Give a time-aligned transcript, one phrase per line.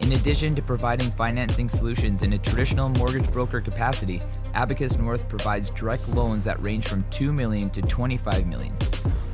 [0.00, 4.22] In addition to providing financing solutions in a traditional mortgage broker capacity,
[4.54, 8.76] Abacus North provides direct loans that range from 2 million to 25 million.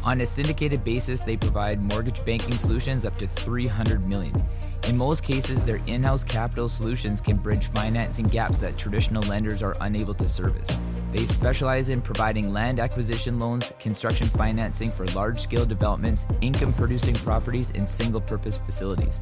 [0.05, 4.35] On a syndicated basis, they provide mortgage banking solutions up to 300 million.
[4.89, 9.77] In most cases, their in-house capital solutions can bridge financing gaps that traditional lenders are
[9.81, 10.69] unable to service.
[11.11, 17.15] They specialize in providing land acquisition loans, construction financing for large scale developments, income producing
[17.15, 19.21] properties, and single purpose facilities.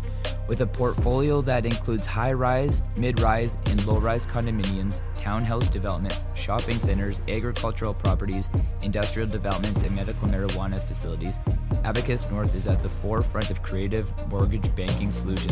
[0.48, 6.26] With a portfolio that includes high rise, mid rise, and low rise condominiums, townhouse developments,
[6.34, 8.48] shopping centers, agricultural properties,
[8.82, 11.38] industrial developments, and medical marijuana facilities,
[11.84, 15.51] Abacus North is at the forefront of creative mortgage banking solutions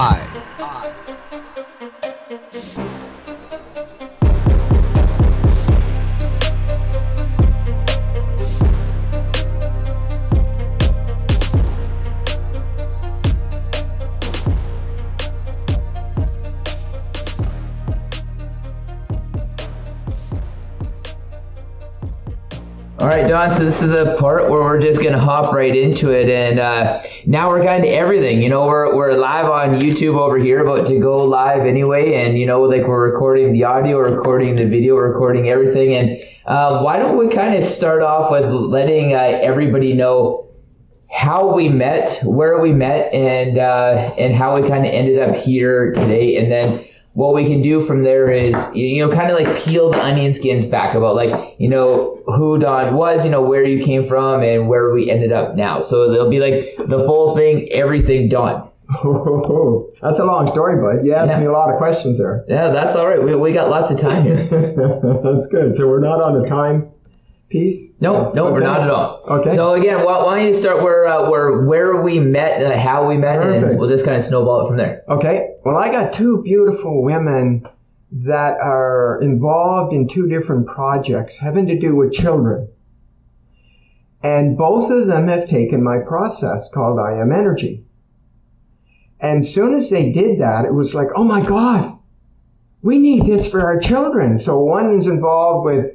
[0.00, 0.38] I.
[23.00, 23.52] All right, Don.
[23.52, 27.02] So this is the part where we're just gonna hop right into it, and uh,
[27.26, 28.42] now we're kind of everything.
[28.42, 32.38] You know, we're we're live on YouTube over here, about to go live anyway, and
[32.38, 35.94] you know, like we're recording the audio, recording the video, recording everything.
[35.94, 40.48] And uh, why don't we kind of start off with letting uh, everybody know
[41.10, 45.36] how we met, where we met, and uh, and how we kind of ended up
[45.36, 46.87] here today, and then
[47.18, 50.32] what we can do from there is you know kind of like peel the onion
[50.34, 54.42] skins back about like you know who Don was, you know where you came from,
[54.42, 55.82] and where we ended up now.
[55.82, 58.68] So there'll be like the full thing, everything done.
[59.04, 61.04] Oh, that's a long story, bud.
[61.04, 61.40] You asked Yeah.
[61.40, 62.44] me a lot of questions there.
[62.48, 63.22] Yeah, that's all right.
[63.22, 64.46] We, we got lots of time here.
[65.24, 65.76] that's good.
[65.76, 66.88] So we're not on the time
[67.48, 67.92] piece.
[68.00, 69.22] No, no, we're not at all.
[69.28, 69.54] Okay.
[69.54, 73.08] So again, why, why don't you start where uh, where where we met, uh, how
[73.08, 75.02] we met, and we'll just kind of snowball it from there.
[75.08, 75.54] Okay.
[75.64, 77.66] Well, I got two beautiful women
[78.10, 82.68] that are involved in two different projects having to do with children.
[84.22, 87.84] And both of them have taken my process called I Am Energy.
[89.20, 91.98] And soon as they did that, it was like, oh my God,
[92.82, 94.38] we need this for our children.
[94.38, 95.92] So one is involved with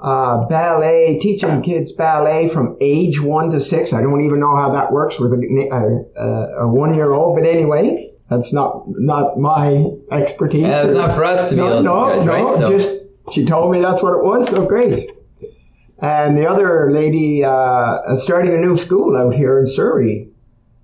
[0.00, 3.92] uh, ballet, teaching kids ballet from age one to six.
[3.92, 7.46] I don't even know how that works with a, a, a one year old, but
[7.46, 10.62] anyway, that's not not my expertise.
[10.62, 12.56] Yeah, it's not for us to no, be able no, judge, no, right?
[12.56, 12.90] So, just
[13.32, 14.48] she told me that's what it was.
[14.48, 15.10] So great.
[15.98, 20.30] And the other lady uh, starting a new school out here in Surrey,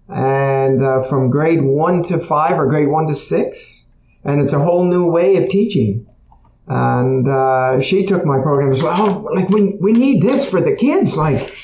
[0.09, 3.85] and uh, from grade one to five or grade one to six,
[4.25, 6.06] and it's a whole new way of teaching.
[6.69, 10.61] And uh, she took my program and said, "Oh, like we we need this for
[10.61, 11.55] the kids, like."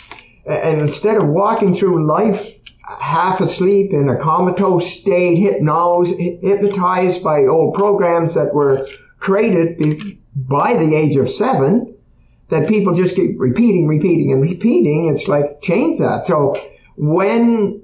[0.47, 2.59] And instead of walking through life
[3.01, 8.89] half asleep in a comatose state, hypnosed, hypnotized by old programs that were
[9.19, 11.95] created by the age of seven,
[12.51, 15.13] that people just keep repeating, repeating, and repeating.
[15.15, 16.27] It's like change that.
[16.27, 16.55] So
[16.97, 17.83] when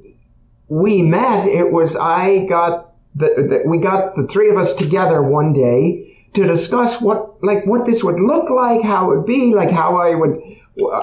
[0.68, 5.22] we met, it was I got the, the we got the three of us together
[5.22, 9.54] one day to discuss what like what this would look like, how it would be,
[9.54, 10.40] like how I would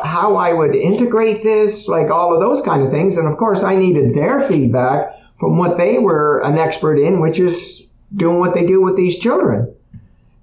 [0.04, 3.18] how I would integrate this, like all of those kind of things.
[3.18, 7.39] And of course, I needed their feedback from what they were an expert in, which
[7.39, 7.83] is
[8.16, 9.75] doing what they do with these children.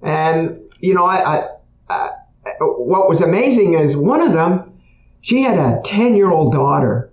[0.03, 1.49] And you know, I, I,
[1.89, 2.11] I
[2.61, 4.73] what was amazing is one of them,
[5.21, 7.09] she had a ten year old daughter.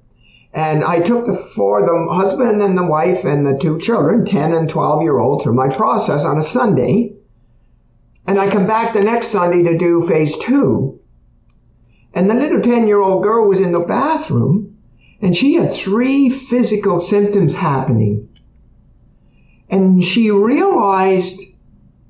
[0.51, 4.53] And I took the four, the husband and the wife and the two children, 10
[4.53, 7.13] and 12 year old, through my process on a Sunday.
[8.29, 10.99] And I come back the next Sunday to do phase two.
[12.13, 14.77] And the little 10 year old girl was in the bathroom
[15.19, 18.29] and she had three physical symptoms happening.
[19.67, 21.41] And she realized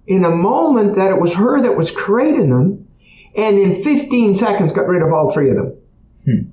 [0.08, 2.90] in a moment that it was her that was creating them
[3.34, 5.78] and in 15 seconds got rid of all three of them.
[6.26, 6.50] Hmm.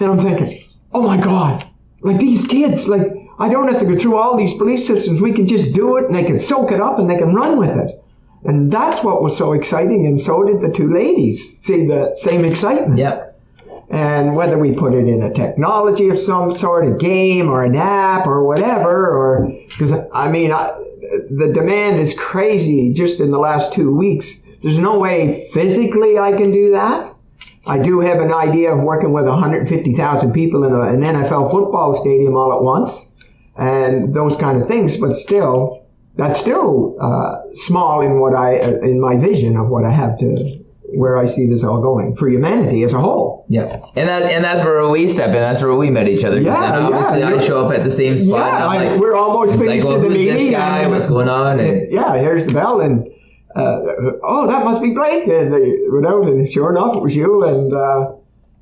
[0.00, 1.66] And I'm thinking, oh my God,
[2.02, 5.22] like these kids, like I don't have to go through all these belief systems.
[5.22, 7.56] We can just do it and they can soak it up and they can run
[7.56, 8.04] with it.
[8.44, 10.06] And that's what was so exciting.
[10.06, 12.98] And so did the two ladies see the same excitement.
[12.98, 13.40] Yep.
[13.90, 17.74] And whether we put it in a technology of some sort, a game or an
[17.74, 20.78] app or whatever, or because I mean, I,
[21.30, 24.40] the demand is crazy just in the last two weeks.
[24.62, 27.14] There's no way physically I can do that.
[27.66, 31.94] I do have an idea of working with 150,000 people in a, an NFL football
[31.94, 33.10] stadium all at once
[33.56, 35.77] and those kind of things, but still,
[36.18, 40.18] that's still uh, small in what I, uh, in my vision of what I have
[40.18, 40.58] to,
[40.94, 43.46] where I see this all going for humanity as a whole.
[43.48, 45.34] Yeah, and that and that's where we step in.
[45.34, 46.40] That's where we met each other.
[46.40, 48.28] Yeah, then obviously yeah, I show up at the same spot.
[48.28, 50.34] Yeah, and I- like, we're almost finished like, well, the meeting.
[50.34, 51.60] This guy, and- what's going on?
[51.60, 53.06] And, yeah, here's the bell, and
[53.56, 53.80] uh,
[54.24, 55.26] oh, that must be Blake.
[55.28, 57.44] And they went out, and sure enough, it was you.
[57.44, 58.12] And uh,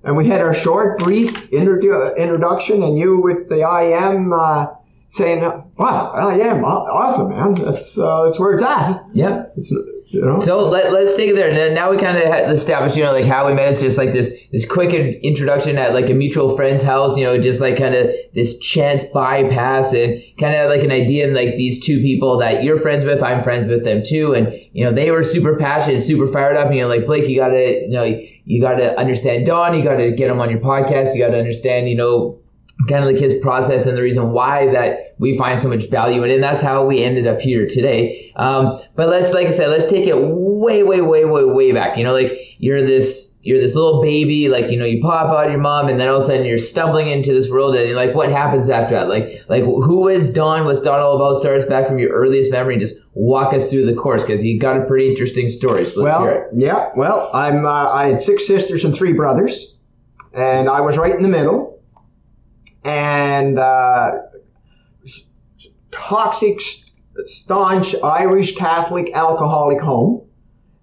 [0.05, 4.67] and we had our short, brief introdu- introduction, and you with the I am uh,
[5.11, 5.41] saying,
[5.77, 7.55] "Wow, I am aw- awesome, man.
[7.55, 9.45] That's uh, that's where it's at." yeah.
[9.57, 9.71] It's,
[10.09, 10.41] you know.
[10.41, 11.53] So let, let's take it there.
[11.53, 13.69] Now- Now we kind of established, you know, like how we met.
[13.71, 17.17] It's just like this this quick introduction at like a mutual friend's house.
[17.17, 21.27] You know, just like kind of this chance bypass and kind of like an idea
[21.27, 24.53] and like these two people that you're friends with, I'm friends with them too, and
[24.73, 26.69] you know they were super passionate, super fired up.
[26.69, 28.05] And you're like Blake, you gotta, you know,
[28.45, 29.77] you gotta understand Don.
[29.77, 31.15] You gotta get him on your podcast.
[31.17, 32.39] You gotta understand, you know,
[32.89, 36.23] kind of like his process and the reason why that we find so much value
[36.23, 36.35] in it.
[36.35, 38.33] And that's how we ended up here today.
[38.37, 41.97] Um, but let's, like I said, let's take it way, way, way, way, way back.
[41.97, 45.47] You know, like you're this, you're this little baby, like, you know, you pop out
[45.47, 47.95] of your mom and then all of a sudden you're stumbling into this world and
[47.95, 49.09] like, what happens after that?
[49.09, 50.65] Like, like who is Don?
[50.65, 51.41] What's Don all about?
[51.41, 54.43] Start us back from your earliest memory and just walk us through the course because
[54.43, 55.87] you got a pretty interesting story.
[55.87, 56.49] So let's hear it.
[56.53, 56.91] Well, yeah.
[56.95, 57.65] Well, I'm.
[57.65, 59.75] Uh, I had six sisters and three brothers,
[60.35, 61.76] and I was right in the middle.
[62.87, 64.13] And uh,
[65.91, 66.61] toxic,
[67.25, 70.29] staunch Irish Catholic alcoholic home.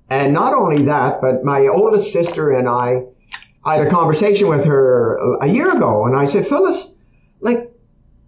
[0.10, 3.04] And not only that, but my oldest sister and I,
[3.64, 6.94] I had a conversation with her a year ago, and I said, Phyllis,
[7.40, 7.72] like,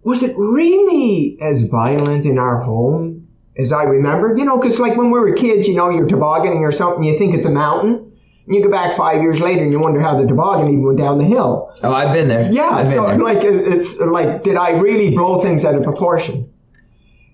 [0.03, 3.27] was it really as violent in our home
[3.58, 4.38] as I remember?
[4.38, 7.17] You know, because like when we were kids, you know, you're tobogganing or something, you
[7.17, 8.05] think it's a mountain.
[8.48, 11.18] You go back five years later and you wonder how the toboggan even went down
[11.18, 11.74] the hill.
[11.82, 12.52] Oh, I've been there.
[12.52, 13.18] Yeah, I've so there.
[13.18, 16.52] like it's like, did I really blow things out of proportion?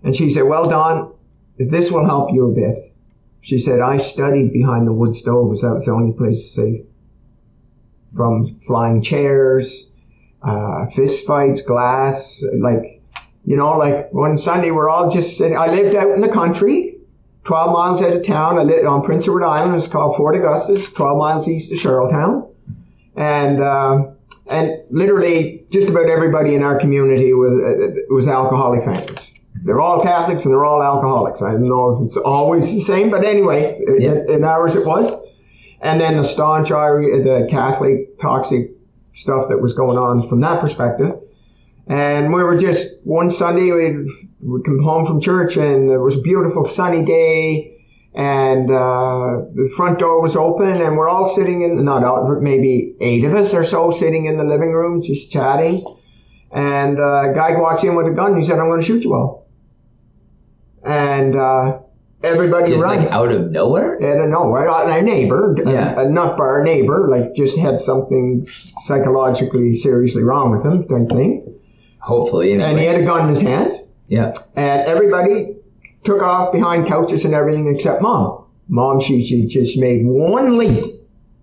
[0.04, 1.14] And she said, Well, Don,
[1.58, 2.94] this will help you a bit.
[3.42, 5.62] She said, I studied behind the wood stoves.
[5.62, 6.86] That was the only place safe.
[8.16, 9.90] From flying chairs,
[10.44, 13.02] uh, fist fights, glass, like,
[13.46, 15.58] you know, like one Sunday we're all just sitting.
[15.58, 16.91] I lived out in the country,
[17.44, 18.60] 12 miles out of town.
[18.60, 19.76] I lived on Prince Edward Island.
[19.76, 22.48] It's called Fort Augustus, 12 miles east of Charlottetown.
[23.16, 24.16] And, um,
[24.48, 29.20] and literally just about everybody in our community was, uh, was alcoholic families.
[29.64, 31.42] They're all Catholics and they're all alcoholics.
[31.42, 34.12] I don't know if it's always the same, but anyway, Yeah.
[34.12, 35.12] in, in ours it was.
[35.82, 38.72] and then the staunch, the Catholic toxic
[39.14, 41.20] stuff that was going on from that perspective.
[41.88, 44.08] And we were just one Sunday we
[44.42, 47.78] would come home from church and it was a beautiful sunny day.
[48.14, 52.96] And uh, the front door was open and we're all sitting in not out maybe
[53.02, 55.84] eight of us or so sitting in the living room just chatting.
[56.52, 58.34] And uh, a guy walks in with a gun.
[58.34, 59.48] And he said I'm going to shoot you all.
[60.84, 61.80] And uh,
[62.24, 63.04] everybody Just runs.
[63.06, 63.96] like out of nowhere?
[64.04, 64.68] out of nowhere.
[64.68, 66.00] A neighbor Yeah.
[66.00, 68.48] a, a nut bar neighbor like just had something
[68.86, 71.58] psychologically seriously wrong with him type thing
[72.02, 72.54] Hopefully.
[72.54, 74.34] and he had a gun in his hand Yeah.
[74.56, 75.56] and everybody
[76.04, 78.46] took off behind couches and everything except mom.
[78.68, 80.96] Mom, she, she just made one leap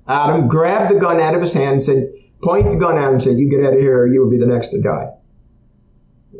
[0.08, 2.08] at him, grabbed the gun out of his hand, and said,
[2.42, 4.30] point the gun at him, and said, "You get out of here, or you will
[4.30, 5.10] be the next to die."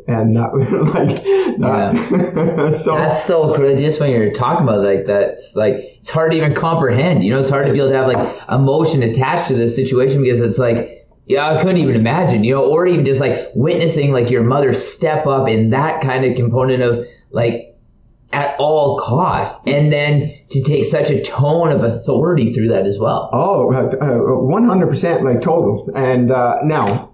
[0.07, 0.55] And that,
[0.95, 1.23] like,
[1.59, 3.55] that, so That's so.
[3.77, 7.23] Just when you're talking about like that's like it's hard to even comprehend.
[7.23, 10.23] You know, it's hard to be able to have like emotion attached to this situation
[10.23, 10.98] because it's like
[11.29, 12.43] yeah, I couldn't even imagine.
[12.43, 16.25] You know, or even just like witnessing like your mother step up in that kind
[16.25, 17.77] of component of like
[18.33, 22.97] at all costs, and then to take such a tone of authority through that as
[22.97, 23.29] well.
[23.31, 25.89] Oh, uh, one hundred percent, like total.
[25.95, 27.13] And uh, now,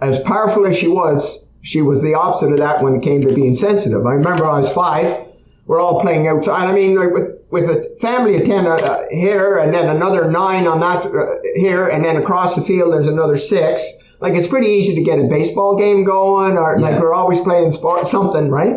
[0.00, 3.34] as powerful as she was, she was the opposite of that when it came to
[3.34, 4.06] being sensitive.
[4.06, 5.26] I remember I was five.
[5.66, 6.66] We're all playing outside.
[6.66, 7.12] I mean, like
[7.50, 11.26] with a family of ten uh, here, and then another nine on that uh,
[11.56, 13.82] here, and then across the field there's another six.
[14.20, 16.90] Like it's pretty easy to get a baseball game going, or Yeah.
[16.90, 18.76] like we're always playing sport, something, right?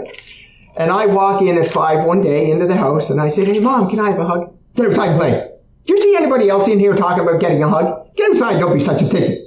[0.75, 3.59] And I walk in at five one day into the house, and I said, "Hey,
[3.59, 4.53] mom, can I have a hug?
[4.75, 5.49] Get inside and play."
[5.85, 8.07] Do you see anybody else in here talking about getting a hug?
[8.15, 9.37] Get inside don't be such a sissy.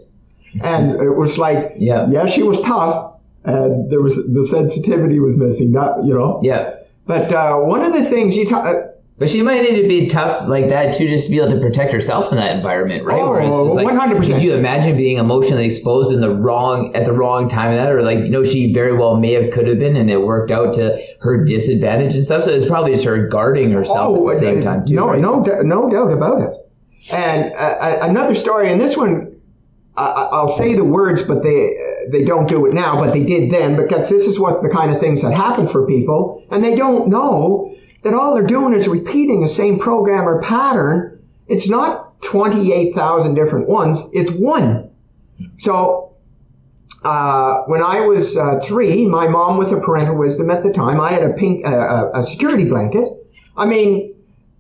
[0.63, 2.07] And it was like, Yeah.
[2.11, 3.15] yeah, she was tough,
[3.45, 5.73] and there was the sensitivity was missing.
[5.73, 6.41] That you know.
[6.43, 6.75] Yeah.
[7.07, 8.75] But uh, one of the things you talk, uh,
[9.19, 11.59] But she might need to be tough like that too, just to be able to
[11.61, 13.25] protect herself in that environment, right?
[13.27, 14.27] Where it's Oh, just like, 100%.
[14.27, 17.91] Could you imagine being emotionally exposed in the wrong at the wrong time of that,
[17.91, 20.51] or like you know she very well may have could have been, and it worked
[20.51, 22.45] out to her disadvantage and stuff.
[22.45, 24.95] So it's probably just her guarding herself at the same uh, time too.
[24.95, 25.21] no, right?
[25.21, 26.51] no, no doubt about it.
[27.11, 29.33] And uh, uh, another story, and this one,
[29.97, 33.15] I I- I'll say the words, but they uh, they don't do it now, but
[33.15, 36.45] they did then, because this is what the kind of things that happen for people,
[36.51, 37.73] and they don't know
[38.07, 41.25] that all they're doing is repeating the same program or pattern.
[41.49, 44.91] It's not twenty eight thousand different ones; it's one.
[45.59, 46.17] So
[47.03, 51.01] uh, when I was uh, three, my mom, with her parental wisdom at the time,
[51.01, 51.71] I had a pink uh,
[52.15, 53.09] a, a security blanket.
[53.57, 54.15] I mean,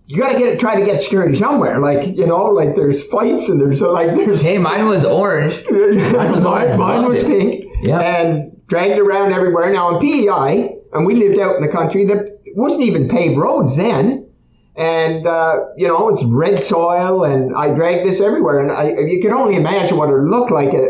[0.06, 1.78] you got to get try to get security somewhere.
[1.80, 5.62] Like you know, like there's fights and there's uh, like there's Hey, mine was orange.
[5.70, 6.78] was mine, orange.
[6.78, 7.64] mine was pink.
[7.82, 8.00] Yeah.
[8.00, 9.72] And dragged around everywhere.
[9.72, 12.04] Now in PEI, and we lived out in the country.
[12.04, 14.28] There wasn't even paved roads then.
[14.76, 19.22] And uh, you know it's red soil, and I dragged this everywhere, and I, you
[19.22, 20.88] can only imagine what it looked like, uh,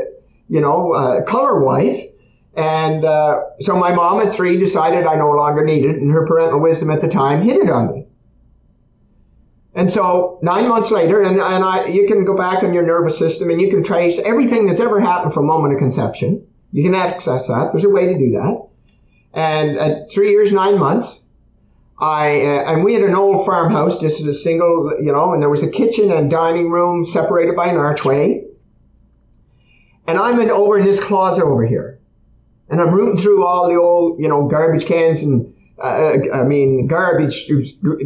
[0.48, 2.00] you know, uh, color-wise.
[2.56, 6.26] And uh, so my mom at three decided I no longer needed it, and her
[6.26, 8.06] parental wisdom at the time hit it on me.
[9.76, 13.18] And so nine months later, and, and I, you can go back on your nervous
[13.18, 16.46] system and you can trace everything that's ever happened from moment of conception.
[16.72, 17.72] You can access that.
[17.72, 18.68] There's a way to do that.
[19.34, 21.20] And at three years, nine months,
[21.98, 25.40] I, uh, and we had an old farmhouse, just as a single, you know, and
[25.40, 28.44] there was a kitchen and dining room separated by an archway.
[30.06, 31.98] And I'm in, over in this closet over here.
[32.68, 36.86] And I'm rooting through all the old, you know, garbage cans and, uh, I mean,
[36.86, 37.46] garbage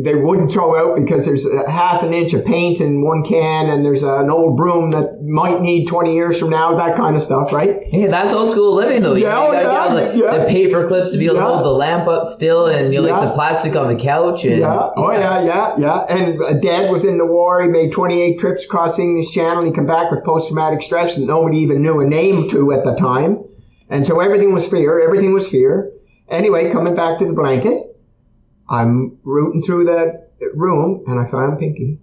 [0.02, 3.70] they wouldn't throw out because there's a half an inch of paint in one can
[3.70, 7.22] and there's an old broom that might need 20 years from now, that kind of
[7.22, 7.76] stuff, right?
[7.92, 9.14] Yeah, that's old school living though.
[9.14, 10.44] You Yeah, gotta yeah, like, yeah.
[10.44, 13.08] the paper clips to be able to hold the lamp up still, and you know,
[13.08, 14.42] like the plastic on the couch.
[14.42, 14.90] And, Yeah.
[14.96, 16.00] Oh yeah, yeah, yeah.
[16.08, 17.62] And uh, Dad was in the war.
[17.62, 19.58] He made 28 trips across the English Channel.
[19.58, 22.84] And he came back with post-traumatic stress that nobody even knew a name to at
[22.84, 23.44] the time.
[23.88, 25.00] And so everything was fear.
[25.00, 25.92] Everything was fear.
[26.30, 27.96] Anyway, coming back to the blanket,
[28.68, 31.98] I'm rooting through the room and I found Pinky.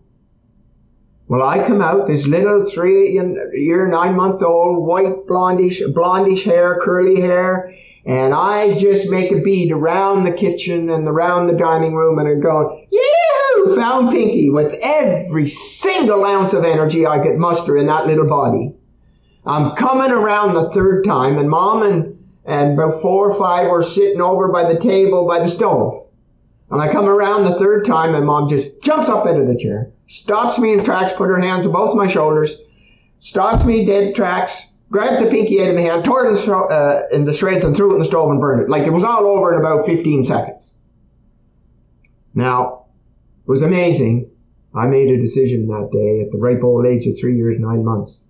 [1.30, 6.80] Well, I come out, this little three year, nine month old, white, blondish, blondish hair,
[6.82, 7.74] curly hair,
[8.06, 12.28] and I just make a bead around the kitchen and around the dining room and
[12.28, 13.76] I'm going, Yoo!
[13.76, 18.74] Found Pinky with every single ounce of energy I could muster in that little body.
[19.46, 22.17] I'm coming around the third time and mom and,
[22.48, 26.08] and about four or five were sitting over by the table by the stove.
[26.72, 29.58] And I come around the third time and mom just jumps up out of the
[29.58, 32.58] chair, stops me in tracks, put her hands on both my shoulders,
[33.20, 36.54] stops me dead tracks, grabs the pinky out of my hand, tore it in the,
[36.54, 38.70] uh, in the shreds and threw it in the stove and burned it.
[38.70, 40.72] Like it was all over in about 15 seconds.
[42.34, 42.86] Now,
[43.46, 44.30] it was amazing.
[44.74, 47.84] I made a decision that day at the ripe old age of three years, nine
[47.84, 48.24] months.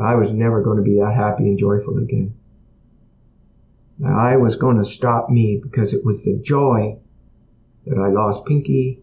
[0.00, 2.35] I was never going to be that happy and joyful again.
[4.04, 6.98] I was going to stop me because it was the joy
[7.86, 9.00] that I lost Pinky.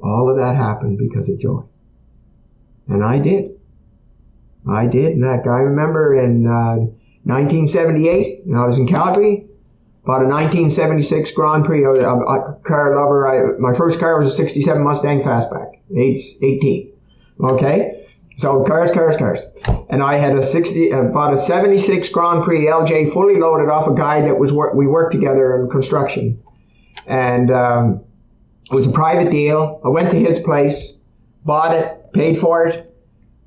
[0.00, 1.62] All of that happened because of joy.
[2.88, 3.58] And I did.
[4.68, 5.18] I did.
[5.18, 6.76] Like I remember in uh,
[7.24, 9.46] 1978, I was in Calgary,
[10.04, 11.80] bought a 1976 Grand Prix.
[11.82, 13.26] Was a, car lover.
[13.26, 16.92] I, my first car was a 67 Mustang Fastback, age 18.
[17.40, 17.95] Okay?
[18.38, 19.46] So cars, cars, cars.
[19.88, 23.88] And I had a 60, uh, bought a 76 Grand Prix LJ fully loaded off
[23.88, 26.42] a guy that was, wor- we worked together in construction.
[27.06, 28.04] And, um,
[28.70, 29.80] it was a private deal.
[29.84, 30.94] I went to his place,
[31.44, 32.92] bought it, paid for it,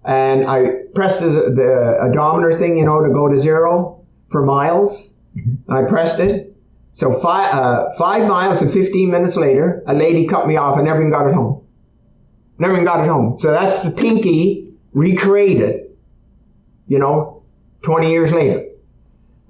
[0.05, 5.13] and I pressed the, the odometer thing, you know, to go to zero for miles.
[5.35, 5.71] Mm-hmm.
[5.71, 6.55] I pressed it.
[6.93, 10.85] So five, uh, five miles and 15 minutes later, a lady cut me off and
[10.85, 11.65] never even got it home.
[12.57, 13.37] Never even got it home.
[13.41, 15.95] So that's the pinky recreated,
[16.87, 17.43] you know,
[17.83, 18.65] 20 years later.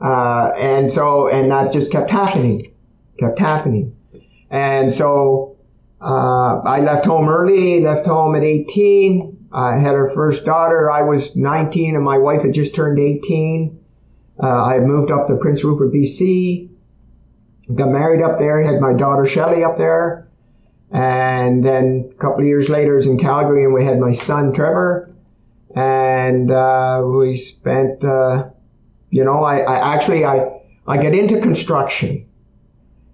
[0.01, 2.73] Uh, and so, and that just kept happening,
[3.19, 3.95] kept happening.
[4.49, 5.57] And so,
[6.01, 10.91] uh, I left home early, left home at 18, I had our first daughter.
[10.91, 13.79] I was 19 and my wife had just turned 18.
[14.41, 16.69] Uh, I moved up to Prince Rupert, BC.
[17.73, 18.61] Got married up there.
[18.63, 20.27] Had my daughter Shelley up there.
[20.91, 24.11] And then a couple of years later, I was in Calgary and we had my
[24.11, 25.08] son Trevor.
[25.75, 28.49] And uh, we spent, uh,
[29.09, 32.27] you know, I, I actually I I got into construction,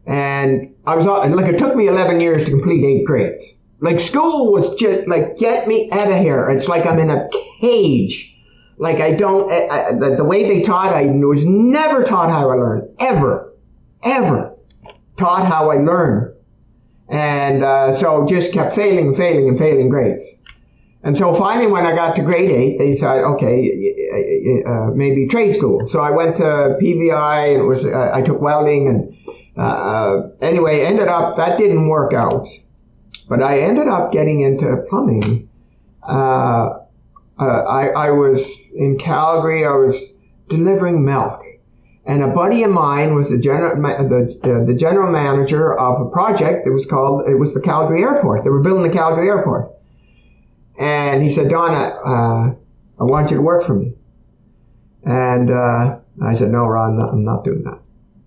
[0.06, 3.44] and I was like it took me 11 years to complete eight grades.
[3.82, 6.50] Like school was just like, get me out of here.
[6.50, 8.34] It's like I'm in a cage.
[8.78, 12.50] Like I don't, I, I, the, the, way they taught, I was never taught how
[12.50, 12.90] I learned.
[13.00, 13.54] Ever.
[14.04, 14.56] Ever.
[15.18, 16.34] Taught how I learned.
[17.10, 20.24] And uh, so just kept failing, failing, and failing grades.
[21.06, 25.56] And so finally, when I got to grade eight, they said, okay, uh, maybe trade
[25.56, 25.88] school.
[25.88, 27.54] So I went to PVI.
[27.54, 32.14] And it was uh, I took welding, and uh, anyway, ended up that didn't work
[32.14, 32.48] out.
[33.30, 35.48] But I ended up getting into plumbing.
[36.02, 36.80] Uh,
[37.38, 39.64] uh, I, I was in Calgary.
[39.66, 39.96] I was
[40.50, 41.42] delivering milk,
[42.06, 46.66] and a buddy of mine was the general the, the general manager of a project.
[46.66, 48.44] It was called it was the Calgary Airport.
[48.44, 49.75] They were building the Calgary Airport,
[50.80, 52.54] and he said, "Donna, uh,
[53.00, 53.94] I want you to work for me."
[55.04, 57.80] And uh, I said, "No, Ron, I'm not doing that."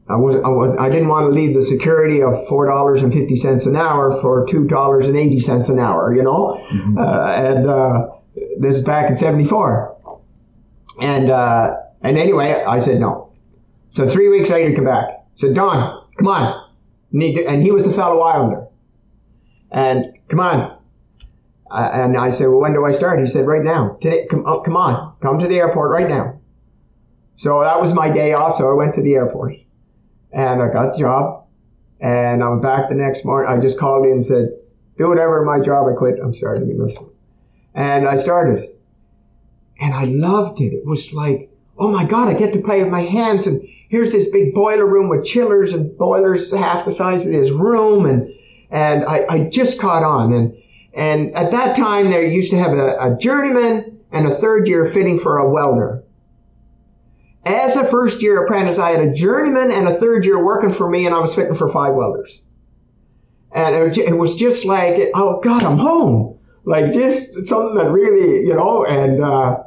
[0.09, 3.13] I was, I was I didn't want to leave the security of four dollars and
[3.13, 6.99] fifty cents an hour for two dollars and eighty cents an hour, you know, mm-hmm.
[6.99, 8.07] uh, and uh,
[8.59, 9.97] this is back in '74,
[11.01, 13.35] and uh, and anyway, I said no.
[13.91, 15.27] So three weeks later, he came back.
[15.37, 16.71] Said Don, come on,
[17.13, 18.67] need to, and he was a fellow Islander,
[19.71, 20.78] and come on.
[21.71, 23.21] Uh, and I said, well, when do I start?
[23.21, 23.99] He said, right now.
[24.01, 26.41] Today, come, oh, come on, come to the airport right now.
[27.37, 28.59] So that was my day off.
[28.59, 29.55] So I went to the airport
[30.33, 31.45] and I got the job.
[32.01, 33.51] And I'm back the next morning.
[33.51, 34.51] I just called in and said,
[34.97, 35.87] do whatever my job.
[35.89, 36.19] I quit.
[36.23, 37.11] I'm starting in this one.
[37.75, 38.71] And I started.
[39.81, 40.73] And I loved it.
[40.73, 43.47] It was like, oh my God, I get to play with my hands.
[43.47, 47.51] And here's this big boiler room with chillers and boilers half the size of this
[47.51, 48.07] room.
[48.07, 48.33] And,
[48.71, 50.33] and I, I just caught on.
[50.33, 50.57] And,
[50.95, 54.87] and at that time, they used to have a, a journeyman and a third year
[54.87, 56.05] fitting for a welder.
[57.45, 60.89] As a first year apprentice, I had a journeyman and a third year working for
[60.89, 62.41] me, and I was fitting for five welders.
[63.53, 66.39] And it was just like, oh God, I'm home.
[66.65, 69.63] Like just something that really, you know, and uh,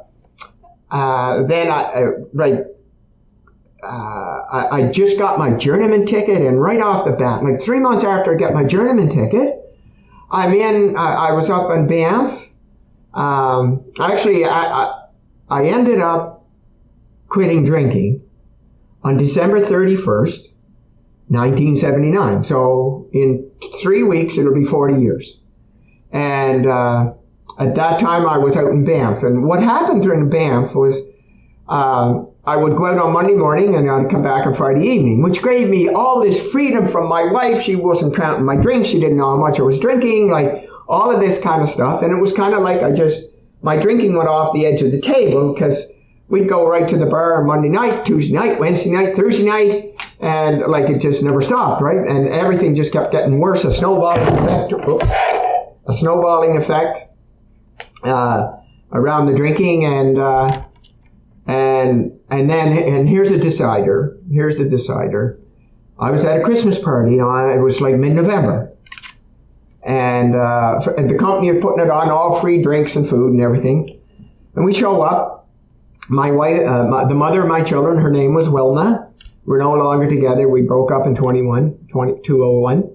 [0.90, 2.64] uh, then I, uh, like,
[3.82, 7.80] uh, I, I, just got my journeyman ticket, and right off the bat, like three
[7.80, 9.61] months after I got my journeyman ticket,
[10.32, 12.48] I'm in, I, I was up in Banff.
[13.12, 15.04] Um, actually, I, I,
[15.50, 16.46] I ended up
[17.28, 18.22] quitting drinking
[19.04, 20.48] on December 31st,
[21.28, 22.42] 1979.
[22.42, 23.50] So in
[23.82, 25.38] three weeks, it'll be 40 years.
[26.10, 27.12] And uh,
[27.58, 29.22] at that time, I was out in Banff.
[29.22, 30.98] And what happened during Banff was
[31.68, 35.22] uh, I would go out on Monday morning and I'd come back on Friday evening,
[35.22, 37.62] which gave me all this freedom from my wife.
[37.62, 38.88] She wasn't counting my drinks.
[38.88, 42.02] She didn't know how much I was drinking, like all of this kind of stuff.
[42.02, 43.28] And it was kind of like I just,
[43.62, 45.86] my drinking went off the edge of the table because
[46.28, 49.94] we'd go right to the bar on Monday night, Tuesday night, Wednesday night, Thursday night,
[50.18, 51.98] and like it just never stopped, right?
[51.98, 53.64] And everything just kept getting worse.
[53.64, 55.04] A snowballing effect, oops,
[55.86, 57.12] a snowballing effect
[58.02, 58.56] uh,
[58.90, 60.64] around the drinking, and uh,
[61.46, 64.18] and and then and here's a decider.
[64.30, 65.38] Here's the decider.
[65.98, 67.18] I was at a Christmas party.
[67.18, 68.72] it was like mid-November,
[69.82, 74.00] and uh, the company is putting it on all free drinks and food and everything.
[74.54, 75.40] And we show up.
[76.08, 79.08] My wife, uh, my, the mother of my children, her name was Wilma.
[79.44, 80.48] We're no longer together.
[80.48, 82.90] We broke up in 21, 2201.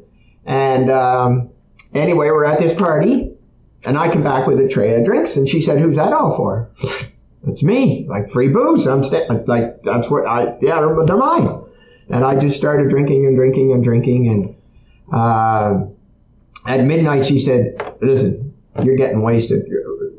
[0.46, 1.50] And um,
[1.94, 3.32] anyway, we're at this party,
[3.84, 6.36] and I come back with a tray of drinks, and she said, "Who's that all
[6.36, 6.70] for?"
[7.48, 8.88] It's me, like free booze.
[8.88, 11.64] I'm sta- like that's what I yeah, they're, they're mine.
[12.10, 14.56] And I just started drinking and drinking and drinking, and
[15.14, 15.86] uh,
[16.66, 19.66] at midnight she said, "Listen, you're getting wasted.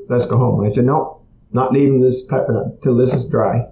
[0.08, 2.24] Let's go home." I said, "No, not leaving this
[2.82, 3.66] till this is dry."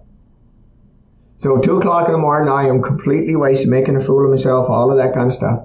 [1.39, 4.69] So two o'clock in the morning, I am completely wasted, making a fool of myself,
[4.69, 5.61] all of that kind of stuff.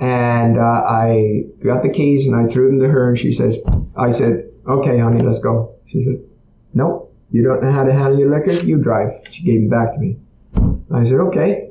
[0.00, 3.56] And uh, I got the keys and I threw them to her, and she says,
[3.96, 6.16] "I said, okay, honey, let's go." She said,
[6.74, 8.52] "Nope, you don't know how to handle your liquor.
[8.52, 10.18] You drive." She gave them back to me.
[10.90, 11.70] I said, "Okay."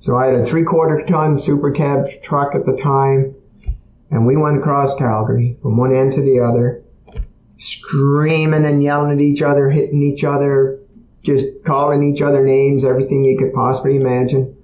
[0.00, 3.34] So I had a three-quarter ton super cab truck at the time,
[4.10, 6.82] and we went across Calgary from one end to the other,
[7.60, 10.80] screaming and yelling at each other, hitting each other,
[11.22, 14.56] just calling each other names, everything you could possibly imagine.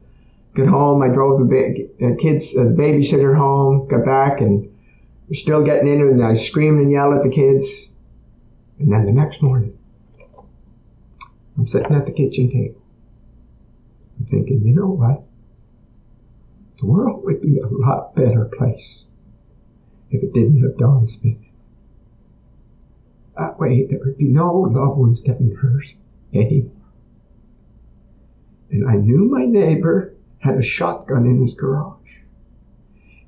[0.55, 4.69] Got home, I drove the ba- uh, kids, uh, the babysitter home, got back, and
[5.29, 7.89] we're still getting in it, and I screamed and yelled at the kids.
[8.79, 9.77] And then the next morning,
[11.57, 12.81] I'm sitting at the kitchen table.
[14.19, 15.25] I'm thinking, you know what?
[16.81, 19.05] The world would be a lot better place
[20.11, 21.39] if it didn't have Don Smith.
[23.37, 25.85] That way, there would be no loved ones getting hurt
[26.33, 26.73] anymore.
[28.71, 31.97] And I knew my neighbor had a shotgun in his garage.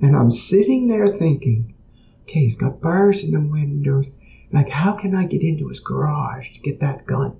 [0.01, 1.75] And I'm sitting there thinking,
[2.23, 4.07] okay, he's got bars in the windows.
[4.53, 7.37] Like, how can I get into his garage to get that gun?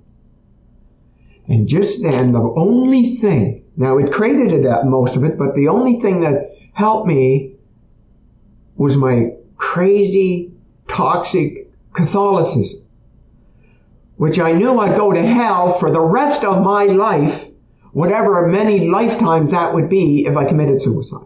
[1.47, 5.67] And just then, the only thing, now it credited that most of it, but the
[5.67, 7.55] only thing that helped me
[8.75, 10.53] was my crazy,
[10.87, 12.81] toxic Catholicism
[14.21, 17.47] which I knew I'd go to hell for the rest of my life,
[17.91, 21.25] whatever many lifetimes that would be if I committed suicide.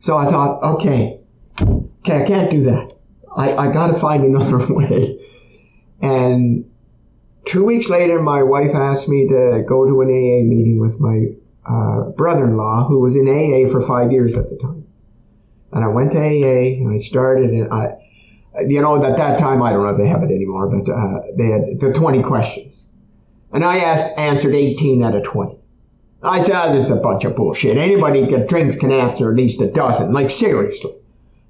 [0.00, 1.18] So I thought, okay,
[1.62, 2.95] okay, I can't do that.
[3.36, 5.20] I, I gotta find another way.
[6.00, 6.64] And
[7.44, 11.26] two weeks later, my wife asked me to go to an AA meeting with my
[11.68, 14.84] uh, brother-in-law, who was in AA for five years at the time.
[15.72, 17.96] And I went to AA and I started and I,
[18.66, 21.20] you know, at that time, I don't know if they have it anymore, but uh,
[21.36, 22.84] they had the 20 questions.
[23.52, 25.58] And I asked, answered 18 out of 20.
[26.22, 27.76] I said, oh, this is a bunch of bullshit.
[27.76, 30.12] Anybody that drinks can answer at least a dozen.
[30.12, 30.94] Like, seriously.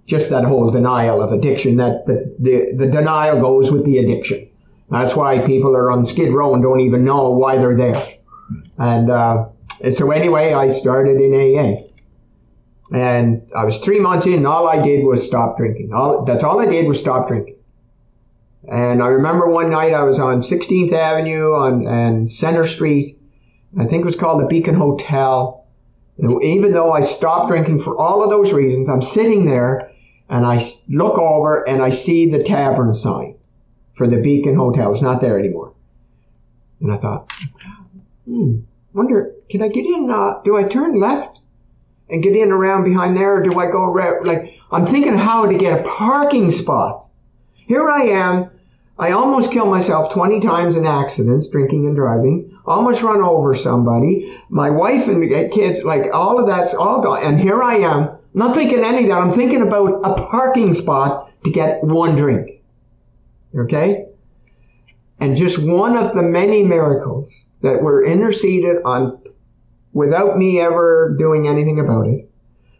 [0.06, 4.48] Just that whole denial of addiction, that the, the, the denial goes with the addiction.
[4.90, 8.14] That's why people are on Skid Row and don't even know why they're there.
[8.78, 9.48] And, uh,
[9.82, 11.86] and so anyway, I started in AA.
[12.96, 15.92] And I was three months in, and all I did was stop drinking.
[15.92, 17.56] All, that's all I did was stop drinking.
[18.68, 23.18] And I remember one night I was on 16th Avenue on and Center Street.
[23.78, 25.66] I think it was called the Beacon Hotel.
[26.18, 29.90] And even though I stopped drinking for all of those reasons, I'm sitting there
[30.28, 33.36] and I look over and I see the tavern sign
[33.96, 34.92] for the Beacon Hotel.
[34.92, 35.74] It's not there anymore.
[36.80, 37.30] And I thought,
[38.26, 38.60] hmm,
[38.92, 40.10] wonder, can I get in?
[40.10, 41.36] Uh, do I turn left?
[42.08, 44.26] and get in around behind there, or do I go around?
[44.26, 47.06] Like, I'm thinking how to get a parking spot.
[47.54, 48.50] Here I am.
[48.98, 52.56] I almost kill myself 20 times in accidents, drinking and driving.
[52.64, 54.40] Almost run over somebody.
[54.48, 57.22] My wife and kids, like, all of that's all gone.
[57.22, 59.18] And here I am, not thinking any of that.
[59.18, 62.62] I'm thinking about a parking spot to get one drink.
[63.58, 64.08] Okay?
[65.18, 69.22] And just one of the many miracles that were interceded on
[69.94, 72.30] without me ever doing anything about it.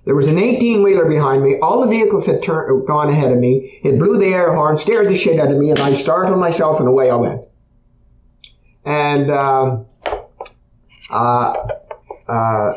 [0.04, 1.58] There was an 18 wheeler behind me.
[1.60, 3.80] All the vehicles had turned, gone ahead of me.
[3.82, 6.80] It blew the air horn, scared the shit out of me, and I startled myself,
[6.80, 7.40] and away I went.
[8.84, 9.78] And, uh,
[11.10, 11.54] uh,
[12.28, 12.72] uh,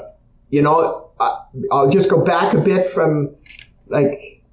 [0.49, 1.08] you know,
[1.71, 3.35] I'll just go back a bit from,
[3.87, 4.43] like,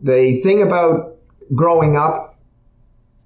[0.00, 1.16] the thing about
[1.54, 2.38] growing up.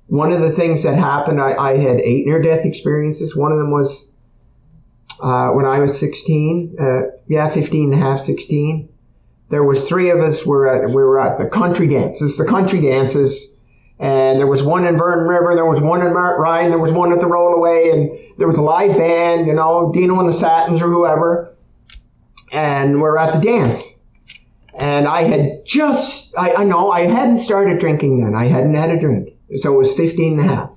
[0.06, 3.36] One of the things that happened, I, I had eight near death experiences.
[3.36, 4.10] One of them was
[5.20, 8.88] uh, when I was 16, uh, yeah, 15 and a half, 16.
[9.50, 12.80] There was three of us were at, we were at the country dances, the country
[12.80, 13.52] dances,
[13.98, 16.92] and there was one in Vernon River, there was one in Mount Ryan, there was
[16.92, 20.32] one at the Rollaway, and there was a live band, you know, Dino and the
[20.32, 21.56] Satins or whoever,
[22.52, 23.82] and we're at the dance.
[24.74, 28.34] And I had just, I, I know, I hadn't started drinking then.
[28.34, 29.34] I hadn't had a drink.
[29.60, 30.70] So it was 15 and a half.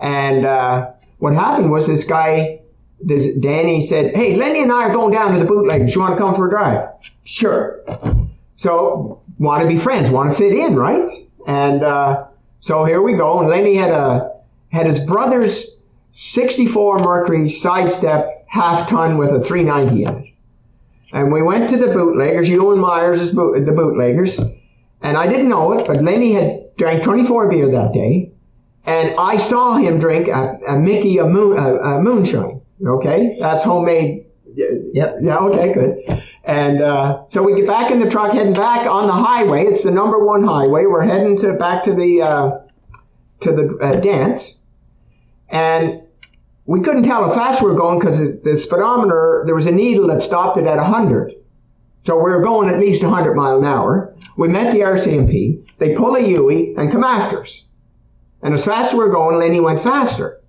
[0.00, 2.60] And uh, what happened was this guy
[3.06, 5.94] Danny said, Hey, Lenny and I are going down to the bootleggers.
[5.94, 6.88] You want to come for a drive?
[7.24, 7.84] Sure.
[8.56, 11.08] So, want to be friends, want to fit in, right?
[11.46, 12.26] And uh,
[12.60, 13.40] so here we go.
[13.40, 14.32] And Lenny had a
[14.70, 15.76] had his brother's
[16.12, 20.33] 64 Mercury sidestep half ton with a 390 in it.
[21.14, 24.36] And we went to the bootleggers, Ewan Myers' boot, the bootleggers.
[25.00, 28.32] And I didn't know it, but Lenny had drank 24 beer that day.
[28.84, 32.60] And I saw him drink a, a Mickey a, moon, a, a moonshine.
[32.84, 34.26] Okay, that's homemade.
[34.56, 35.18] Yep.
[35.22, 35.38] Yeah.
[35.38, 35.72] Okay.
[35.72, 36.22] Good.
[36.42, 39.66] And uh, so we get back in the truck, heading back on the highway.
[39.66, 40.84] It's the number one highway.
[40.84, 42.50] We're heading to back to the uh,
[43.42, 44.56] to the uh, dance,
[45.48, 46.02] and
[46.66, 50.06] we couldn't tell how fast we were going because the speedometer there was a needle
[50.08, 51.34] that stopped it at 100.
[52.06, 54.14] So we were going at least 100 mile an hour.
[54.36, 55.64] We met the RCMP.
[55.78, 57.64] They pull a UE and come after us.
[58.42, 60.40] And as fast as we were going, Lenny went faster.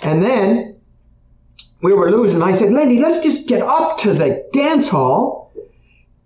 [0.00, 0.76] And then
[1.82, 2.42] we were losing.
[2.42, 5.52] I said, Lenny, let's just get up to the dance hall,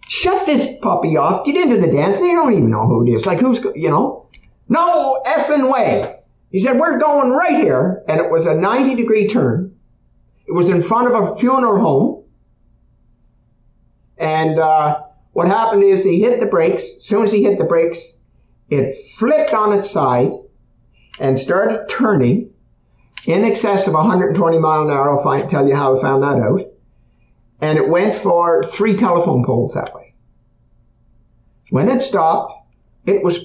[0.06, 2.16] shut this puppy off, get into the dance.
[2.16, 3.26] They don't even know who it is.
[3.26, 4.26] Like, who's, you know?
[4.68, 6.15] No effing way.
[6.50, 8.02] He said, We're going right here.
[8.08, 9.76] And it was a 90 degree turn.
[10.46, 12.24] It was in front of a funeral home.
[14.18, 16.82] And uh, what happened is he hit the brakes.
[16.96, 18.18] As soon as he hit the brakes,
[18.70, 20.30] it flipped on its side
[21.18, 22.50] and started turning
[23.26, 25.10] in excess of 120 mile an hour.
[25.10, 26.60] I'll find, tell you how I found that out.
[27.60, 30.14] And it went for three telephone poles that way.
[31.70, 32.52] When it stopped,
[33.06, 33.38] it was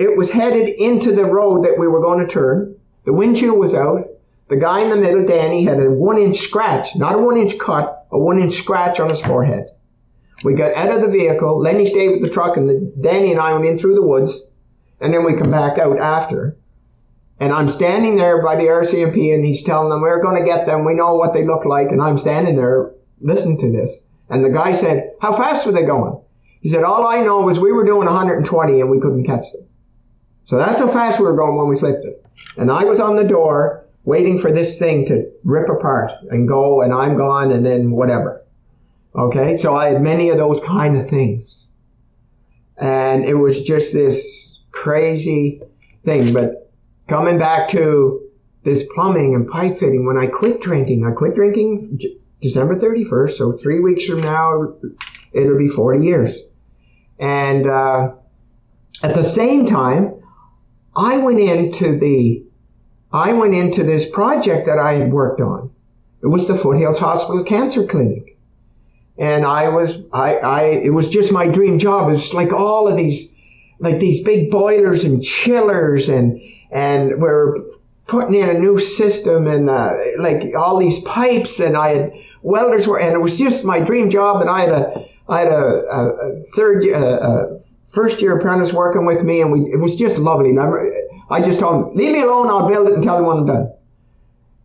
[0.00, 2.74] it was headed into the road that we were going to turn.
[3.04, 4.08] The windshield was out.
[4.48, 7.58] The guy in the middle, Danny, had a one inch scratch, not a one inch
[7.58, 9.66] cut, a one inch scratch on his forehead.
[10.42, 11.60] We got out of the vehicle.
[11.60, 14.32] Lenny stayed with the truck, and the, Danny and I went in through the woods,
[15.02, 16.56] and then we come back out after.
[17.38, 20.64] And I'm standing there by the RCMP and he's telling them, we're going to get
[20.64, 20.84] them.
[20.84, 21.88] We know what they look like.
[21.88, 23.96] And I'm standing there listening to this.
[24.28, 26.20] And the guy said, how fast were they going?
[26.60, 29.62] He said, all I know is we were doing 120 and we couldn't catch them.
[30.50, 32.24] So that's how fast we were going when we flipped it.
[32.56, 36.82] And I was on the door waiting for this thing to rip apart and go
[36.82, 38.44] and I'm gone and then whatever.
[39.14, 39.56] Okay.
[39.58, 41.66] So I had many of those kind of things.
[42.76, 44.26] And it was just this
[44.72, 45.62] crazy
[46.04, 46.32] thing.
[46.32, 46.72] But
[47.08, 48.28] coming back to
[48.64, 52.00] this plumbing and pipe fitting, when I quit drinking, I quit drinking
[52.42, 54.74] December 31st, so three weeks from now,
[55.32, 56.38] it'll be 40 years.
[57.18, 58.14] And uh,
[59.02, 60.19] at the same time,
[60.94, 62.44] I went into the,
[63.12, 65.70] I went into this project that I had worked on.
[66.22, 68.36] It was the Foothills Hospital Cancer Clinic.
[69.18, 72.08] And I was, I, I, it was just my dream job.
[72.08, 73.32] It was like all of these,
[73.78, 77.56] like these big boilers and chillers and, and we're
[78.10, 82.86] putting in a new system and uh, like all these pipes and I had welders
[82.86, 85.64] were and it was just my dream job and I had a I had a,
[85.88, 87.59] a, third uh, a
[87.90, 90.50] first year apprentice working with me and we it was just lovely.
[90.50, 90.68] And I,
[91.30, 93.46] I just told him leave me alone I'll build it and tell him when I'm
[93.46, 93.72] done.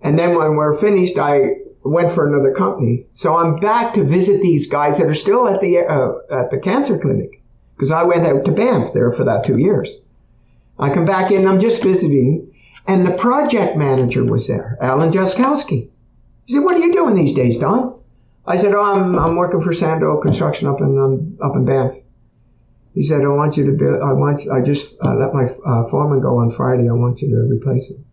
[0.01, 3.05] And then when we're finished I went for another company.
[3.13, 6.57] So I'm back to visit these guys that are still at the uh, at the
[6.57, 7.41] cancer clinic
[7.75, 9.99] because I went out to Banff there for that two years.
[10.77, 12.51] I come back in, I'm just visiting,
[12.87, 15.89] and the project manager was there, Alan Jaskowski.
[16.45, 17.93] He said, "What are you doing these days, Don?"
[18.45, 21.95] I said, "Oh, I'm I'm working for Sando Construction up in um, up in Banff."
[22.95, 23.85] He said, "I want you to be.
[23.85, 24.49] I want.
[24.49, 26.89] I just uh, let my uh, foreman go on Friday.
[26.89, 28.05] I want you to replace him."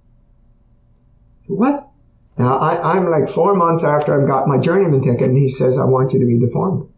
[1.47, 1.88] What?
[2.37, 5.79] Now I, I'm like four months after I've got my journeyman ticket, and he says,
[5.79, 6.88] "I want you to be the foreman."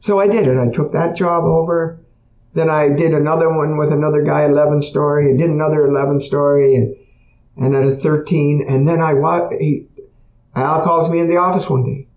[0.00, 0.58] So I did it.
[0.58, 1.98] I took that job over.
[2.52, 5.32] Then I did another one with another guy, 11 story.
[5.32, 6.96] I did another 11 story and,
[7.56, 8.66] and at a 13.
[8.68, 9.14] And then I,
[9.60, 9.86] he,
[10.56, 12.08] Al calls me in the office one day.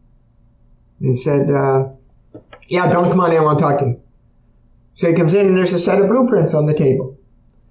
[1.00, 1.90] And he said, uh,
[2.68, 3.38] yeah, Don, come on in.
[3.38, 4.03] I want to talk to you.
[4.96, 7.18] So he comes in and there's a set of blueprints on the table.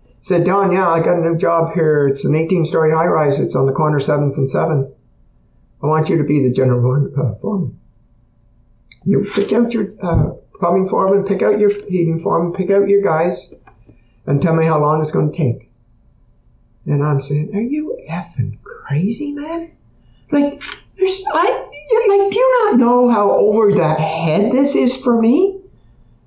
[0.04, 2.08] He said, Don, yeah, I got a new job here.
[2.08, 3.40] It's an 18 story high rise.
[3.40, 4.92] It's on the corner 7th and 7th.
[5.82, 7.78] I want you to be the general uh, foreman.
[9.04, 13.02] You pick out your uh, plumbing foreman, pick out your heating foreman, pick out your
[13.02, 13.52] guys,
[14.26, 15.68] and tell me how long it's going to take.
[16.86, 19.72] And I'm saying, are you effing crazy, man?
[20.30, 20.60] Like,
[20.98, 21.68] there's, I,
[22.08, 25.61] like, do you not know how over the head this is for me?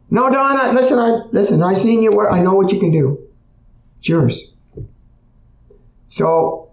[0.09, 2.31] No, Donna, listen, I, listen, I seen your work.
[2.31, 3.27] I know what you can do.
[3.99, 4.51] It's yours.
[6.07, 6.71] So,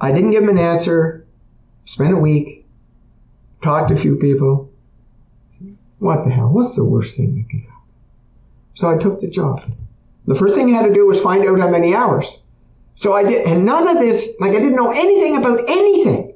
[0.00, 1.26] I didn't give him an answer.
[1.84, 2.66] Spent a week,
[3.62, 4.70] talked to a few people,
[5.98, 6.48] what the hell?
[6.48, 7.74] What's the worst thing that can happen?
[8.74, 9.62] So I took the job.
[10.26, 12.42] The first thing I had to do was find out how many hours.
[12.94, 16.34] So I did, and none of this, like I didn't know anything about anything.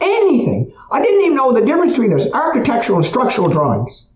[0.00, 0.72] anything.
[0.90, 4.08] I didn't even know the difference between those architectural and structural drawings.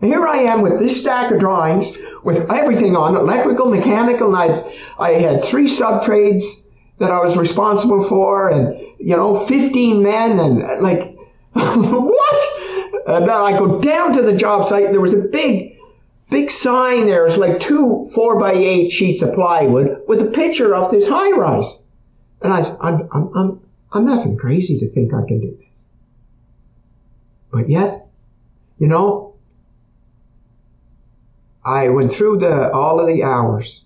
[0.00, 4.78] Here I am with this stack of drawings with everything on electrical, mechanical, and I,
[4.98, 6.62] I had three sub trades
[6.98, 11.16] that I was responsible for, and you know, 15 men, and like,
[11.52, 13.08] what?
[13.08, 15.78] And then I go down to the job site, and there was a big,
[16.30, 17.26] big sign there.
[17.26, 21.30] It's like two four by eight sheets of plywood with a picture of this high
[21.30, 21.82] rise.
[22.42, 23.60] And I said, I'm, I'm, I'm,
[23.92, 25.86] I'm nothing crazy to think I can do this.
[27.50, 28.06] But yet,
[28.78, 29.27] you know,
[31.68, 33.84] I went through the all of the hours,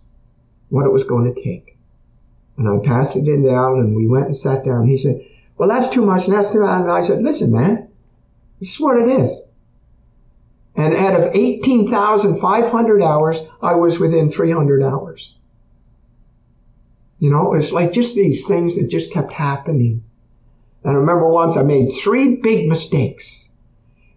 [0.69, 1.77] what it was going to take.
[2.57, 4.87] And I passed it in down and we went and sat down.
[4.87, 6.27] He said, Well, that's too much.
[6.27, 6.81] And that's too much.
[6.81, 7.89] And I said, Listen, man,
[8.61, 9.43] this is what it is.
[10.77, 15.37] And out of 18,500 hours, I was within 300 hours.
[17.19, 20.05] You know, it's like just these things that just kept happening.
[20.85, 23.51] And I remember once I made three big mistakes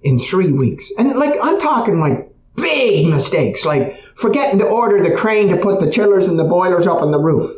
[0.04, 0.92] in three weeks.
[0.98, 5.82] And like, I'm talking like big mistakes, like forgetting to order the crane to put
[5.82, 7.56] the chillers and the boilers up on the roof.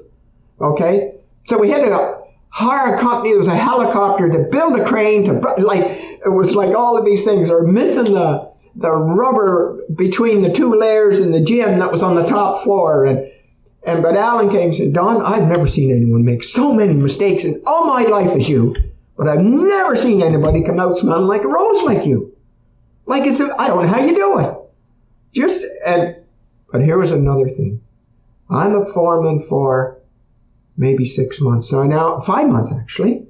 [0.59, 1.13] Okay?
[1.47, 2.17] So we had to
[2.49, 5.83] hire a company, it was a helicopter to build a crane to, like,
[6.25, 10.73] it was like all of these things are missing the, the rubber between the two
[10.73, 13.05] layers in the gym that was on the top floor.
[13.05, 13.31] And,
[13.85, 17.43] and but Alan came and said, Don, I've never seen anyone make so many mistakes
[17.43, 18.75] in all my life as you,
[19.15, 22.35] but I've never seen anybody come out smelling like a rose like you.
[23.05, 24.56] Like it's I don't know how you do it.
[25.37, 26.15] Just, and,
[26.71, 27.79] but here was another thing.
[28.49, 29.99] I'm a foreman for
[30.75, 31.69] maybe six months.
[31.69, 33.23] So now, five months actually.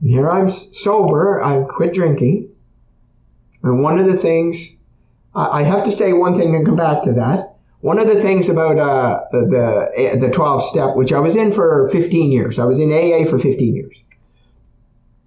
[0.00, 1.42] And here I'm sober.
[1.42, 2.48] I've quit drinking.
[3.62, 4.56] And one of the things,
[5.34, 7.56] I have to say one thing and come back to that.
[7.82, 11.90] One of the things about uh, the, the 12 step, which I was in for
[11.92, 13.94] 15 years, I was in AA for 15 years.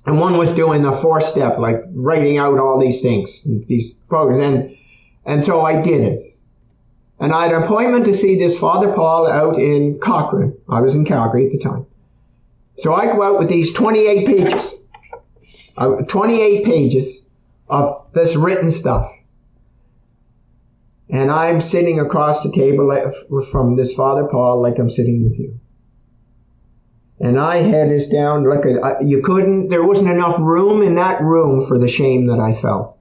[0.08, 4.43] And one was doing the four step, like writing out all these things, these programs.
[4.43, 4.77] And,
[5.25, 6.21] and so I did it.
[7.19, 10.57] And I had an appointment to see this Father Paul out in Cochrane.
[10.69, 11.86] I was in Calgary at the time.
[12.79, 14.81] So I go out with these 28 pages,
[15.77, 17.23] uh, 28 pages
[17.69, 19.12] of this written stuff.
[21.09, 22.91] And I'm sitting across the table
[23.51, 25.59] from this Father Paul like I'm sitting with you.
[27.19, 31.21] And I had this down like a, you couldn't, there wasn't enough room in that
[31.21, 32.97] room for the shame that I felt.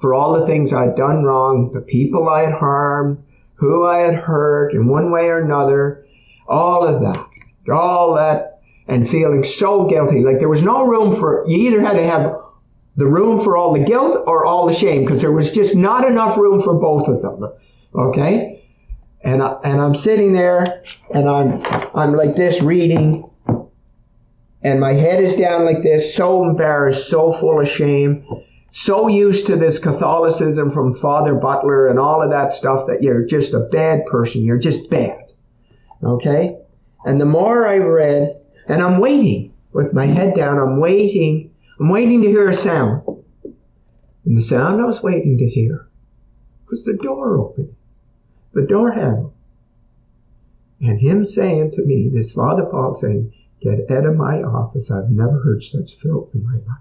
[0.00, 3.22] For all the things I'd done wrong, the people I had harmed,
[3.54, 6.06] who I had hurt in one way or another,
[6.48, 7.26] all of that,
[7.70, 10.22] all that, and feeling so guilty.
[10.24, 12.40] Like there was no room for, you either had to have
[12.96, 16.06] the room for all the guilt or all the shame, because there was just not
[16.06, 17.52] enough room for both of them.
[17.94, 18.64] Okay?
[19.22, 20.82] And, I, and I'm sitting there
[21.12, 21.62] and I'm,
[21.94, 23.30] I'm like this reading
[24.62, 28.24] and my head is down like this, so embarrassed, so full of shame
[28.72, 33.24] so used to this Catholicism from Father Butler and all of that stuff that you're
[33.24, 34.44] just a bad person.
[34.44, 35.32] You're just bad.
[36.02, 36.56] Okay?
[37.04, 41.88] And the more I read, and I'm waiting with my head down, I'm waiting, I'm
[41.88, 43.02] waiting to hear a sound.
[44.24, 45.88] And the sound I was waiting to hear
[46.70, 47.74] was the door open,
[48.52, 49.34] the door handle.
[50.80, 54.90] And him saying to me, this Father Paul saying, Get out of my office.
[54.90, 56.80] I've never heard such filth in my life.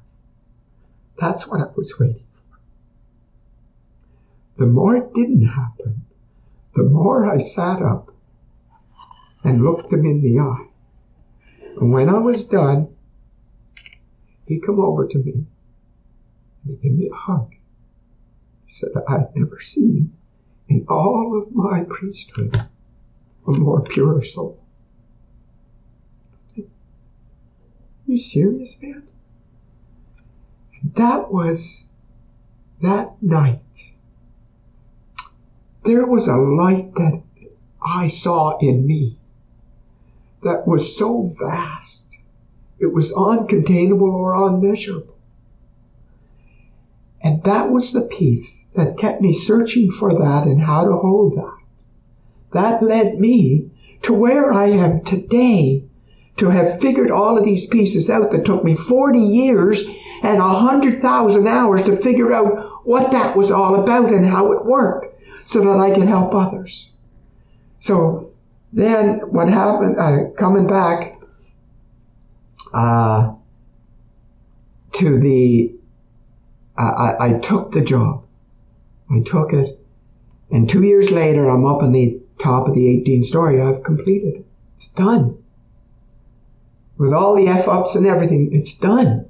[1.19, 2.59] That's what I was waiting for.
[4.57, 6.05] The more it didn't happen,
[6.75, 8.13] the more I sat up
[9.43, 10.67] and looked him in the eye.
[11.79, 12.95] And when I was done,
[14.45, 15.45] he come over to me and
[16.65, 17.51] he gave me a hug.
[18.65, 20.13] He said, I'd never seen
[20.67, 22.55] in all of my priesthood
[23.47, 24.63] a more pure soul.
[28.05, 29.08] You serious, man?
[30.95, 31.85] That was
[32.81, 33.59] that night.
[35.83, 37.21] There was a light that
[37.81, 39.17] I saw in me
[40.43, 42.05] that was so vast.
[42.79, 45.15] It was uncontainable or unmeasurable.
[47.21, 51.35] And that was the peace that kept me searching for that and how to hold
[51.35, 51.57] that.
[52.53, 53.69] That led me
[54.03, 55.83] to where I am today
[56.37, 59.85] to have figured all of these pieces out that took me 40 years
[60.23, 65.21] and 100,000 hours to figure out what that was all about and how it worked
[65.45, 66.89] so that I could help others.
[67.79, 68.31] So
[68.73, 71.19] then what happened, uh, coming back
[72.73, 73.33] uh,
[74.93, 75.73] to the,
[76.77, 78.25] I, I took the job.
[79.11, 79.79] I took it.
[80.51, 83.61] And two years later, I'm up in the top of the 18 story.
[83.61, 84.45] I've completed it.
[84.77, 85.39] It's done
[86.99, 89.25] with all the F ups and everything, it's done.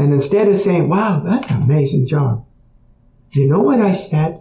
[0.00, 2.46] And instead of saying, wow, that's an amazing job,
[3.32, 4.40] you know what I said?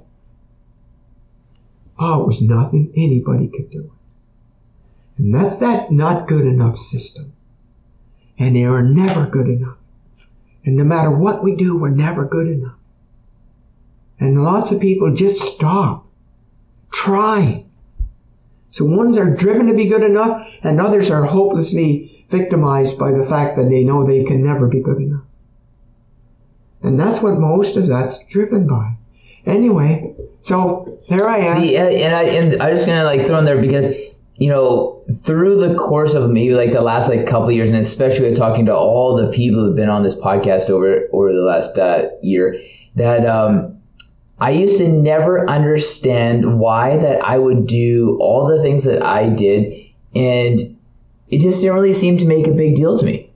[2.00, 3.92] Oh, it was nothing anybody could do.
[5.18, 7.34] And that's that not good enough system.
[8.38, 9.76] And they are never good enough.
[10.64, 12.78] And no matter what we do, we're never good enough.
[14.18, 16.08] And lots of people just stop
[16.90, 17.70] trying.
[18.72, 23.26] So ones are driven to be good enough, and others are hopelessly victimized by the
[23.26, 25.24] fact that they know they can never be good enough.
[26.82, 28.96] And that's what most of that's driven by.
[29.46, 31.62] Anyway, so there I am.
[31.62, 33.94] See, and I and I'm just gonna like throw in there because
[34.36, 38.30] you know through the course of maybe like the last like couple years, and especially
[38.30, 41.78] with talking to all the people who've been on this podcast over over the last
[41.78, 42.62] uh, year,
[42.96, 43.78] that um,
[44.40, 49.30] I used to never understand why that I would do all the things that I
[49.30, 49.74] did,
[50.16, 50.78] and
[51.30, 53.32] it just didn't really seem to make a big deal to me.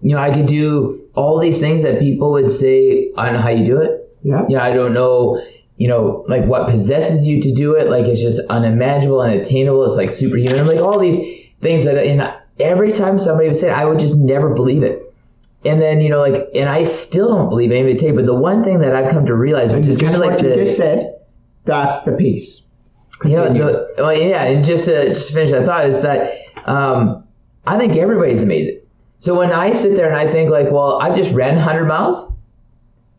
[0.00, 3.40] You know, I could do all these things that people would say, I don't know
[3.40, 4.16] how you do it.
[4.22, 4.44] Yeah.
[4.48, 5.42] Know, I don't know,
[5.76, 7.90] you know, like what possesses you to do it.
[7.90, 9.84] Like it's just unimaginable, unattainable.
[9.84, 10.60] It's like superhuman.
[10.60, 11.16] I'm Like all these
[11.60, 15.14] things that, and every time somebody would say it, I would just never believe it.
[15.64, 18.64] And then, you know, like, and I still don't believe anybody take, but the one
[18.64, 21.20] thing that I've come to realize, which is kind of like the, you just said,
[21.64, 22.62] that's the piece.
[23.52, 26.32] the, well, yeah, and just to, just to finish that thought is that
[26.66, 27.22] um,
[27.64, 28.80] I think everybody's amazing.
[29.22, 32.32] So when I sit there and I think like, well, I just ran 100 miles,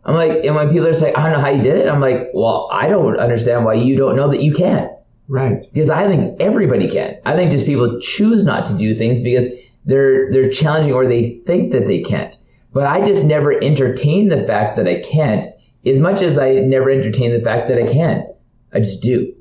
[0.03, 2.01] I'm like, and when people are saying, I don't know how you did it, I'm
[2.01, 4.89] like, well, I don't understand why you don't know that you can.
[5.29, 5.61] Right.
[5.71, 7.15] Because I think everybody can.
[7.25, 9.45] I think just people choose not to do things because
[9.85, 12.35] they're they're challenging or they think that they can't.
[12.73, 15.53] But I just never entertain the fact that I can't
[15.85, 18.27] as much as I never entertain the fact that I can.
[18.73, 19.33] I just do.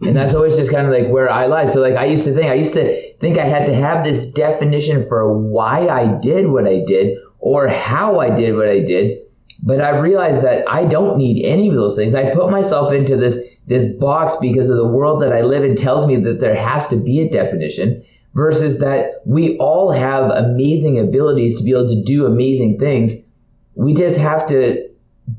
[0.00, 1.66] And that's always just kind of like where I lie.
[1.66, 4.26] So like I used to think I used to think I had to have this
[4.26, 9.20] definition for why I did what I did or how I did what I did.
[9.62, 12.16] But I realized that I don't need any of those things.
[12.16, 15.76] I put myself into this this box because of the world that I live in
[15.76, 18.04] tells me that there has to be a definition
[18.34, 23.14] versus that we all have amazing abilities to be able to do amazing things.
[23.76, 24.88] We just have to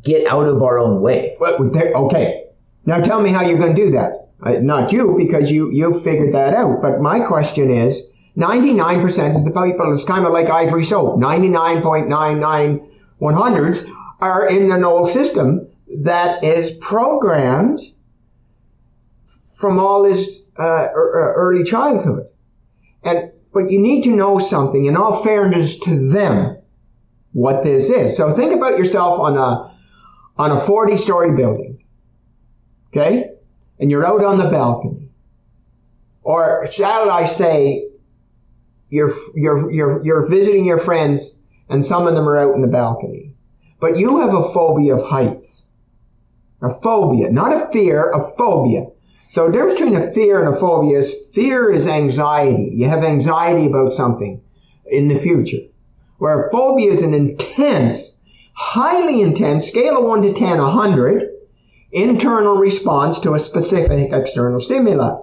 [0.03, 1.36] get out of our own way.
[1.41, 2.45] Okay.
[2.86, 4.22] Now tell me how you're going to do that.
[4.45, 6.81] Uh, not you, because you you figured that out.
[6.81, 8.01] But my question is,
[8.37, 11.19] 99% of the people, it's kind of like ivory soap.
[11.19, 12.89] 99.99
[13.21, 13.89] 100s
[14.19, 15.67] are in an old system
[16.01, 17.79] that is programmed
[19.53, 20.63] from all his uh,
[20.93, 22.27] er- early childhood.
[23.03, 24.85] And but you need to know something.
[24.85, 26.57] In all fairness to them,
[27.33, 28.17] what this is.
[28.17, 29.73] So think about yourself on a
[30.37, 31.83] on a 40 story building.
[32.89, 33.32] Okay?
[33.84, 35.09] And you're out on the balcony.
[36.21, 37.89] Or shall I say,
[38.89, 41.36] you're, you're, you're, you're visiting your friends
[41.67, 43.36] and some of them are out in the balcony.
[43.81, 45.65] But you have a phobia of heights.
[46.61, 48.86] A phobia, not a fear, a phobia.
[49.34, 52.71] So the difference between a fear and a phobia is fear is anxiety.
[52.73, 54.41] You have anxiety about something
[54.86, 55.67] in the future.
[56.19, 58.15] Where a phobia is an intense,
[58.53, 61.32] highly intense, scale of 1 to 10, 100,
[61.93, 65.19] internal response to a specific external stimuli.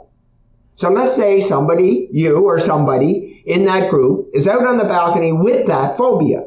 [0.76, 5.32] So let's say somebody, you or somebody in that group is out on the balcony
[5.32, 6.44] with that phobia.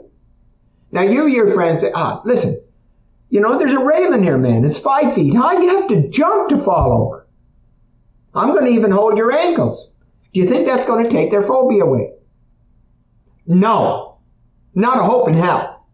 [0.92, 2.60] Now you, your friends say, ah, listen,
[3.30, 4.64] you know, there's a railing here, man.
[4.66, 5.62] It's five feet high.
[5.62, 7.28] You have to jump to fall over.
[8.34, 9.90] I'm going to even hold your ankles.
[10.34, 12.14] Do you think that's going to take their phobia away?
[13.46, 14.18] No.
[14.74, 15.88] Not a hope in hell.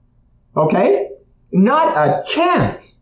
[0.55, 1.09] Okay?
[1.51, 2.98] Not a chance.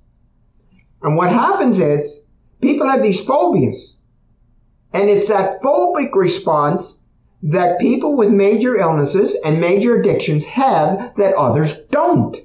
[1.02, 2.22] And what happens is
[2.62, 3.96] people have these phobias.
[4.94, 7.00] And it's that phobic response
[7.44, 12.38] that people with major illnesses and major addictions have that others don't.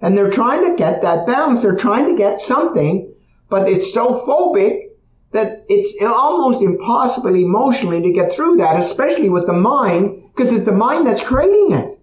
[0.00, 1.62] And they're trying to get that balance.
[1.62, 3.12] They're trying to get something,
[3.48, 4.84] but it's so phobic
[5.32, 10.64] that it's almost impossible emotionally to get through that, especially with the mind, because it's
[10.64, 11.98] the mind that's creating it.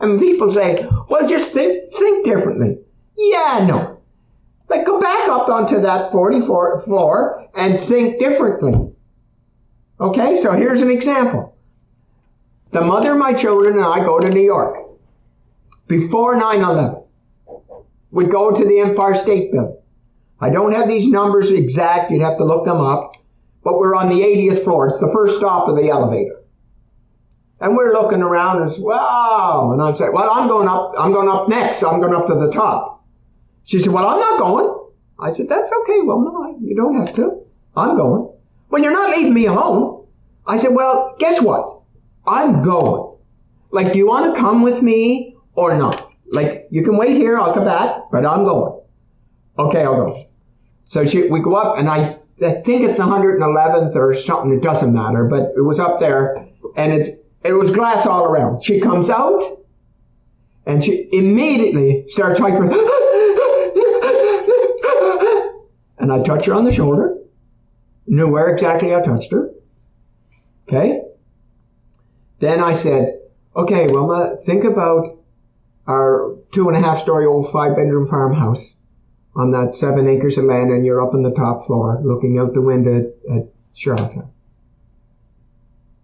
[0.00, 2.78] And people say, well, just think, think differently.
[3.16, 3.91] Yeah, no.
[4.72, 8.90] Like, go back up onto that 44 floor and think differently.
[10.00, 11.58] Okay, so here's an example.
[12.70, 14.78] The mother my children and I go to New York.
[15.88, 17.02] Before 9 11,
[18.12, 19.76] we go to the Empire State Building.
[20.40, 23.12] I don't have these numbers exact, you'd have to look them up,
[23.62, 24.88] but we're on the 80th floor.
[24.88, 26.40] It's the first stop of the elevator.
[27.60, 29.72] And we're looking around and wow.
[29.74, 31.82] And I'm saying, well, I'm going up, I'm going up next.
[31.82, 32.91] I'm going up to the top.
[33.64, 34.90] She said, well, I'm not going.
[35.18, 36.00] I said, that's okay.
[36.02, 37.44] Well, no, you don't have to.
[37.76, 38.32] I'm going.
[38.70, 40.06] Well, you're not leaving me alone.
[40.46, 41.80] I said, well, guess what?
[42.26, 43.16] I'm going.
[43.70, 46.12] Like, do you want to come with me or not?
[46.32, 48.80] like, you can wait here, I'll come back, but I'm going.
[49.58, 50.26] Okay, I'll go.
[50.86, 54.92] So she, we go up, and I, I think it's 111th or something, it doesn't
[54.92, 57.10] matter, but it was up there, and it's,
[57.44, 58.64] it was glass all around.
[58.64, 59.60] She comes out,
[60.64, 62.68] and she immediately starts hyper.
[62.72, 63.11] Ah!
[66.02, 67.16] And I touch her on the shoulder.
[68.08, 69.52] Knew where exactly I touched her.
[70.68, 71.00] Okay?
[72.40, 73.20] Then I said,
[73.54, 75.20] okay, Wilma, think about
[75.86, 78.76] our two and a half story old five bedroom farmhouse
[79.36, 82.52] on that seven acres of land and you're up on the top floor looking out
[82.52, 84.30] the window at Charlottetown.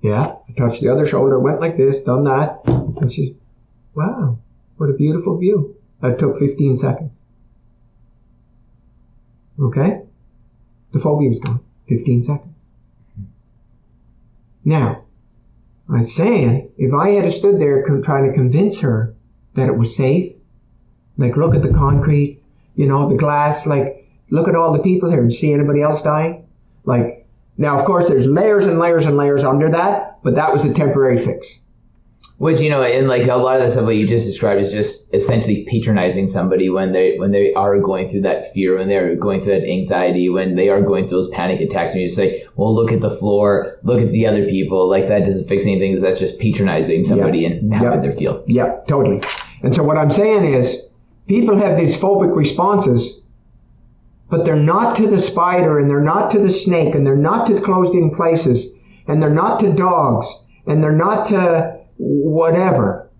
[0.00, 3.34] Yeah, I touched the other shoulder, went like this, done that, and she's,
[3.96, 4.38] wow,
[4.76, 5.76] what a beautiful view.
[6.00, 7.10] That took 15 seconds.
[9.60, 10.02] Okay?
[10.92, 11.60] The phobia was gone.
[11.88, 12.54] 15 seconds.
[14.64, 15.04] Now,
[15.88, 19.14] I'm saying, if I had stood there trying to convince her
[19.54, 20.34] that it was safe,
[21.16, 22.42] like look at the concrete,
[22.76, 25.24] you know, the glass, like look at all the people here.
[25.24, 26.46] You see anybody else dying?
[26.84, 30.64] Like, now of course there's layers and layers and layers under that, but that was
[30.64, 31.60] a temporary fix.
[32.38, 34.70] Which you know, and like a lot of the stuff what you just described is
[34.70, 39.16] just essentially patronizing somebody when they when they are going through that fear, when they're
[39.16, 42.16] going through that anxiety, when they are going through those panic attacks, and you just
[42.16, 45.64] say, "Well, look at the floor, look at the other people." Like that doesn't fix
[45.66, 46.00] anything.
[46.00, 47.48] That's just patronizing somebody Yeah.
[47.48, 48.00] and how Yeah.
[48.00, 48.42] they feel.
[48.46, 49.20] Yeah, totally.
[49.64, 50.80] And so what I'm saying is,
[51.26, 53.20] people have these phobic responses,
[54.30, 57.48] but they're not to the spider, and they're not to the snake, and they're not
[57.48, 58.72] to closed in places,
[59.08, 60.28] and they're not to dogs,
[60.68, 63.10] and they're not to whatever.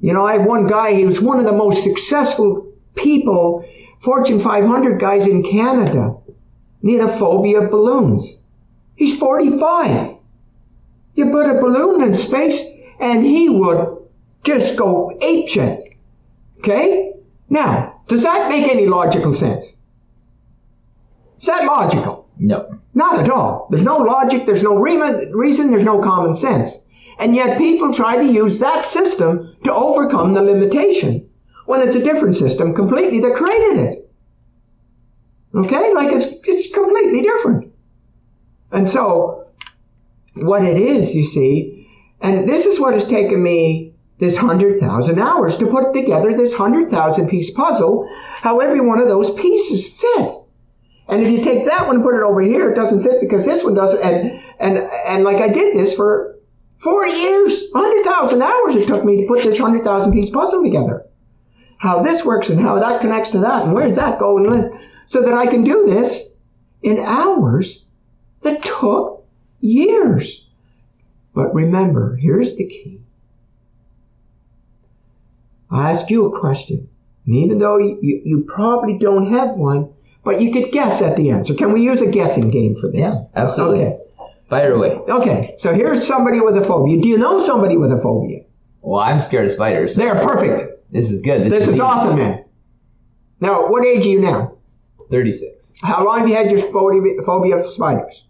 [0.00, 3.64] You know, I had one guy, he was one of the most successful people,
[4.00, 6.16] Fortune 500 guys in Canada.
[6.80, 8.40] And he had a phobia of balloons.
[8.96, 10.16] He's 45.
[11.14, 12.64] You put a balloon in space,
[12.98, 13.98] and he would
[14.44, 15.96] just go apeshit.
[16.60, 17.12] Okay?
[17.48, 19.76] Now, does that make any logical sense?
[21.40, 22.28] Is that logical?
[22.38, 22.78] No.
[22.94, 23.68] Not at all.
[23.70, 26.82] There's no logic, there's no re- reason, there's no common sense.
[27.20, 31.28] And yet people try to use that system to overcome the limitation
[31.66, 34.10] when it's a different system completely that created it.
[35.54, 35.92] Okay?
[35.92, 37.72] Like it's, it's completely different.
[38.72, 39.48] And so,
[40.34, 41.86] what it is, you see,
[42.22, 47.28] and this is what has taken me this 100,000 hours to put together this 100,000
[47.28, 48.08] piece puzzle,
[48.40, 50.30] how every one of those pieces fit.
[51.08, 53.44] And if you take that one and put it over here, it doesn't fit because
[53.44, 54.00] this one doesn't.
[54.00, 56.39] And and and like I did this for
[56.80, 61.06] 40 years, 100,000 hours it took me to put this 100,000 piece puzzle together.
[61.76, 64.72] How this works and how that connects to that and where does that go and
[65.08, 66.28] so that I can do this
[66.82, 67.84] in hours
[68.42, 69.24] that took
[69.60, 70.46] years.
[71.34, 73.00] But remember, here's the key.
[75.70, 76.88] I ask you a question,
[77.26, 79.92] and even though you, you, you probably don't have one,
[80.24, 81.54] but you could guess at the answer.
[81.54, 83.14] Can we use a guessing game for this?
[83.14, 83.84] Yeah, absolutely.
[83.84, 83.98] Okay.
[84.52, 84.98] Away.
[85.08, 85.54] Okay.
[85.58, 87.00] So here's somebody with a phobia.
[87.00, 88.40] Do you know somebody with a phobia?
[88.82, 89.94] Well, I'm scared of spiders.
[89.94, 90.92] They're perfect.
[90.92, 91.50] This is good.
[91.50, 91.80] This is easy.
[91.80, 92.44] awesome, man.
[93.40, 94.56] Now, what age are you now?
[95.10, 95.72] 36.
[95.82, 98.24] How long have you had your phobia, phobia of spiders?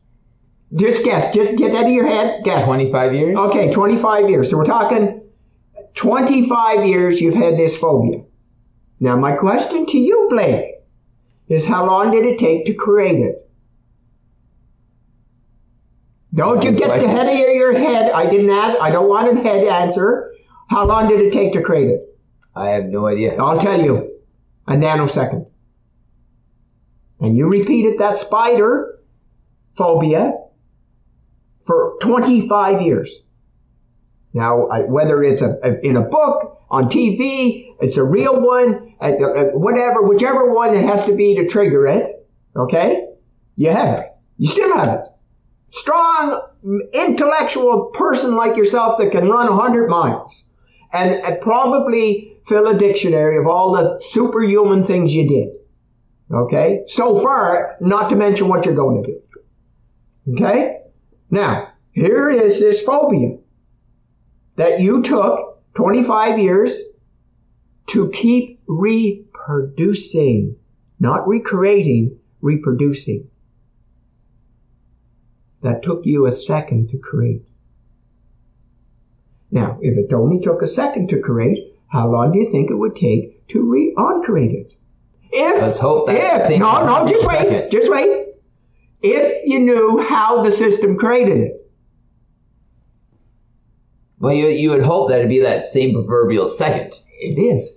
[0.75, 1.35] Just guess.
[1.35, 2.45] Just get that in your head.
[2.45, 2.64] Guess.
[2.64, 3.37] 25 years?
[3.37, 4.51] Okay, 25 years.
[4.51, 5.23] So we're talking
[5.95, 8.23] 25 years you've had this phobia.
[9.01, 10.75] Now, my question to you, Blake,
[11.49, 13.50] is how long did it take to create it?
[16.35, 18.12] Don't you get the head of your head.
[18.12, 18.76] I didn't ask.
[18.81, 20.33] I don't want a head answer.
[20.68, 22.01] How long did it take to create it?
[22.55, 23.35] I have no idea.
[23.37, 24.18] I'll tell you.
[24.68, 25.47] A nanosecond.
[27.18, 29.01] And you repeated that spider
[29.76, 30.35] phobia
[31.66, 33.22] for 25 years.
[34.33, 38.95] Now, I, whether it's a, a- in a book, on TV, it's a real one,
[39.01, 43.07] uh, uh, whatever, whichever one it has to be to trigger it, okay?
[43.57, 44.07] You have it.
[44.39, 45.05] You still have it.
[45.73, 46.41] Strong,
[46.93, 50.45] intellectual person like yourself that can run 100 miles
[50.93, 55.49] and, and probably fill a dictionary of all the superhuman things you did.
[56.33, 56.81] Okay?
[56.89, 60.35] So far, not to mention what you're going to do.
[60.35, 60.79] Okay?
[61.31, 63.39] Now, here is this phobia
[64.57, 66.77] that you took 25 years
[67.89, 70.57] to keep reproducing,
[70.99, 73.30] not recreating, reproducing.
[75.63, 77.43] That took you a second to create.
[79.51, 82.77] Now, if it only took a second to create, how long do you think it
[82.77, 84.73] would take to re-uncreate it?
[85.33, 87.71] If, Let's hope that if, no, no, just wait, second.
[87.71, 88.27] just wait.
[89.03, 91.71] If you knew how the system created it,
[94.19, 96.95] Well, you, you would hope that it'd be that same proverbial second.
[97.21, 97.75] it is.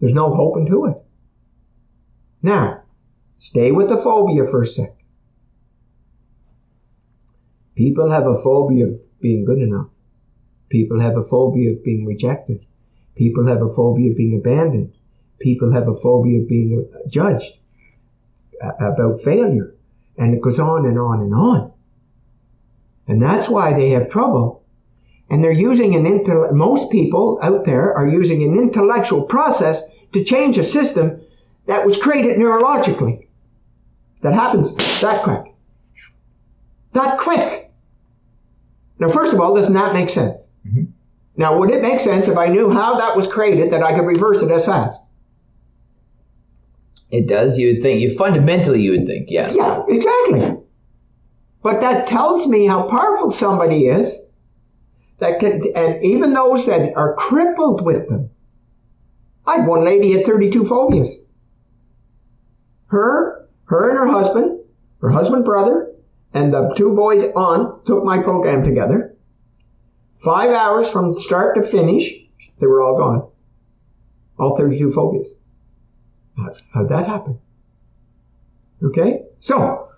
[0.00, 0.96] There's no hope into it.
[2.42, 2.82] Now,
[3.38, 4.94] stay with the phobia for a sec.
[7.80, 9.86] People have a phobia of being good enough.
[10.68, 12.66] People have a phobia of being rejected.
[13.14, 14.92] People have a phobia of being abandoned.
[15.38, 17.54] People have a phobia of being uh, judged
[18.62, 19.74] uh, about failure.
[20.18, 21.72] And it goes on and on and on.
[23.08, 24.62] And that's why they have trouble.
[25.30, 30.22] And they're using an intellect, most people out there are using an intellectual process to
[30.22, 31.22] change a system
[31.64, 33.26] that was created neurologically.
[34.20, 35.54] That happens that quick.
[36.92, 37.59] That quick.
[39.00, 40.50] Now, first of all, doesn't that make sense?
[40.68, 40.84] Mm-hmm.
[41.36, 44.06] Now, would it make sense if I knew how that was created that I could
[44.06, 45.02] reverse it as fast?
[47.10, 47.56] It does.
[47.56, 48.02] You would think.
[48.02, 49.28] You fundamentally, you would think.
[49.30, 49.50] Yeah.
[49.50, 49.82] Yeah.
[49.88, 50.58] Exactly.
[51.62, 54.20] But that tells me how powerful somebody is.
[55.18, 58.30] That can, and even those that are crippled with them.
[59.46, 61.08] I had one lady had 32 phobias.
[62.86, 64.60] Her, her and her husband,
[65.00, 65.89] her husband brother,
[66.32, 69.14] and the two boys on took my program together.
[70.24, 72.12] Five hours from start to finish,
[72.60, 73.28] they were all gone.
[74.38, 75.26] All 32 phobias.
[76.72, 77.38] How'd that happen?
[78.82, 79.22] Okay?
[79.40, 79.88] So.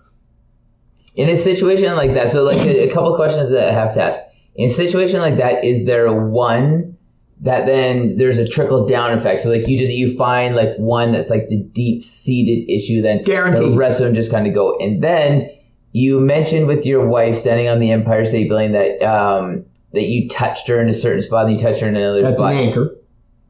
[1.15, 4.01] In a situation like that, so like a, a couple questions that I have to
[4.01, 4.19] ask.
[4.55, 6.97] In a situation like that, is there one
[7.41, 9.43] that then there's a trickle down effect?
[9.43, 13.23] So like you do, you find like one that's like the deep seated issue, then
[13.23, 13.73] Guaranteed.
[13.73, 14.77] the rest of them just kind of go.
[14.79, 15.49] And then
[15.93, 19.63] you mentioned with your wife standing on the Empire State Building that um,
[19.93, 22.37] that you touched her in a certain spot and you touched her in another that's
[22.37, 22.51] spot.
[22.51, 22.95] That's an anchor.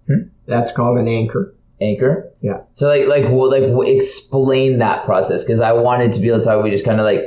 [0.07, 0.29] Hmm?
[0.45, 1.55] That's called an anchor.
[1.81, 2.31] Anchor.
[2.41, 2.61] Yeah.
[2.73, 6.43] So like like well, like explain that process because I wanted to be able to
[6.43, 6.63] talk.
[6.63, 7.21] We just kind of like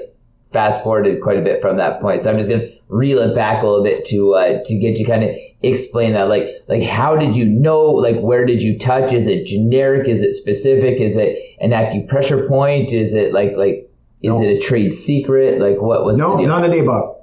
[0.53, 2.23] fast forwarded quite a bit from that point.
[2.23, 5.07] So I'm just gonna reel it back a little bit to uh, to get you
[5.07, 5.31] kind of
[5.62, 6.29] explain that.
[6.29, 7.85] Like like how did you know?
[7.85, 9.14] Like where did you touch?
[9.14, 10.09] Is it generic?
[10.09, 11.01] Is it specific?
[11.01, 12.93] Is it an acupressure point?
[12.93, 13.86] Is it like like
[14.23, 15.61] is it a trade secret?
[15.61, 17.17] Like what was no none of the above.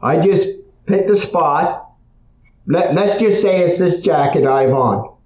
[0.00, 0.48] I just
[0.86, 1.82] picked a spot.
[2.66, 5.16] Let, let's just say it's this jacket I have on.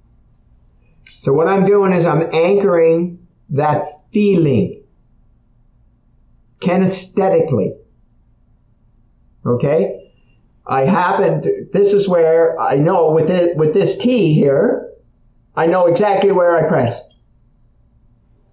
[1.23, 4.83] So what I'm doing is I'm anchoring that feeling
[6.61, 7.77] kinesthetically.
[9.45, 10.13] Okay?
[10.67, 14.93] I happen to, this is where I know with it, with this T here,
[15.57, 17.15] I know exactly where I pressed.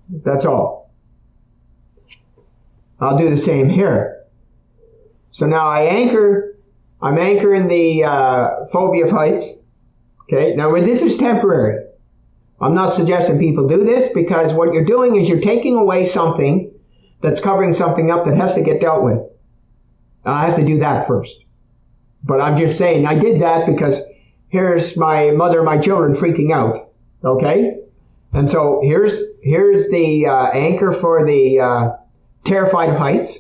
[0.10, 0.77] That's all.
[3.00, 4.24] I'll do the same here.
[5.32, 6.58] So now I anchor,
[7.02, 9.46] I'm anchoring the uh, phobia of heights.
[10.24, 11.86] Okay, now this is temporary.
[12.60, 16.72] I'm not suggesting people do this because what you're doing is you're taking away something
[17.22, 19.20] that's covering something up that has to get dealt with.
[20.26, 21.34] I have to do that first.
[22.24, 24.02] But I'm just saying, I did that because
[24.50, 26.90] here's my mother my children freaking out.
[27.24, 27.78] Okay?
[28.34, 31.90] And so here's, here's the uh, anchor for the uh,
[32.48, 33.38] terrified of heights.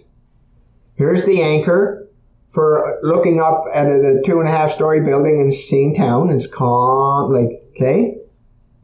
[0.95, 2.10] Here's the anchor
[2.51, 6.30] for looking up at a, two and a half story building and seeing town.
[6.30, 8.18] It's calm, like, okay?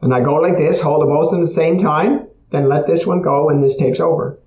[0.00, 3.06] And I go like this, hold them both at the same time, then let this
[3.06, 4.38] one go and this takes over.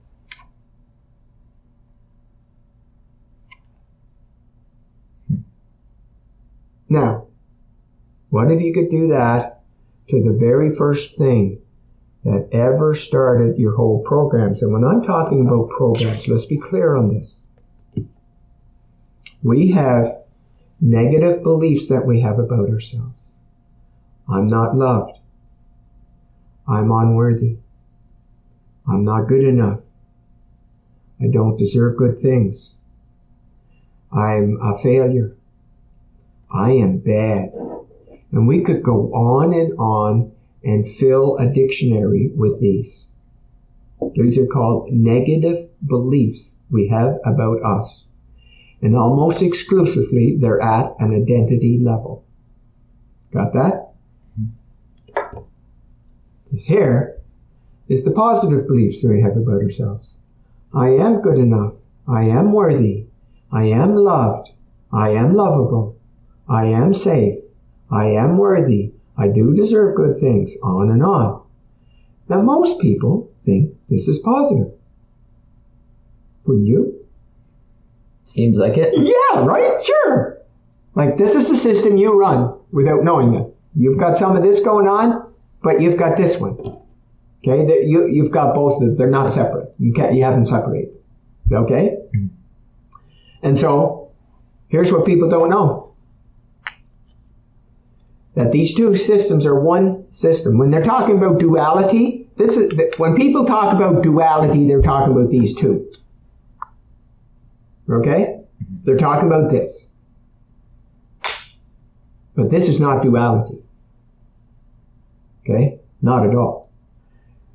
[5.28, 5.38] Hmm.
[6.90, 7.28] Now,
[8.30, 9.62] what if you could do that
[10.10, 11.60] to the very first thing
[12.28, 14.62] that ever started your whole programs?
[14.62, 17.40] And when I'm talking about programs, let's be clear on this.
[19.42, 20.24] We have
[20.82, 23.16] negative beliefs that we have about ourselves.
[24.28, 25.20] I'm not loved.
[26.68, 27.60] I'm unworthy.
[28.86, 29.80] I'm not good enough.
[31.22, 32.74] I don't deserve good things.
[34.12, 35.34] I'm a failure.
[36.54, 37.54] I am bad.
[38.34, 40.34] And we could go on and on
[40.64, 43.06] and fill a dictionary with these.
[44.14, 48.04] These are called negative beliefs we have about us.
[48.82, 52.24] And almost exclusively, they're at an identity level.
[53.34, 53.94] Got that?
[56.52, 57.20] This here
[57.90, 60.16] is the positive beliefs we have about ourselves.
[60.74, 61.74] I am good enough.
[62.08, 63.06] I am worthy.
[63.52, 64.50] I am loved.
[64.92, 65.98] I am lovable.
[66.48, 67.40] I am safe.
[67.90, 68.94] I am worthy.
[69.18, 70.54] I do deserve good things.
[70.64, 71.44] On and on.
[72.30, 74.72] Now, most people think this is positive.
[76.46, 77.06] Wouldn't you?
[78.26, 78.94] Seems like it.
[78.96, 79.82] Yeah, right?
[79.84, 80.38] Sure.
[80.96, 83.56] Like, this is the system you run without knowing it.
[83.76, 85.28] You've got some of this going on.
[85.64, 86.58] But you've got this one.
[87.46, 88.82] Okay, you you've got both.
[88.82, 89.74] Of, they're not separate.
[89.80, 90.14] You can't.
[90.14, 90.94] You haven't separated.
[91.52, 91.98] Okay.
[92.16, 92.28] Mm-hmm.
[93.42, 94.12] And so,
[94.70, 95.87] here's what people don't know.
[98.38, 100.60] That these two systems are one system.
[100.60, 105.32] When they're talking about duality, this is when people talk about duality, they're talking about
[105.32, 105.92] these two.
[107.90, 108.42] Okay?
[108.84, 109.88] They're talking about this.
[112.36, 113.58] But this is not duality.
[115.42, 115.80] Okay?
[116.04, 116.70] Not at all.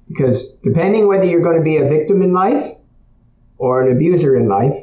[0.09, 2.75] Because depending whether you're going to be a victim in life
[3.57, 4.83] or an abuser in life,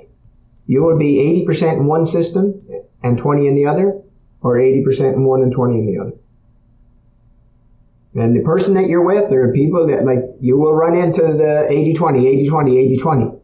[0.66, 2.62] you will be 80% in one system
[3.04, 4.02] and 20 in the other,
[4.42, 6.14] or 80% in one and 20 in the other.
[8.16, 11.22] And the person that you're with, there are people that like you will run into
[11.22, 13.40] the 80 20, 80 20, 80 20.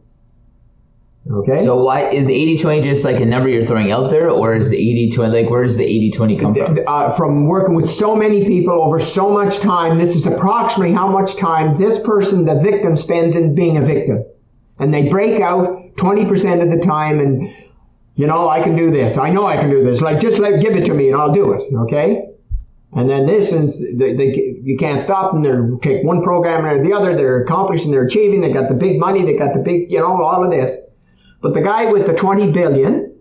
[1.30, 1.64] Okay.
[1.64, 4.76] So why is 80-20 just like a number you're throwing out there, or is the
[4.76, 6.78] 80-20 like where does the 80-20 come from?
[6.86, 11.08] Uh, from working with so many people over so much time, this is approximately how
[11.08, 14.24] much time this person, the victim, spends in being a victim,
[14.78, 17.52] and they break out 20% of the time, and
[18.16, 20.60] you know I can do this, I know I can do this, like just like
[20.60, 21.72] give it to me and I'll do it.
[21.84, 22.24] Okay.
[22.92, 25.42] And then this is they, they, you can't stop them.
[25.42, 27.14] They're take one program or the other.
[27.14, 27.90] They're accomplishing.
[27.90, 28.40] They're achieving.
[28.40, 29.24] They got the big money.
[29.24, 30.74] They got the big you know all of this.
[31.42, 33.20] But the guy with the 20 billion,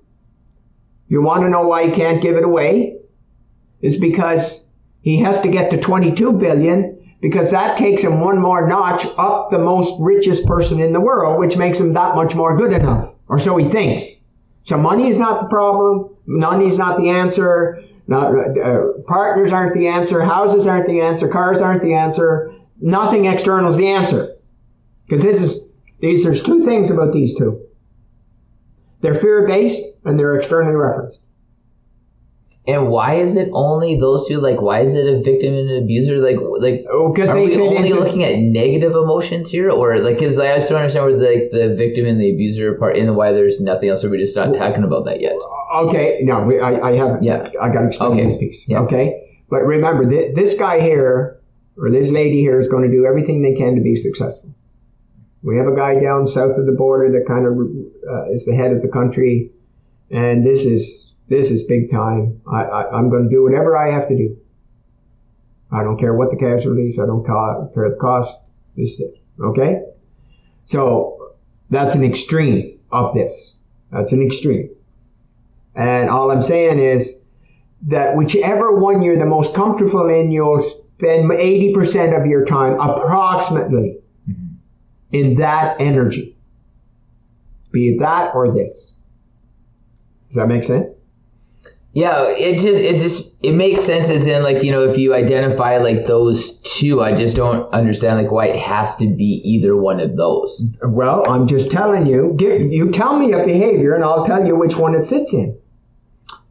[1.09, 2.97] you want to know why he can't give it away?
[3.81, 4.61] Is because
[5.01, 9.51] he has to get to 22 billion because that takes him one more notch up
[9.51, 13.13] the most richest person in the world, which makes him that much more good enough.
[13.27, 14.05] Or so he thinks.
[14.65, 16.15] So money is not the problem.
[16.25, 17.83] Money is not the answer.
[18.07, 20.23] Not, uh, partners aren't the answer.
[20.23, 21.27] Houses aren't the answer.
[21.27, 22.53] Cars aren't the answer.
[22.81, 24.35] Nothing external is the answer.
[25.07, 27.65] Because this is, these, there's two things about these two.
[29.01, 31.19] They're fear based and they're externally referenced.
[32.67, 34.41] And why is it only those two?
[34.41, 36.17] Like, why is it a victim and an abuser?
[36.17, 37.99] Like, like, oh, are we only into...
[37.99, 41.25] looking at negative emotions here, or like, because like, I just don't understand where the,
[41.25, 44.03] like the victim and the abuser part, and why there's nothing else.
[44.03, 45.33] Are we just not talking about that yet?
[45.75, 47.21] Okay, no, we, I, I haven't.
[47.21, 48.25] Yeah, I got to explain okay.
[48.25, 48.65] this piece.
[48.67, 48.79] Yeah.
[48.79, 51.39] Okay, but remember, th- this guy here
[51.77, 54.55] or this lady here is going to do everything they can to be successful.
[55.43, 57.53] We have a guy down south of the border that kind of
[58.09, 59.51] uh, is the head of the country,
[60.09, 62.41] and this is this is big time.
[62.51, 64.37] I, I, am going to do whatever I have to do.
[65.71, 66.99] I don't care what the casualties.
[66.99, 68.37] I don't care the cost.
[68.77, 69.21] This is it.
[69.41, 69.81] Okay,
[70.65, 71.33] so
[71.69, 73.55] that's an extreme of this.
[73.91, 74.69] That's an extreme,
[75.75, 77.19] and all I'm saying is
[77.87, 83.99] that whichever one you're the most comfortable in, you'll spend 80% of your time approximately
[84.29, 84.55] mm-hmm.
[85.11, 86.37] in that energy.
[87.71, 88.95] Be it that or this.
[90.29, 90.93] Does that make sense?
[91.95, 95.13] Yeah, it just it just it makes sense as in like you know if you
[95.13, 99.77] identify like those two, I just don't understand like why it has to be either
[99.77, 100.61] one of those.
[100.83, 102.35] Well, I'm just telling you.
[102.37, 105.57] Give, you tell me a behavior, and I'll tell you which one it fits in.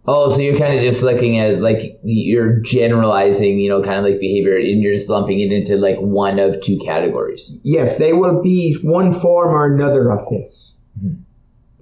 [0.07, 4.11] Oh, so you're kind of just looking at like you're generalizing, you know, kind of
[4.11, 7.53] like behavior, and you're just lumping it into like one of two categories.
[7.63, 10.75] Yes, they will be one form or another of this.
[10.99, 11.21] Mm-hmm.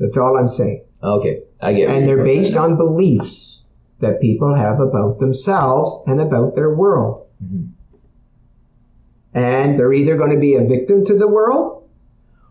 [0.00, 0.84] That's all I'm saying.
[1.02, 1.90] Okay, I get.
[1.90, 3.60] And they're based on beliefs
[4.00, 7.26] that people have about themselves and about their world.
[7.42, 7.66] Mm-hmm.
[9.34, 11.88] And they're either going to be a victim to the world,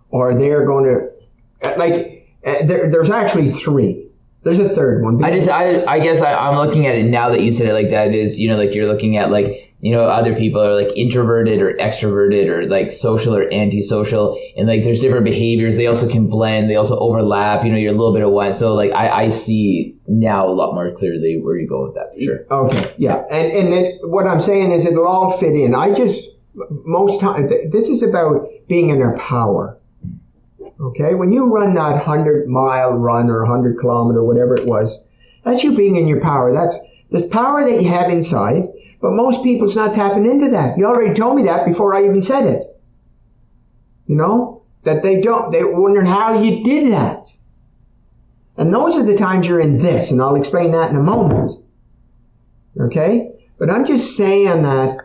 [0.09, 2.17] or they're going to like.
[2.43, 4.11] Uh, there, there's actually three
[4.43, 5.23] there's a third one.
[5.23, 7.73] I just, I, I guess I, I'm looking at it now that you said it
[7.73, 8.13] like that.
[8.13, 11.59] Is you know, like you're looking at like you know, other people are like introverted
[11.59, 15.75] or extroverted or like social or antisocial, and like there's different behaviors.
[15.75, 16.69] They also can blend.
[16.69, 17.65] They also overlap.
[17.65, 18.53] You know, you're a little bit of one.
[18.53, 22.13] So like I, I see now a lot more clearly where you go with that
[22.13, 22.45] for sure.
[22.51, 25.73] Okay, yeah, and and then what I'm saying is it'll all fit in.
[25.73, 29.79] I just most time this is about being in our power.
[30.79, 34.95] Okay, when you run that hundred mile run or hundred kilometer, whatever it was,
[35.43, 36.53] that's you being in your power.
[36.53, 36.77] That's
[37.09, 38.67] this power that you have inside.
[39.01, 40.77] But most people's not tapping into that.
[40.77, 42.63] You already told me that before I even said it.
[44.05, 45.51] You know that they don't.
[45.51, 47.27] They wondering how you did that.
[48.57, 51.63] And those are the times you're in this, and I'll explain that in a moment.
[52.79, 54.97] Okay, but I'm just saying that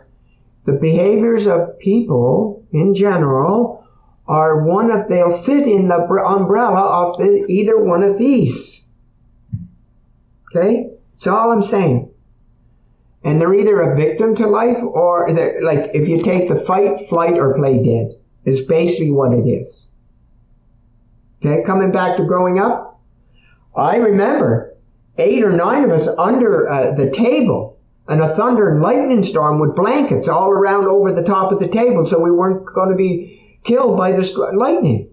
[0.65, 3.85] the behaviors of people in general
[4.27, 8.85] are one of they'll fit in the umbrella of the, either one of these.
[10.49, 12.06] Okay, that's all I'm saying.
[13.23, 15.29] And they're either a victim to life or
[15.61, 18.13] like if you take the fight, flight, or play dead
[18.45, 19.87] is basically what it is.
[21.41, 22.99] Okay, coming back to growing up,
[23.75, 24.75] I remember
[25.17, 29.59] eight or nine of us under uh, the table and a thunder and lightning storm
[29.59, 32.95] with blankets all around over the top of the table so we weren't going to
[32.95, 35.09] be killed by the lightning.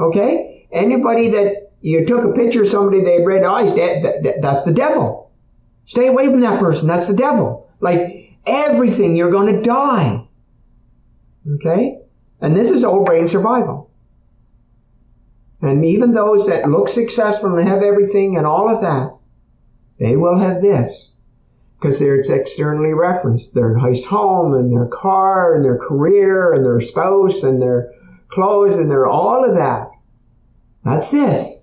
[0.00, 0.66] Okay?
[0.72, 4.64] Anybody that you took a picture of somebody they had red eyes, that, that, that's
[4.64, 5.30] the devil.
[5.86, 6.88] Stay away from that person.
[6.88, 7.70] That's the devil.
[7.80, 10.26] Like everything, you're going to die.
[11.54, 11.98] Okay?
[12.40, 13.90] And this is old brain survival.
[15.60, 19.12] And even those that look successful and have everything and all of that,
[19.98, 21.12] they will have this
[21.80, 23.54] because it's externally referenced.
[23.54, 27.92] Their nice home and their car and their career and their spouse and their
[28.28, 29.90] clothes and their all of that.
[30.84, 31.58] That's this.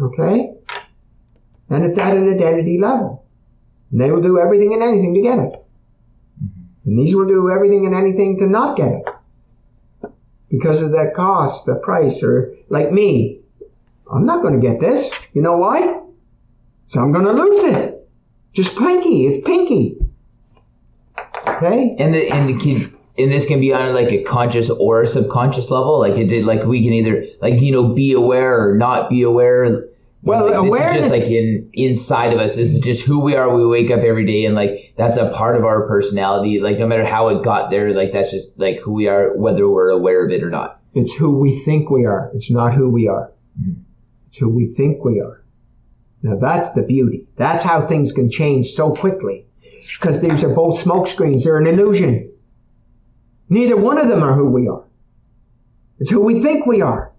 [0.00, 0.55] Okay?
[1.68, 3.24] And it's at an identity level.
[3.90, 5.64] And they will do everything and anything to get it.
[6.84, 10.10] And these will do everything and anything to not get it.
[10.48, 13.40] Because of that cost, the price, or like me.
[14.12, 15.12] I'm not going to get this.
[15.32, 16.00] You know why?
[16.88, 18.08] So I'm going to lose it.
[18.52, 19.26] Just pinky.
[19.26, 19.96] It's pinky.
[21.48, 21.96] Okay?
[21.98, 25.06] And the, and the kid, and this can be on like a conscious or a
[25.06, 25.98] subconscious level.
[25.98, 29.22] Like it did, like we can either like you know be aware or not be
[29.22, 29.88] aware.
[30.22, 30.94] Well, like, awareness.
[30.94, 32.56] This is just like in inside of us.
[32.56, 33.54] This is just who we are.
[33.54, 36.60] We wake up every day, and like that's a part of our personality.
[36.60, 39.68] Like no matter how it got there, like that's just like who we are, whether
[39.68, 40.80] we're aware of it or not.
[40.94, 42.30] It's who we think we are.
[42.34, 43.32] It's not who we are.
[43.60, 43.80] Mm-hmm.
[44.28, 45.44] It's who we think we are.
[46.22, 47.28] Now that's the beauty.
[47.36, 49.46] That's how things can change so quickly.
[50.00, 51.44] Because these are both smoke screens.
[51.44, 52.32] They're an illusion.
[53.48, 54.82] Neither one of them are who we are.
[56.00, 57.12] It's who we think we are.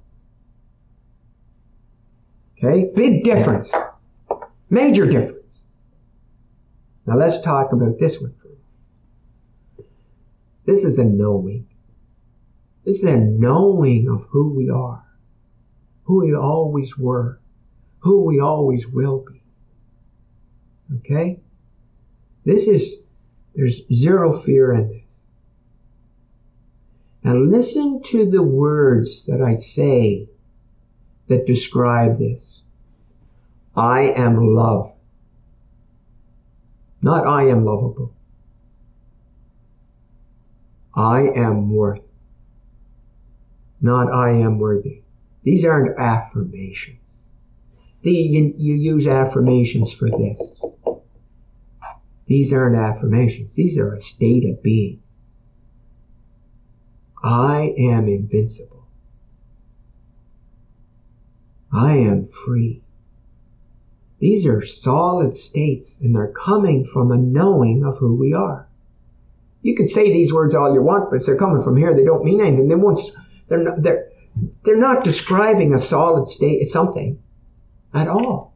[2.58, 2.90] Okay?
[2.96, 3.72] Big difference.
[4.70, 5.60] Major difference.
[7.06, 8.34] Now let's talk about this one
[10.66, 11.68] This is a knowing.
[12.84, 15.04] This is a knowing of who we are,
[16.04, 17.40] who we always were,
[18.00, 19.42] who we always will be.
[20.98, 21.40] Okay?
[22.44, 23.02] This is,
[23.56, 25.02] there's zero fear in this.
[27.24, 30.30] And listen to the words that I say
[31.28, 32.62] that describe this.
[33.76, 34.94] I am love.
[37.02, 38.14] Not I am lovable.
[40.96, 42.02] I am worth.
[43.80, 45.04] Not I am worthy.
[45.44, 47.00] These aren't affirmations.
[48.02, 50.60] The, you, you use affirmations for this.
[52.26, 53.54] These aren't affirmations.
[53.54, 55.02] These are a state of being.
[57.24, 58.77] I am invincible.
[61.72, 62.82] I am free.
[64.20, 68.68] These are solid states and they're coming from a knowing of who we are.
[69.62, 72.04] You can say these words all you want, but if they're coming from here, they
[72.04, 72.68] don't mean anything.
[72.68, 73.00] They won't,
[73.48, 74.10] they're not, they're,
[74.64, 77.22] they're not describing a solid state, something
[77.94, 78.54] at all.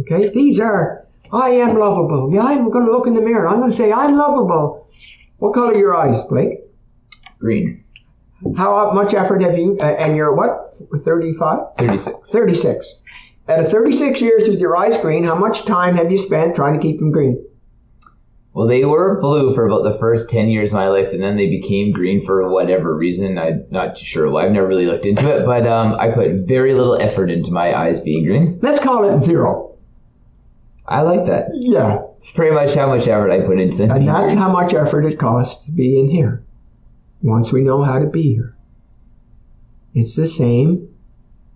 [0.00, 0.30] Okay?
[0.30, 2.30] These are, I am lovable.
[2.32, 3.48] Yeah, I'm going to look in the mirror.
[3.48, 4.88] I'm going to say, I'm lovable.
[5.38, 6.60] What color are your eyes, Blake?
[7.38, 7.84] Green.
[8.56, 11.76] How much effort have you, uh, and you're what, 35?
[11.78, 12.30] 36.
[12.30, 12.94] 36.
[13.48, 16.74] Out of 36 years with your eyes green, how much time have you spent trying
[16.74, 17.42] to keep them green?
[18.52, 21.36] Well, they were blue for about the first 10 years of my life, and then
[21.36, 23.38] they became green for whatever reason.
[23.38, 24.46] I'm not too sure why.
[24.46, 27.78] I've never really looked into it, but um, I put very little effort into my
[27.78, 28.58] eyes being green.
[28.62, 29.76] Let's call it zero.
[30.86, 31.50] I like that.
[31.54, 32.02] Yeah.
[32.18, 33.90] It's pretty much how much effort I put into them.
[33.90, 34.38] And that's green.
[34.38, 36.45] how much effort it costs to be in here
[37.22, 38.56] once we know how to be here.
[39.94, 40.94] It's the same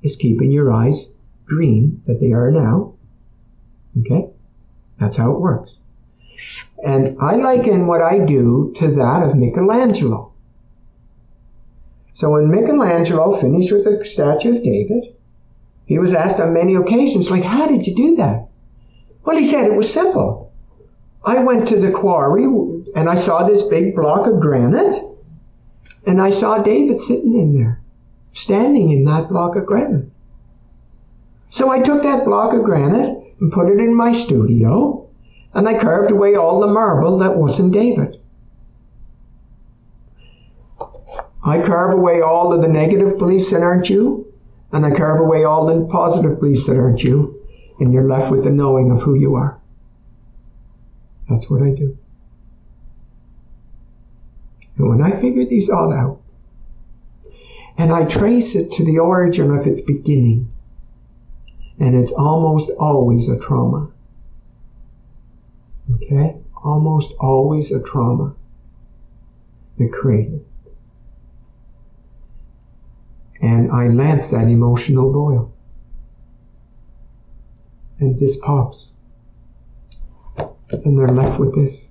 [0.05, 1.07] as keeping your eyes
[1.47, 2.95] green that they are now.
[4.01, 4.29] Okay?
[4.99, 5.77] That's how it works.
[6.85, 10.33] And I liken what I do to that of Michelangelo.
[12.15, 15.15] So when Michelangelo finished with the statue of David,
[15.87, 18.47] he was asked on many occasions, like, how did you do that?
[19.25, 20.53] Well, he said it was simple.
[21.25, 25.10] I went to the quarry and I saw this big block of granite
[26.07, 27.81] and I saw David sitting in there,
[28.33, 30.11] standing in that block of granite.
[31.51, 35.09] So I took that block of granite and put it in my studio,
[35.53, 38.21] and I carved away all the marble that wasn't David.
[41.43, 44.33] I carve away all of the negative beliefs that aren't you,
[44.73, 47.43] and I carve away all the positive beliefs that aren't you,
[47.81, 49.59] and you're left with the knowing of who you are.
[51.29, 51.97] That's what I do.
[54.81, 56.23] And when I figure these all out,
[57.77, 60.51] and I trace it to the origin of its beginning,
[61.79, 63.91] and it's almost always a trauma.
[65.97, 66.37] Okay?
[66.65, 68.35] Almost always a trauma
[69.77, 70.47] that created.
[73.43, 75.53] And I lance that emotional boil.
[77.99, 78.93] And this pops.
[80.71, 81.90] And they're left with this.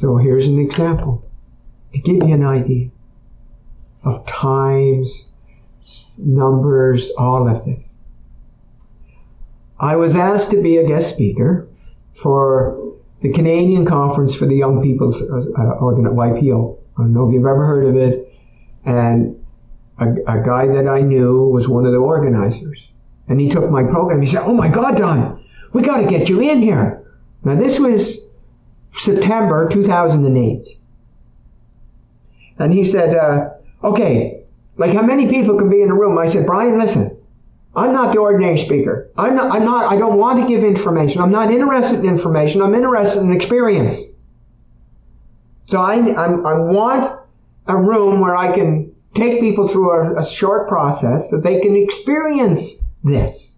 [0.00, 1.24] So here's an example
[1.92, 2.90] to give you an idea
[4.02, 5.26] of times,
[6.18, 7.78] numbers, all of this.
[9.78, 11.68] I was asked to be a guest speaker
[12.22, 16.78] for the Canadian Conference for the Young People's uh, Organ YPO.
[16.96, 18.32] I don't know if you've ever heard of it.
[18.84, 19.44] And
[19.98, 22.88] a, a guy that I knew was one of the organizers.
[23.28, 24.20] And he took my program.
[24.20, 27.04] He said, Oh my God, Don, we got to get you in here.
[27.44, 28.23] Now, this was
[28.94, 30.68] September 2008.
[32.58, 33.50] And he said, uh,
[33.82, 34.44] Okay,
[34.76, 36.16] like how many people can be in a room?
[36.16, 37.16] I said, Brian, listen,
[37.76, 39.10] I'm not the ordinary speaker.
[39.16, 41.20] I'm not, I'm not, I don't want to give information.
[41.20, 42.62] I'm not interested in information.
[42.62, 44.00] I'm interested in experience.
[45.68, 47.20] So I, I'm, I want
[47.66, 51.76] a room where I can take people through a, a short process that they can
[51.76, 53.56] experience this.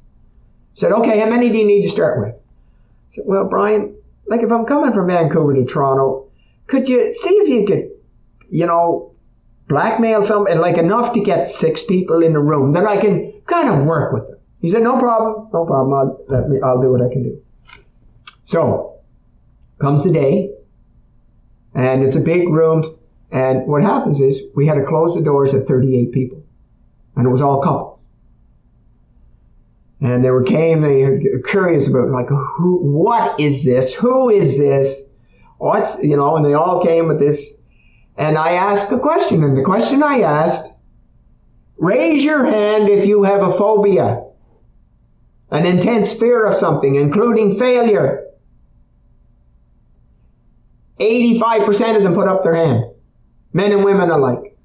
[0.75, 2.35] Said, okay, how many do you need to start with?
[2.35, 3.97] I said, well, Brian,
[4.29, 6.29] like if I'm coming from Vancouver to Toronto,
[6.67, 7.91] could you see if you could,
[8.51, 9.15] you know,
[9.69, 13.41] blackmail some, and like enough to get six people in the room that I can
[13.47, 14.39] kind of work with them.
[14.61, 17.43] He said, no problem, no problem, I'll, let me, I'll do what I can do.
[18.45, 19.01] So,
[19.81, 20.51] comes the day,
[21.75, 22.97] and it's a big room,
[23.31, 26.45] and what happens is we had to close the doors at 38 people,
[27.17, 27.96] and it was all couples.
[30.07, 33.93] And they were came, they curious about like, who, what is this?
[33.95, 35.03] Who is this?
[35.59, 37.55] What's, you know, and they all came with this.
[38.17, 40.71] And I asked a question, and the question I asked,
[41.77, 44.23] raise your hand if you have a phobia,
[45.51, 48.27] an intense fear of something, including failure.
[51.01, 52.85] 85% of them put up their hand,
[53.53, 54.57] men and women alike.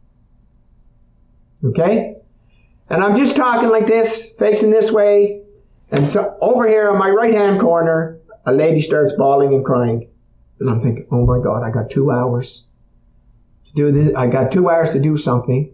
[1.65, 2.20] Okay?
[2.91, 5.43] And I'm just talking like this, facing this way.
[5.91, 10.09] And so over here on my right hand corner, a lady starts bawling and crying.
[10.59, 12.65] And I'm thinking, oh my God, I got two hours
[13.67, 14.13] to do this.
[14.13, 15.73] I got two hours to do something.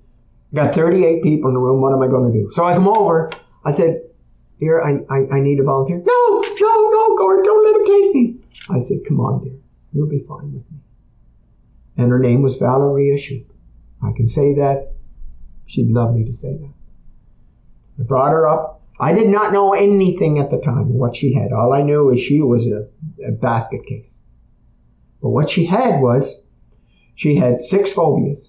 [0.52, 1.82] I got 38 people in the room.
[1.82, 2.52] What am I going to do?
[2.54, 3.32] So I come over.
[3.66, 4.00] I said,
[4.60, 5.98] dear, I, I, I need a volunteer.
[5.98, 8.36] No, no, no, Gord, don't let him take me.
[8.70, 9.58] I said, come on, dear.
[9.92, 10.78] You'll be fine with me.
[11.98, 13.48] And her name was Valeria Shoup.
[14.04, 14.94] I can say that.
[15.66, 16.77] She'd love me to say that.
[18.00, 18.82] I brought her up.
[19.00, 21.52] I did not know anything at the time what she had.
[21.52, 22.88] All I knew is she was a,
[23.28, 24.12] a basket case.
[25.22, 26.40] But what she had was
[27.16, 28.48] she had six phobias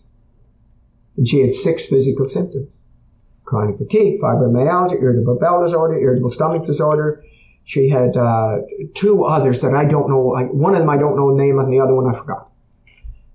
[1.16, 2.68] and she had six physical symptoms.
[3.44, 7.24] Chronic fatigue, fibromyalgia, irritable bowel disorder, irritable stomach disorder.
[7.64, 8.59] She had uh,
[8.94, 10.34] two others that I don't know.
[10.34, 12.18] I, one of them I don't know the name, of, and the other one I
[12.18, 12.51] forgot.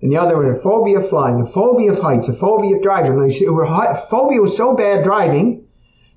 [0.02, 2.84] And the other one, a phobia of flying, a phobia of heights, a phobia of
[2.84, 3.18] driving.
[3.18, 5.66] Her phobia was so bad driving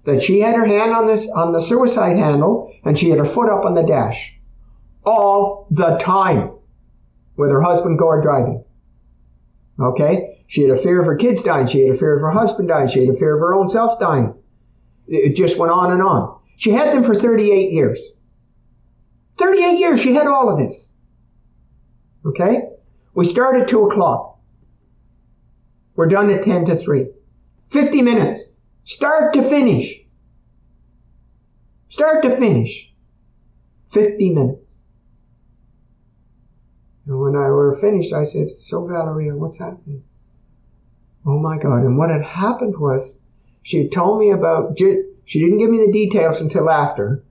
[0.06, 3.26] that she had her hand on this on the suicide handle and she had her
[3.26, 4.32] foot up on the dash
[5.04, 6.52] all the time
[7.36, 8.64] with her husband Gord driving.
[9.78, 10.42] Okay?
[10.46, 11.66] She had a fear of her kids dying.
[11.66, 12.88] She had a fear of her husband dying.
[12.88, 14.34] She had a fear of her own self dying.
[15.08, 16.38] It just went on and on.
[16.56, 18.00] She had them for 38 years.
[19.38, 20.90] 38 years she had all of this.
[22.24, 22.62] Okay?
[23.14, 24.38] We start at 2 o'clock.
[25.94, 27.06] We're done at 10 to 3.
[27.70, 28.45] 50 minutes.
[28.86, 30.00] Start to finish.
[31.88, 32.92] Start to finish.
[33.90, 34.62] 50 minutes.
[37.06, 40.04] And when I were finished, I said, So, Valeria, what's happening?
[41.26, 41.82] Oh my God.
[41.82, 43.18] And what had happened was
[43.64, 47.24] she had told me about, she didn't give me the details until after,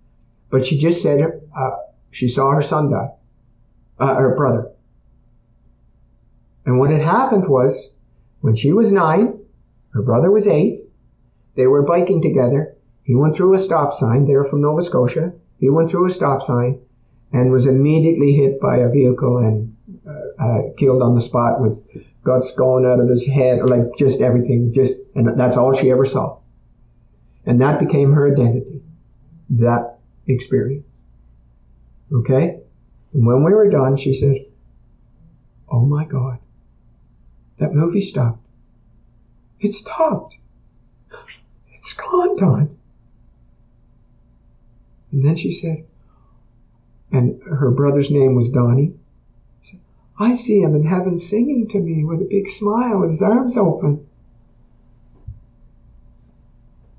[0.49, 1.21] but she just said
[1.57, 1.71] uh,
[2.11, 3.11] she saw her son die,
[3.99, 4.71] uh, her brother.
[6.65, 7.91] And what had happened was
[8.41, 9.39] when she was nine,
[9.93, 10.84] her brother was eight,
[11.55, 12.75] they were biking together.
[13.03, 14.25] He went through a stop sign.
[14.25, 15.33] They're from Nova Scotia.
[15.59, 16.79] He went through a stop sign
[17.31, 19.75] and was immediately hit by a vehicle and
[20.07, 21.77] uh, uh, killed on the spot with
[22.23, 24.73] guts going out of his head, like just everything.
[24.73, 26.39] Just and that's all she ever saw.
[27.45, 28.81] And that became her identity.
[29.51, 31.01] That experience.
[32.11, 32.59] Okay.
[33.13, 34.45] And when we were done, she said,
[35.69, 36.39] "Oh my God,
[37.59, 38.45] that movie stopped.
[39.59, 40.35] It stopped."
[41.97, 42.75] Gone,
[45.11, 45.85] And then she said,
[47.11, 48.93] and her brother's name was Donnie.
[49.63, 49.79] Said,
[50.19, 53.55] I see him in heaven singing to me with a big smile with his arms
[53.55, 54.05] open.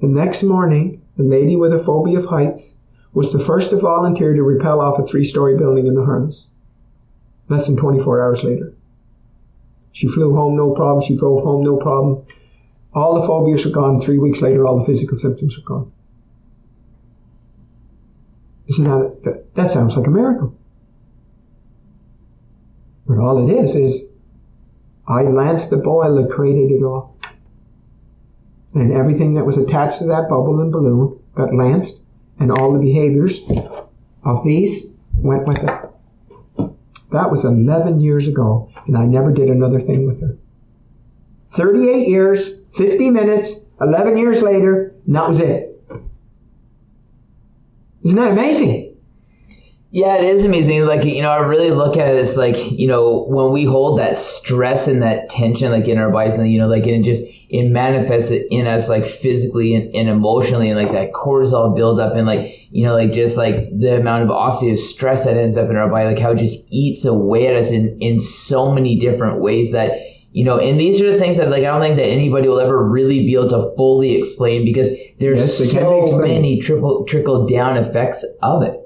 [0.00, 2.74] The next morning, the lady with a phobia of heights
[3.12, 6.46] was the first to volunteer to rappel off a three story building in the harness.
[7.48, 8.74] Less than 24 hours later.
[9.92, 11.02] She flew home no problem.
[11.02, 12.26] She drove home no problem.
[12.96, 14.00] All the phobias were gone.
[14.00, 15.92] Three weeks later, all the physical symptoms were gone.
[18.68, 20.56] Isn't that, that sounds like a miracle.
[23.06, 24.06] But all it is, is
[25.06, 27.18] I lanced the boil that created it all.
[28.74, 32.00] And everything that was attached to that bubble and balloon got lanced
[32.38, 33.42] and all the behaviors
[34.24, 36.70] of these went with it.
[37.12, 40.36] That was 11 years ago, and I never did another thing with her.
[41.56, 45.72] 38 years, 50 minutes, 11 years later, and that was it.
[48.04, 48.94] Isn't that amazing?
[49.90, 50.82] Yeah, it is amazing.
[50.82, 53.98] Like, you know, I really look at it as like, you know, when we hold
[53.98, 57.22] that stress and that tension, like in our bodies, and, you know, like, it just,
[57.48, 62.26] it manifests in us, like physically and, and emotionally, and like that cortisol buildup, and
[62.26, 65.76] like, you know, like just like the amount of oxidative stress that ends up in
[65.76, 69.40] our body, like how it just eats away at us in, in so many different
[69.40, 69.92] ways that,
[70.36, 72.60] you know, and these are the things that like I don't think that anybody will
[72.60, 77.78] ever really be able to fully explain because there's Yes, so many triple trickle down
[77.78, 78.78] effects of it.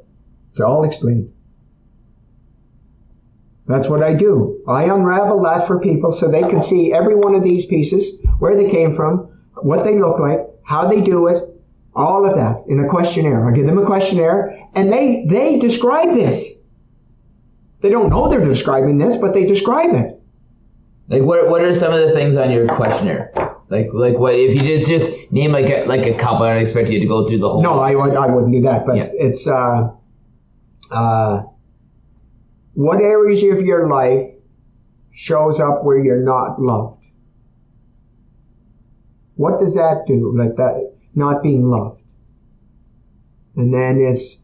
[0.50, 1.32] It's all explained.
[3.66, 4.62] That's what I do.
[4.68, 8.54] I unravel that for people so they can see every one of these pieces, where
[8.54, 11.42] they came from, what they look like, how they do it,
[11.96, 13.48] all of that in a questionnaire.
[13.48, 16.48] I give them a questionnaire and they, they describe this.
[17.80, 20.09] They don't know they're describing this, but they describe it.
[21.10, 23.32] Like what what are some of the things on your questionnaire?
[23.68, 26.46] Like like what if you just just name like a like a couple?
[26.46, 27.62] I don't expect you to go through the whole.
[27.62, 29.08] No, I, would- I wouldn't do that, but Yeah.
[29.12, 29.90] it's, uh,
[30.90, 31.42] uh,
[32.74, 34.30] what areas of your life
[35.12, 37.02] shows up where you're not loved?
[39.36, 40.34] What does that do?
[40.36, 42.00] Like that, not being loved.
[43.56, 44.36] And then it's,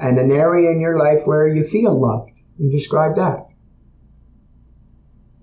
[0.00, 2.30] and an area in your life where you feel loved.
[2.58, 3.47] And describe that.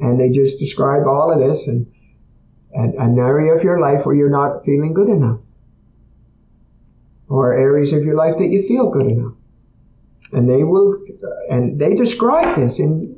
[0.05, 1.87] And they just describe all of this and,
[2.73, 5.39] and an area of your life where you're not feeling good enough
[7.27, 9.33] or areas of your life that you feel good enough.
[10.31, 11.03] And they will,
[11.49, 13.17] and they describe this in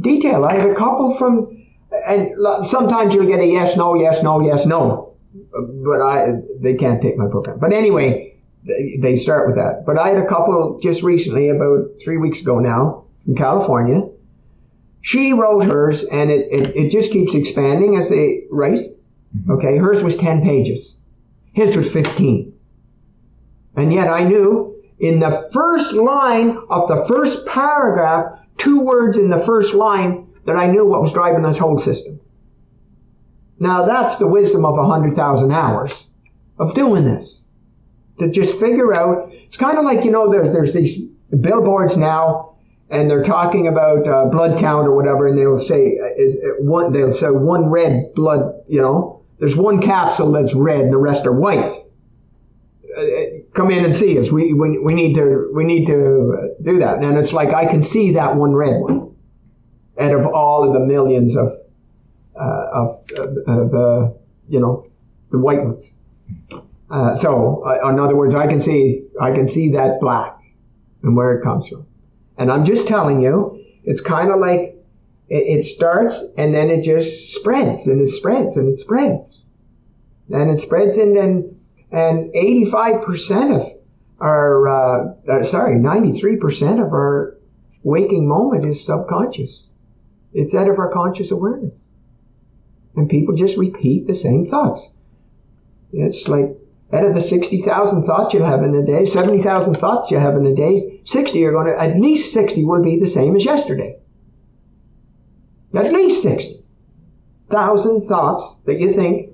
[0.00, 0.44] detail.
[0.44, 1.64] I had a couple from,
[2.06, 2.34] and
[2.66, 5.14] sometimes you'll get a yes, no, yes, no, yes, no.
[5.52, 7.58] But I, they can't take my program.
[7.58, 8.36] But anyway,
[9.00, 9.84] they, start with that.
[9.86, 14.02] But I had a couple just recently, about three weeks ago now, from California.
[15.00, 18.80] She wrote hers, and it, it, it just keeps expanding as they write.
[19.36, 19.52] Mm-hmm.
[19.52, 20.96] Okay, hers was 10 pages.
[21.52, 22.52] His was 15.
[23.76, 29.30] And yet I knew in the first line of the first paragraph, two words in
[29.30, 32.20] the first line, that I knew what was driving this whole system.
[33.58, 36.10] Now that's the wisdom of a hundred thousand hours
[36.58, 37.44] of doing this.
[38.18, 40.98] To just figure out, it's kind of like, you know, there's, there's these
[41.40, 42.47] billboards now,
[42.90, 46.62] and they're talking about uh, blood count or whatever, and they'll say, uh, is, uh,
[46.62, 50.98] one, they'll say one red blood, you know, there's one capsule that's red and the
[50.98, 51.84] rest are white
[52.98, 53.02] uh,
[53.54, 54.30] come in and see us.
[54.30, 57.02] We, we, we need to we need to uh, do that.
[57.02, 59.14] And it's like I can see that one red one
[60.00, 61.58] out of all of the millions of
[62.38, 64.18] uh, of uh, uh, the
[64.48, 64.86] you know
[65.30, 65.94] the white ones.
[66.90, 70.38] Uh, so uh, in other words, I can see I can see that black
[71.02, 71.86] and where it comes from.
[72.38, 74.76] And I'm just telling you, it's kind of like
[75.28, 79.42] it, it starts and then it just spreads and it spreads and it spreads
[80.30, 81.58] and it spreads and then
[81.90, 83.72] and 85% of
[84.20, 87.38] our, uh, uh, sorry, 93% of our
[87.82, 89.68] waking moment is subconscious.
[90.34, 91.72] It's out of our conscious awareness.
[92.94, 94.94] And people just repeat the same thoughts.
[95.92, 96.56] It's like
[96.92, 100.46] out of the 60,000 thoughts you have in a day, 70,000 thoughts you have in
[100.46, 103.98] a day, 60 are going to, at least 60 will be the same as yesterday.
[105.74, 109.30] At least 60,000 thoughts that you think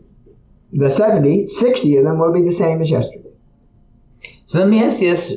[0.72, 3.30] the 70, 60 of them will be the same as yesterday.
[4.46, 5.34] So let me ask you this: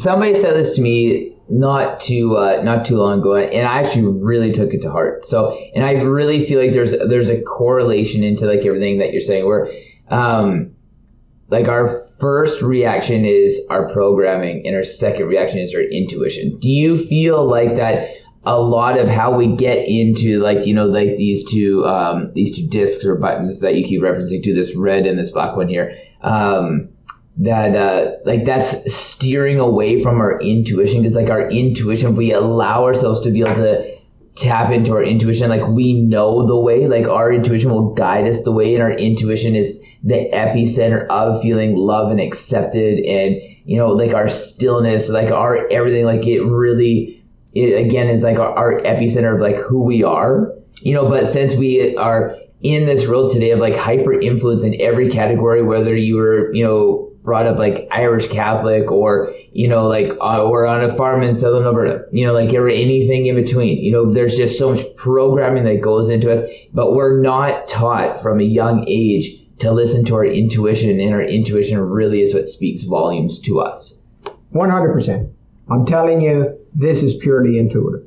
[0.00, 4.04] somebody said this to me not too uh, not too long ago, and I actually
[4.04, 5.24] really took it to heart.
[5.26, 9.20] So, and I really feel like there's there's a correlation into like everything that you're
[9.20, 9.70] saying, where
[10.08, 10.72] um,
[11.50, 16.58] like our first reaction is our programming, and our second reaction is our intuition.
[16.60, 18.08] Do you feel like that?
[18.44, 22.56] A lot of how we get into like you know like these two um, these
[22.56, 25.68] two discs or buttons that you keep referencing to this red and this black one
[25.68, 25.94] here.
[26.22, 26.88] Um,
[27.36, 32.84] that uh, like that's steering away from our intuition because like our intuition we allow
[32.84, 33.96] ourselves to be able to
[34.36, 38.42] tap into our intuition like we know the way like our intuition will guide us
[38.42, 43.76] the way and our intuition is the epicenter of feeling loved and accepted and you
[43.76, 47.22] know like our stillness like our everything like it really
[47.52, 51.28] it again is like our, our epicenter of like who we are you know but
[51.28, 55.94] since we are in this world today of like hyper influence in every category whether
[55.94, 60.66] you were you know brought up like Irish Catholic or you know like uh, or
[60.66, 64.12] on a farm in southern Alberta you know like or anything in between you know
[64.12, 66.40] there's just so much programming that goes into us
[66.72, 71.22] but we're not taught from a young age to listen to our intuition, and our
[71.22, 73.94] intuition really is what speaks volumes to us.
[74.54, 75.32] 100%.
[75.70, 78.06] I'm telling you, this is purely intuitive.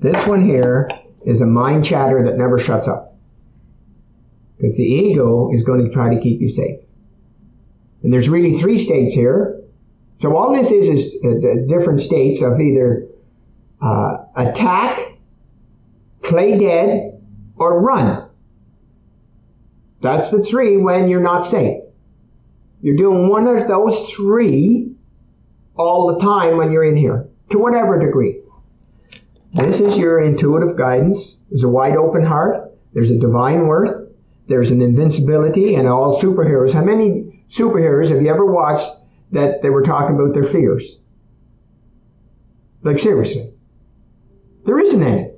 [0.00, 0.90] This one here
[1.24, 3.16] is a mind chatter that never shuts up.
[4.56, 6.80] Because the ego is going to try to keep you safe.
[8.02, 9.60] And there's really three states here.
[10.16, 13.08] So all this is is uh, different states of either
[13.80, 15.00] uh, attack,
[16.22, 17.20] play dead,
[17.56, 18.23] or run.
[20.04, 21.82] That's the three when you're not safe.
[22.82, 24.92] You're doing one of those three
[25.76, 28.42] all the time when you're in here, to whatever degree.
[29.54, 31.38] This is your intuitive guidance.
[31.48, 32.74] There's a wide open heart.
[32.92, 34.10] There's a divine worth.
[34.46, 36.74] There's an invincibility and all superheroes.
[36.74, 38.90] How many superheroes have you ever watched
[39.32, 40.98] that they were talking about their fears?
[42.82, 43.54] Like seriously.
[44.66, 45.30] There isn't any.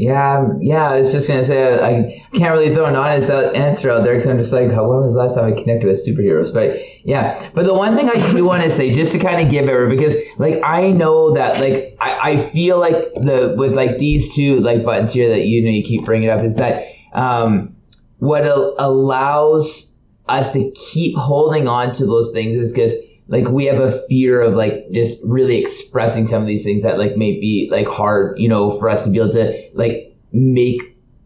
[0.00, 0.92] Yeah, yeah.
[0.92, 4.30] I was just gonna say I can't really throw an honest answer out there because
[4.30, 6.54] I'm just like, when was the last time I connected with superheroes?
[6.54, 9.52] But yeah, but the one thing I do want to say, just to kind of
[9.52, 13.98] give it, because like I know that like I, I feel like the with like
[13.98, 16.82] these two like buttons here that you know you keep bringing up is that
[17.12, 17.76] um,
[18.20, 19.92] what allows
[20.30, 22.94] us to keep holding on to those things is because
[23.30, 26.98] like we have a fear of like just really expressing some of these things that
[26.98, 30.80] like may be like hard, you know, for us to be able to like make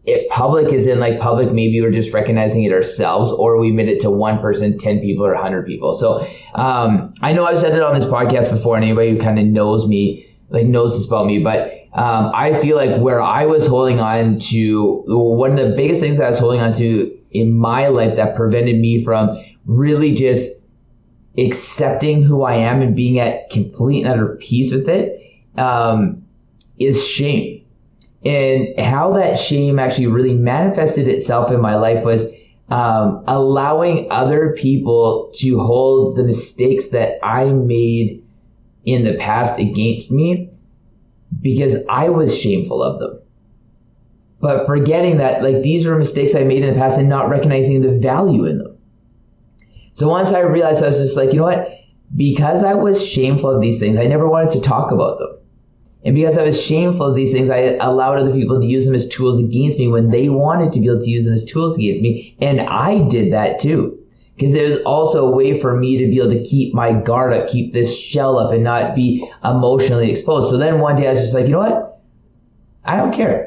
[0.05, 3.89] it public is in like public maybe we're just recognizing it ourselves or we admit
[3.89, 5.95] it to one person 10 people or a 100 people.
[5.97, 9.39] So um, i know i've said it on this podcast before and anybody who kind
[9.39, 13.45] of knows me like knows this about me but um, i feel like where i
[13.45, 17.17] was holding on to one of the biggest things that i was holding on to
[17.31, 20.49] in my life that prevented me from really just
[21.37, 25.19] accepting who I am and being at complete and utter peace with it
[25.57, 26.23] um,
[26.77, 27.65] is shame.
[28.23, 32.25] And how that shame actually really manifested itself in my life was
[32.69, 38.23] um, allowing other people to hold the mistakes that I made
[38.85, 40.49] in the past against me
[41.41, 43.19] because I was shameful of them.
[44.39, 47.81] But forgetting that, like, these were mistakes I made in the past and not recognizing
[47.81, 48.74] the value in them.
[49.95, 51.69] So once I realized, I was just like, you know what?
[52.17, 55.37] Because I was shameful of these things, I never wanted to talk about them.
[56.03, 58.93] And because I was shameful of these things, I allowed other people to use them
[58.93, 61.77] as tools against me when they wanted to be able to use them as tools
[61.77, 62.35] against me.
[62.41, 63.97] And I did that too.
[64.35, 67.31] Because it was also a way for me to be able to keep my guard
[67.31, 70.49] up, keep this shell up, and not be emotionally exposed.
[70.49, 72.01] So then one day I was just like, you know what?
[72.83, 73.44] I don't care.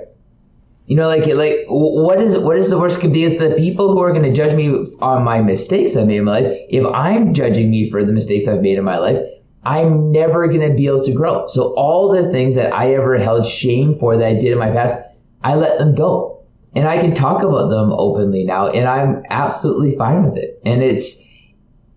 [0.89, 3.93] You know, like like what is what is the worst could be is the people
[3.93, 4.70] who are going to judge me
[5.01, 6.56] on my mistakes I made in my life.
[6.70, 9.19] If I'm judging me for the mistakes I've made in my life,
[9.66, 11.47] I'm never going to be able to grow.
[11.48, 14.70] So all the things that I ever held shame for that I did in my
[14.70, 14.94] past,
[15.44, 16.43] I let them go,
[16.74, 20.59] and I can talk about them openly now, and I'm absolutely fine with it.
[20.65, 21.19] And it's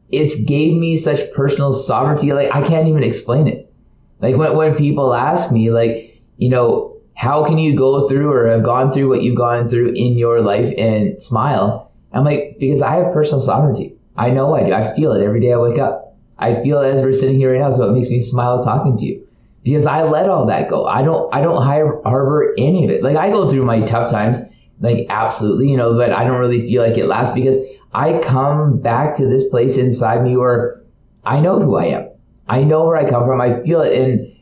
[0.09, 2.33] it's gave me such personal sovereignty.
[2.33, 3.73] Like I can't even explain it.
[4.19, 8.47] Like when when people ask me, like you know how can you go through or
[8.47, 11.91] have gone through what you've gone through in your life and smile?
[12.13, 13.95] I'm like, because I have personal sovereignty.
[14.17, 14.73] I know I do.
[14.73, 16.17] I feel it every day I wake up.
[16.37, 18.97] I feel it as we're sitting here right now, so it makes me smile talking
[18.97, 19.27] to you.
[19.63, 20.85] Because I let all that go.
[20.85, 23.03] I don't I don't harbor any of it.
[23.03, 24.39] Like I go through my tough times,
[24.79, 27.57] like absolutely, you know, but I don't really feel like it lasts because
[27.93, 30.81] I come back to this place inside me where
[31.23, 32.09] I know who I am.
[32.49, 33.39] I know where I come from.
[33.39, 34.35] I feel it and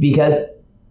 [0.00, 0.34] because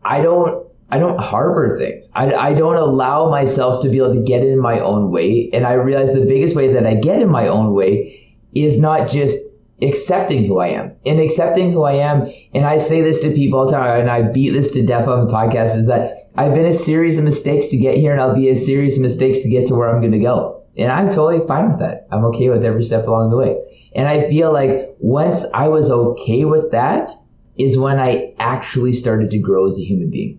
[0.06, 2.10] I don't I don't harbor things.
[2.14, 5.50] I, I don't allow myself to be able to get in my own way.
[5.54, 9.10] And I realize the biggest way that I get in my own way is not
[9.10, 9.38] just
[9.82, 10.96] accepting who I am.
[11.06, 14.10] And accepting who I am, and I say this to people all the time, and
[14.10, 17.24] I beat this to death on the podcast, is that I've been a series of
[17.24, 19.94] mistakes to get here, and I'll be a series of mistakes to get to where
[19.94, 20.64] I'm going to go.
[20.78, 22.08] And I'm totally fine with that.
[22.12, 23.58] I'm okay with every step along the way.
[23.96, 27.10] And I feel like once I was okay with that,
[27.60, 30.39] is when I actually started to grow as a human being.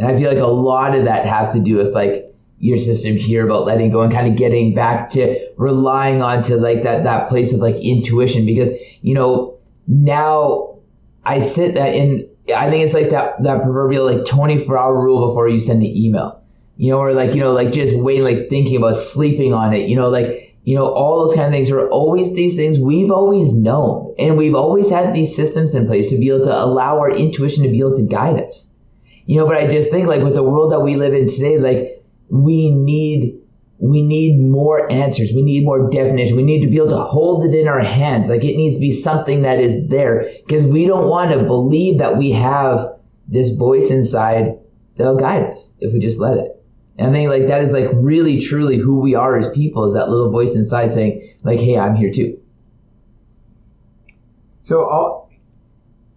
[0.00, 3.16] And I feel like a lot of that has to do with like your system
[3.16, 7.04] here about letting go and kind of getting back to relying on to like that
[7.04, 8.46] that place of like intuition.
[8.46, 8.70] Because
[9.02, 10.78] you know now
[11.26, 15.28] I sit that in I think it's like that that proverbial like 24 hour rule
[15.28, 16.42] before you send an email.
[16.78, 19.86] You know or like you know like just waiting like thinking about sleeping on it.
[19.86, 23.10] You know like you know all those kind of things are always these things we've
[23.10, 24.14] always known.
[24.18, 27.64] And we've always had these systems in place to be able to allow our intuition
[27.64, 28.66] to be able to guide us
[29.30, 31.56] you know, but I just think like with the world that we live in today,
[31.56, 33.38] like we need
[33.78, 35.30] we need more answers.
[35.32, 36.34] We need more definition.
[36.34, 38.28] We need to be able to hold it in our hands.
[38.28, 41.98] Like it needs to be something that is there because we don't want to believe
[41.98, 42.98] that we have
[43.28, 44.58] this voice inside
[44.96, 46.60] that'll guide us if we just let it.
[46.98, 49.94] And I think like that is like really truly who we are as people is
[49.94, 52.36] that little voice inside saying like, hey, I'm here too.
[54.64, 55.30] So, all,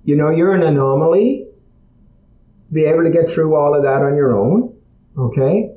[0.03, 1.42] you know, you're an anomaly.
[2.73, 4.75] Be able to get through all of that on your own.
[5.17, 5.69] Okay?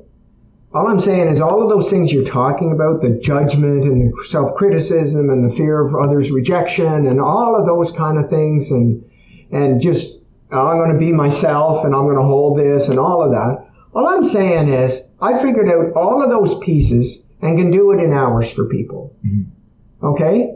[0.73, 4.25] All I'm saying is all of those things you're talking about, the judgment and the
[4.27, 9.03] self-criticism and the fear of others' rejection and all of those kind of things and,
[9.51, 10.19] and just,
[10.51, 13.31] oh, I'm going to be myself and I'm going to hold this and all of
[13.31, 13.65] that.
[13.93, 18.03] All I'm saying is I figured out all of those pieces and can do it
[18.03, 19.15] in hours for people.
[19.25, 20.05] Mm-hmm.
[20.05, 20.53] Okay?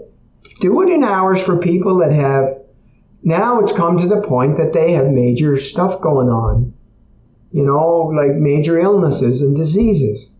[0.59, 2.60] Do it in hours for people that have,
[3.23, 6.73] now it's come to the point that they have major stuff going on
[7.51, 10.33] you know, like major illnesses and diseases.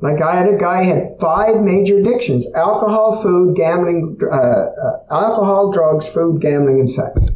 [0.00, 5.72] Like I had a guy had five major addictions: alcohol, food, gambling, uh, uh, alcohol,
[5.72, 7.30] drugs, food, gambling, and sex.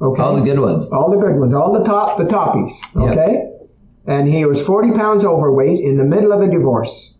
[0.00, 0.22] Okay.
[0.22, 0.86] All the good ones.
[0.90, 1.54] All the good ones.
[1.54, 2.72] All the top, the toppies.
[2.94, 3.32] Okay.
[3.32, 3.70] Yep.
[4.06, 7.14] And he was 40 pounds overweight in the middle of a divorce.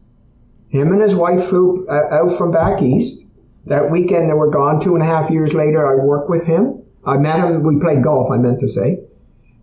[0.69, 3.23] Him and his wife flew uh, out from back east.
[3.69, 4.83] That weekend they were gone.
[4.83, 6.83] Two and a half years later, I worked with him.
[7.05, 7.63] I met him.
[7.63, 8.31] We played golf.
[8.31, 8.99] I meant to say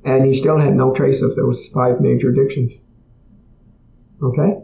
[0.06, 2.72] and he still had no trace of those five major addictions.
[4.22, 4.60] Okay?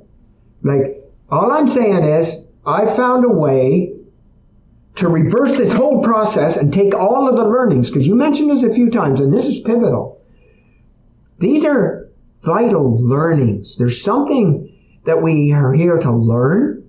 [0.62, 2.36] Like, all I'm saying is,
[2.66, 3.94] I found a way
[4.96, 8.64] to reverse this whole process and take all of the learnings, because you mentioned this
[8.64, 10.22] a few times, and this is pivotal.
[11.40, 12.12] These are
[12.44, 13.78] vital learnings.
[13.78, 16.81] There's something that we are here to learn.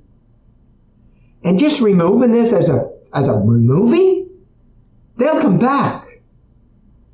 [1.44, 4.28] And just removing this as a, as a removing,
[5.16, 6.06] they'll come back.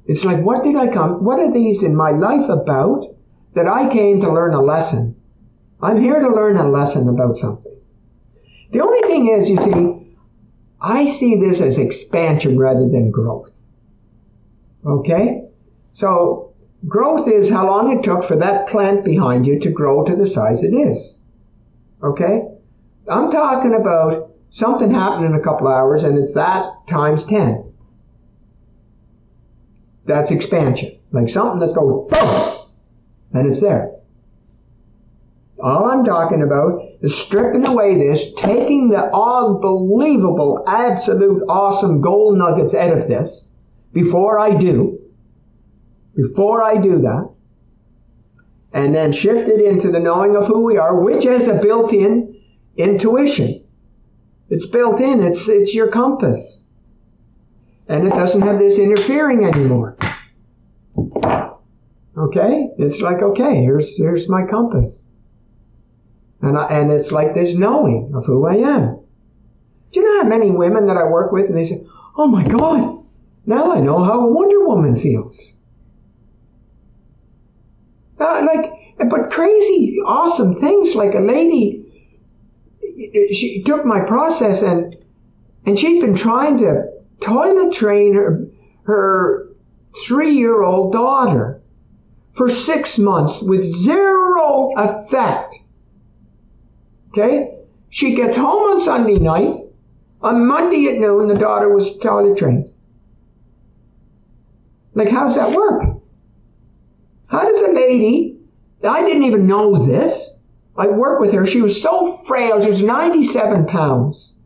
[0.06, 3.14] It's like, what did I come, what are these in my life about
[3.54, 5.16] that I came to learn a lesson?
[5.80, 7.76] I'm here to learn a lesson about something.
[8.72, 10.16] The only thing is, you see,
[10.80, 13.54] I see this as expansion rather than growth.
[14.84, 15.44] Okay?
[15.94, 16.54] So,
[16.86, 20.28] growth is how long it took for that plant behind you to grow to the
[20.28, 21.18] size it is.
[22.02, 22.47] Okay?
[23.10, 27.72] I'm talking about something happened in a couple hours and it's that times 10.
[30.06, 30.98] That's expansion.
[31.12, 32.70] Like something that goes boom,
[33.32, 33.92] and it's there.
[35.60, 42.74] All I'm talking about is stripping away this, taking the unbelievable, absolute, awesome gold nuggets
[42.74, 43.52] out of this
[43.92, 44.98] before I do.
[46.14, 47.30] Before I do that.
[48.72, 51.92] And then shift it into the knowing of who we are, which has a built
[51.92, 52.37] in
[52.78, 53.64] intuition.
[54.48, 56.58] It's built in, it's, it's your compass
[57.88, 59.96] and it doesn't have this interfering anymore.
[62.16, 62.68] Okay?
[62.78, 65.04] It's like, okay, here's, here's my compass.
[66.42, 69.00] And, I, and it's like this knowing of who I am.
[69.90, 71.84] Do you know how many women that I work with and they say,
[72.16, 73.04] oh my God,
[73.46, 75.54] now I know how a Wonder Woman feels.
[78.20, 78.72] Uh, like,
[79.08, 81.77] but crazy, awesome things like a lady,
[83.32, 84.96] she took my process and,
[85.66, 86.84] and she'd been trying to
[87.20, 88.46] toilet train her,
[88.84, 89.48] her
[90.04, 91.60] three year old daughter
[92.34, 95.54] for six months with zero effect.
[97.10, 97.54] Okay?
[97.90, 99.64] She gets home on Sunday night.
[100.20, 102.70] On Monday at noon, the daughter was toilet trained.
[104.94, 106.00] Like, how's that work?
[107.26, 108.38] How does a lady,
[108.82, 110.30] I didn't even know this.
[110.78, 111.44] I worked with her.
[111.44, 112.62] She was so frail.
[112.62, 114.36] She was 97 pounds.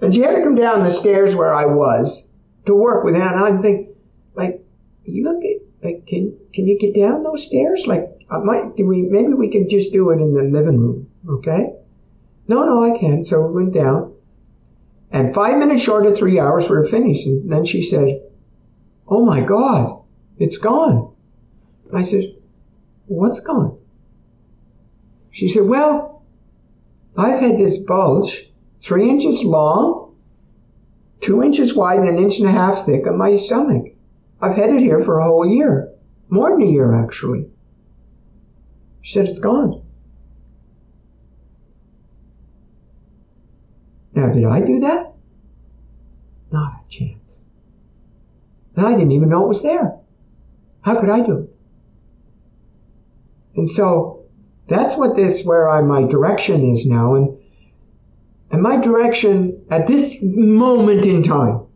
[0.00, 2.26] And she had to come down the stairs where I was
[2.64, 3.34] to work with that.
[3.34, 3.94] And I'm thinking,
[4.34, 4.64] like,
[5.04, 7.86] you look at, like, can can you get down those stairs?
[7.86, 11.08] Like, I might, do we, maybe we can just do it in the living room,
[11.28, 11.74] okay?
[12.48, 13.24] No, no, I can.
[13.24, 14.14] So we went down.
[15.12, 17.26] And five minutes short of three hours, we were finished.
[17.26, 18.22] And then she said,
[19.06, 20.02] Oh my God,
[20.38, 21.14] it's gone.
[21.94, 22.34] I said,
[23.06, 23.75] What's gone?
[25.36, 26.22] She said, Well,
[27.14, 28.50] I've had this bulge
[28.80, 30.14] three inches long,
[31.20, 33.94] two inches wide, and an inch and a half thick on my stomach.
[34.40, 35.92] I've had it here for a whole year.
[36.30, 37.50] More than a year, actually.
[39.02, 39.82] She said, It's gone.
[44.14, 45.12] Now, did I do that?
[46.50, 47.42] Not a chance.
[48.74, 49.98] And I didn't even know it was there.
[50.80, 51.50] How could I do it?
[53.56, 54.15] And so
[54.68, 57.14] that's what this, where I, my direction is now.
[57.14, 57.38] And
[58.50, 61.66] and my direction at this moment in time,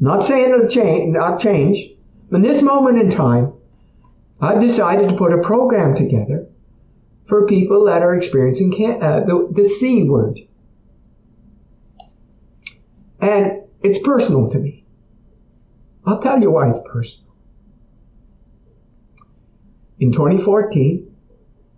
[0.00, 1.92] not saying it'll change, not change,
[2.30, 3.52] but in this moment in time,
[4.40, 6.48] I've decided to put a program together
[7.26, 10.40] for people that are experiencing can- uh, the, the C word.
[13.20, 14.84] And it's personal to me.
[16.06, 17.34] I'll tell you why it's personal.
[19.98, 21.05] In 2014,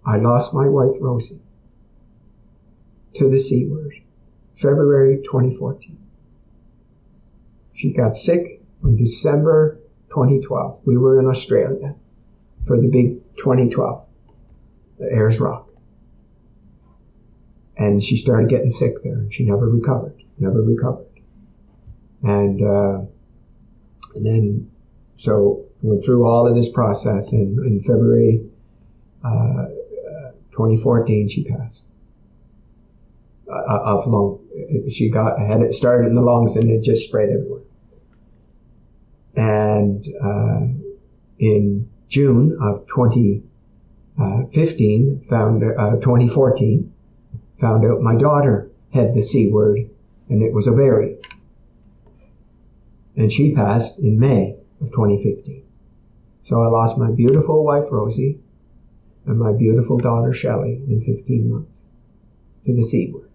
[0.09, 1.39] I lost my wife Rosie
[3.17, 3.93] to the C word,
[4.57, 5.99] February 2014.
[7.75, 9.79] She got sick in December
[10.09, 10.81] 2012.
[10.87, 11.95] We were in Australia
[12.67, 14.07] for the big 2012,
[14.99, 15.69] the Ayers Rock.
[17.77, 21.05] And she started getting sick there, she never recovered, never recovered.
[22.23, 23.01] And, uh,
[24.15, 24.71] and then,
[25.19, 28.43] so went through all of this process, and in February
[29.23, 29.67] uh,
[30.59, 31.83] 2014, she passed
[33.49, 34.41] uh, of lung.
[34.91, 37.63] She got had it started in the lungs, and it just spread everywhere.
[39.37, 40.67] And uh,
[41.39, 46.93] in June of 2015, found uh, 2014,
[47.61, 49.89] found out my daughter had the C word,
[50.29, 51.21] and it was a ovarian.
[53.17, 55.63] And she passed in May of 2015.
[56.47, 58.41] So I lost my beautiful wife Rosie
[59.29, 61.71] and my beautiful daughter Shelley in 15 months
[62.65, 63.31] to the word.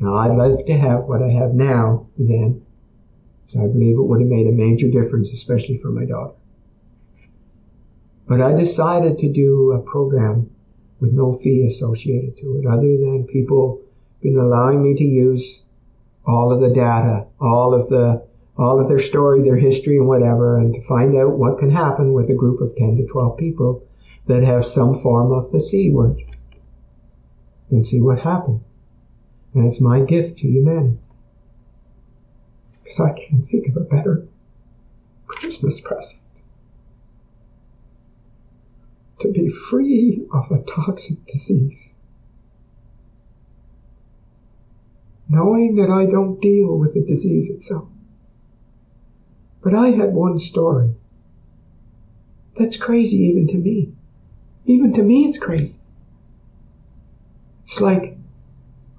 [0.00, 2.62] Now I'd love to have what I have now then,
[3.48, 6.34] so I believe it would have made a major difference, especially for my daughter.
[8.26, 10.50] But I decided to do a program
[11.00, 13.80] with no fee associated to it, other than people
[14.20, 15.62] been allowing me to use
[16.26, 18.26] all of the data, all of the
[18.56, 22.12] all of their story, their history, and whatever, and to find out what can happen
[22.12, 23.87] with a group of 10 to 12 people
[24.28, 26.22] that have some form of the C word,
[27.70, 28.62] and see what happens.
[29.54, 30.98] And it's my gift to humanity.
[32.84, 34.28] Because I can't think of a better
[35.26, 36.20] Christmas present.
[39.20, 41.94] To be free of a toxic disease.
[45.28, 47.88] Knowing that I don't deal with the disease itself.
[49.62, 50.94] But I had one story.
[52.58, 53.94] That's crazy even to me.
[54.68, 55.80] Even to me, it's crazy.
[57.64, 58.18] It's like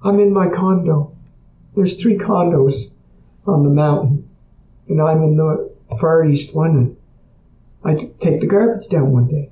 [0.02, 1.16] I'm in my condo.
[1.76, 2.90] There's three condos
[3.46, 4.28] on the mountain,
[4.88, 5.70] and I'm in the
[6.00, 6.76] far east one.
[6.76, 6.96] And
[7.84, 9.50] I take the garbage down one day.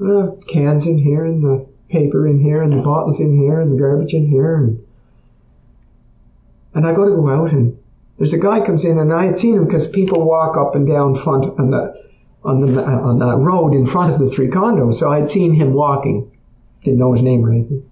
[0.00, 3.72] Uh, cans in here, and the paper in here, and the bottles in here, and
[3.72, 4.86] the garbage in here, and
[6.74, 7.76] and I go to go out, and
[8.18, 10.86] there's a guy comes in, and I had seen him because people walk up and
[10.86, 12.11] down front on the
[12.44, 14.94] on the on that road in front of the three condos.
[14.94, 16.30] So I'd seen him walking.
[16.84, 17.88] Didn't know his name or anything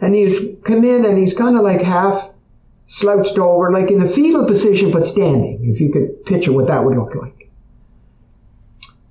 [0.00, 2.30] and he's come in and he's kind of like half
[2.88, 6.84] slouched over, like in a fetal position, but standing, if you could picture what that
[6.84, 7.50] would look like.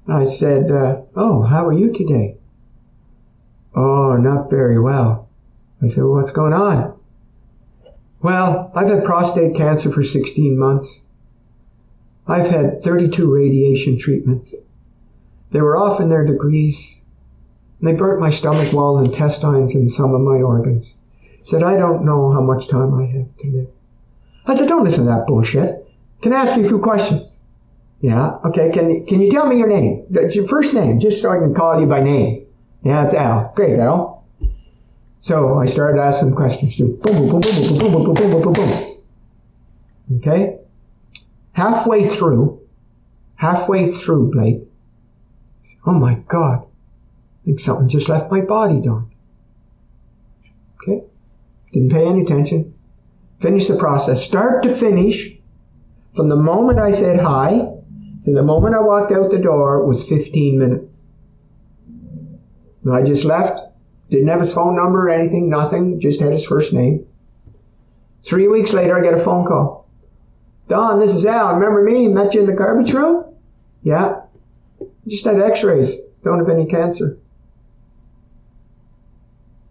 [0.08, 2.38] I said, uh, Oh, how are you today?
[3.76, 5.28] Oh, not very well.
[5.82, 6.98] I said, well, What's going on?
[8.22, 11.02] Well, I've had prostate cancer for 16 months.
[12.28, 14.54] I've had 32 radiation treatments.
[15.52, 16.96] They were off in their degrees.
[17.80, 20.96] And they burnt my stomach wall, intestines, and some of my organs.
[21.44, 23.68] Said, I don't know how much time I have to live.
[24.48, 25.88] I said, don't listen to that bullshit.
[26.22, 27.36] Can I ask you a few questions?
[28.02, 28.72] Yeah, okay.
[28.72, 30.06] Can, can you tell me your name?
[30.10, 32.46] That's your first name, just so I can call you by name.
[32.84, 33.54] Yeah, it's Al.
[33.56, 34.24] Great, Al.
[35.22, 37.00] So I started asking questions too.
[37.02, 40.18] Boom, boom, boom, boom, boom, boom, boom, boom, boom, boom, boom.
[40.18, 40.60] Okay?
[41.56, 42.60] Halfway through,
[43.36, 44.60] halfway through, Blake,
[45.86, 49.10] oh my God, I think something just left my body, Don.
[50.82, 51.06] Okay?
[51.72, 52.74] Didn't pay any attention.
[53.40, 54.22] Finish the process.
[54.22, 55.32] Start to finish,
[56.14, 57.52] from the moment I said hi
[58.26, 60.98] to the moment I walked out the door was 15 minutes.
[62.84, 63.62] And I just left.
[64.10, 67.06] Didn't have his phone number or anything, nothing, just had his first name.
[68.26, 69.85] Three weeks later, I get a phone call.
[70.68, 71.56] Don, this is Al.
[71.56, 72.08] Remember me?
[72.08, 73.36] Met you in the garbage room?
[73.84, 74.22] Yeah.
[75.08, 75.96] Just had x rays.
[76.24, 77.20] Don't have any cancer.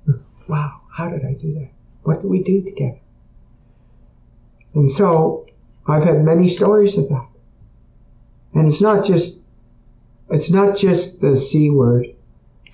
[0.47, 1.71] Wow, how did I do that?
[2.03, 3.01] What did we do together?
[4.75, 5.47] And so
[5.87, 7.27] I've had many stories of that.
[8.53, 9.39] And it's not just
[10.31, 12.09] it's not just the C word.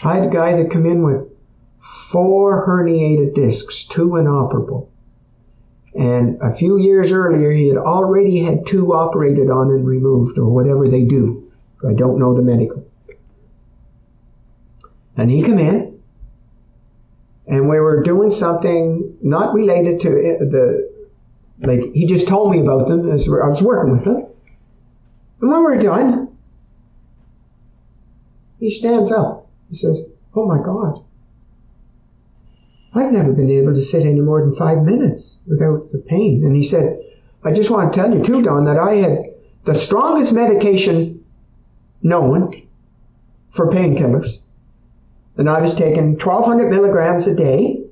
[0.02, 1.30] I had a guy that come in with
[2.10, 4.89] four herniated discs, two inoperable.
[5.94, 10.48] And a few years earlier, he had already had two operated on and removed, or
[10.48, 11.50] whatever they do.
[11.86, 12.86] I don't know the medical.
[15.16, 16.00] And he come in,
[17.46, 20.90] and we were doing something not related to the
[21.62, 24.26] like he just told me about them as I was working with them.
[25.40, 26.28] And when we were done,
[28.58, 29.48] he stands up.
[29.68, 29.98] He says,
[30.34, 31.02] "Oh my God,
[32.94, 36.56] I've never been able to sit any more than five minutes without the pain." And
[36.56, 36.98] he said,
[37.44, 39.24] "I just want to tell you too, Don, that I had
[39.64, 41.20] the strongest medication
[42.02, 42.62] known
[43.50, 44.40] for painkillers."
[45.40, 47.82] and I was taking 1,200 milligrams a day.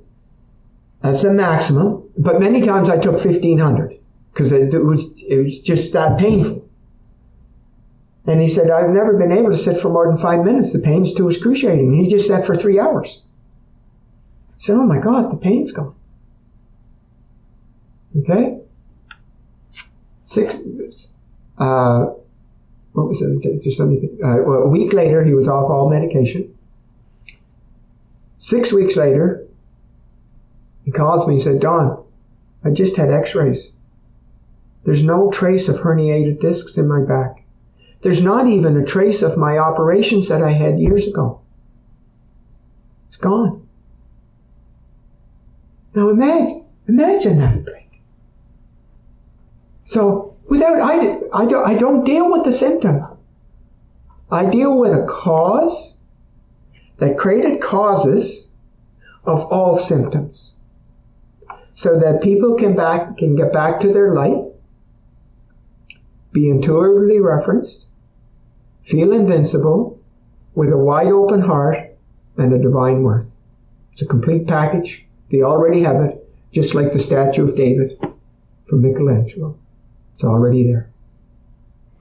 [1.02, 2.02] That's the maximum.
[2.18, 3.96] But many times I took 1,500
[4.32, 6.68] because it, it was it was just that painful.
[8.26, 10.74] And he said, I've never been able to sit for more than five minutes.
[10.74, 11.94] The pain's too excruciating.
[11.94, 13.22] He just sat for three hours.
[14.58, 15.94] Said, Oh my God, the pain's gone.
[18.16, 18.58] Okay?
[20.24, 20.54] Six,
[21.56, 22.06] uh,
[22.92, 23.62] what was it?
[23.62, 24.12] Just let me think.
[24.14, 26.54] Uh, well, a week later, he was off all medication.
[28.38, 29.46] Six weeks later,
[30.84, 32.04] he calls me and said, Don,
[32.64, 33.72] I just had x rays.
[34.84, 37.44] There's no trace of herniated discs in my back.
[38.02, 41.40] There's not even a trace of my operations that I had years ago.
[43.08, 43.57] It's gone.
[45.98, 48.00] Now imagine, imagine that break.
[49.84, 53.04] So without, I, I, don't, I don't deal with the symptom.
[54.30, 55.98] I deal with a cause
[56.98, 58.46] that created causes
[59.24, 60.54] of all symptoms
[61.74, 64.44] so that people can back can get back to their light
[66.30, 67.86] be intuitively referenced
[68.82, 69.98] feel invincible
[70.54, 71.78] with a wide open heart
[72.36, 73.30] and a divine worth.
[73.92, 75.07] It's a complete package.
[75.30, 77.98] They already have it, just like the statue of David
[78.68, 79.56] from Michelangelo.
[80.14, 80.90] It's already there.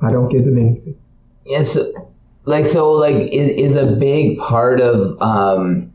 [0.01, 0.97] I don't give them anything.
[1.45, 1.77] Yes,
[2.45, 5.93] like so, like is, is a big part of um,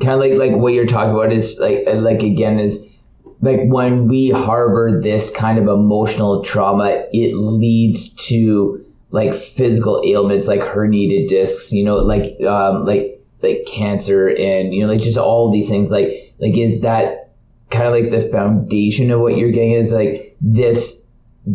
[0.00, 2.78] kind of like like what you're talking about is like like again is
[3.40, 10.46] like when we harbor this kind of emotional trauma, it leads to like physical ailments
[10.46, 15.18] like herniated discs, you know, like um, like like cancer and you know like just
[15.18, 17.30] all these things like like is that
[17.70, 21.02] kind of like the foundation of what you're getting is like this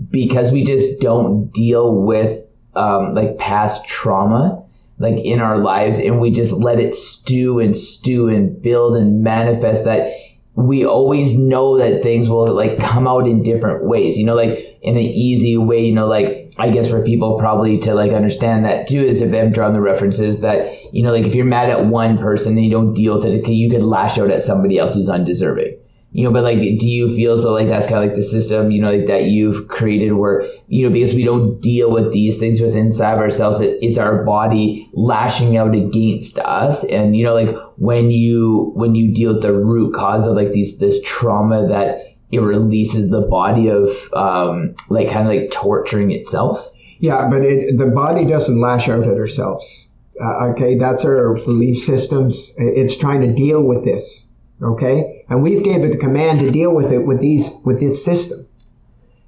[0.09, 2.43] because we just don't deal with
[2.75, 4.63] um, like past trauma
[4.97, 9.21] like in our lives and we just let it stew and stew and build and
[9.21, 10.11] manifest that
[10.55, 14.17] we always know that things will like come out in different ways.
[14.17, 17.77] You know like in an easy way you know like I guess for people probably
[17.79, 21.11] to like understand that too is if they have drawn the references that you know
[21.11, 23.83] like if you're mad at one person and you don't deal with it, you could
[23.83, 25.77] lash out at somebody else who's undeserving.
[26.13, 28.71] You know, but like, do you feel so like that's kind of like the system
[28.71, 32.39] you know like that you've created where you know because we don't deal with these
[32.39, 37.23] things within inside of ourselves, it, it's our body lashing out against us, and you
[37.23, 40.99] know like when you when you deal with the root cause of like these this
[41.03, 46.65] trauma that it releases the body of um, like kind of like torturing itself.
[46.99, 49.85] Yeah, but it, the body doesn't lash out at ourselves.
[50.19, 52.53] Uh, okay, that's our belief systems.
[52.57, 54.25] It's trying to deal with this.
[54.61, 58.03] Okay, and we've gave it the command to deal with it with these with this
[58.03, 58.47] system,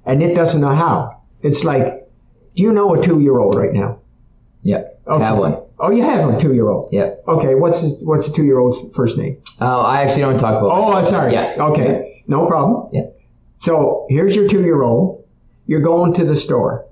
[0.04, 1.22] and it doesn't know how.
[1.42, 2.08] It's like,
[2.56, 4.00] do you know a two year old right now?
[4.62, 5.24] Yeah, okay.
[5.24, 5.62] have one.
[5.78, 6.90] Oh, you have a two year old.
[6.92, 7.14] Yeah.
[7.28, 9.40] Okay, what's the, what's the two year old's first name?
[9.60, 10.72] Oh, I actually don't talk about.
[10.72, 11.32] Oh, I'm sorry.
[11.32, 11.54] Yeah.
[11.58, 12.09] Okay.
[12.30, 12.90] No problem.
[12.92, 13.06] Yeah.
[13.58, 15.26] So here's your two year old.
[15.66, 16.86] You're going to the store,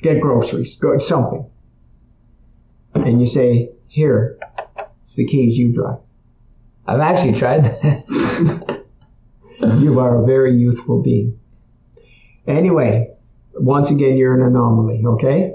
[0.00, 1.48] get groceries, go something.
[2.94, 4.38] And you say, Here,
[5.04, 5.98] it's the keys, you drive.
[6.86, 8.84] I've actually tried that.
[9.80, 11.38] you are a very youthful being.
[12.46, 13.10] Anyway,
[13.52, 15.52] once again, you're an anomaly, okay?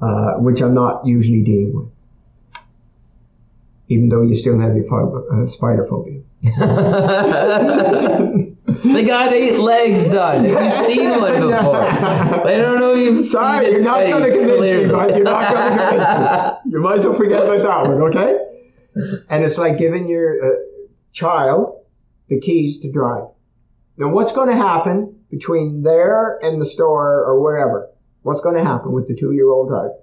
[0.00, 1.88] Uh, which I'm not usually dealing with.
[3.88, 6.17] Even though you still have your uh, spider phobia.
[6.42, 6.52] they
[9.04, 10.44] got eight legs done.
[10.44, 11.82] We've seen one before.
[11.82, 15.78] I don't know you've Sorry, you're not going to convince me, you're not going to
[15.78, 16.18] convince
[16.64, 16.72] me.
[16.72, 18.38] You might as well forget about that one, okay?
[19.28, 20.56] And it's like giving your uh,
[21.12, 21.84] child
[22.28, 23.24] the keys to drive.
[23.96, 27.90] Now, what's going to happen between there and the store or wherever?
[28.22, 29.94] What's going to happen with the two-year-old driver?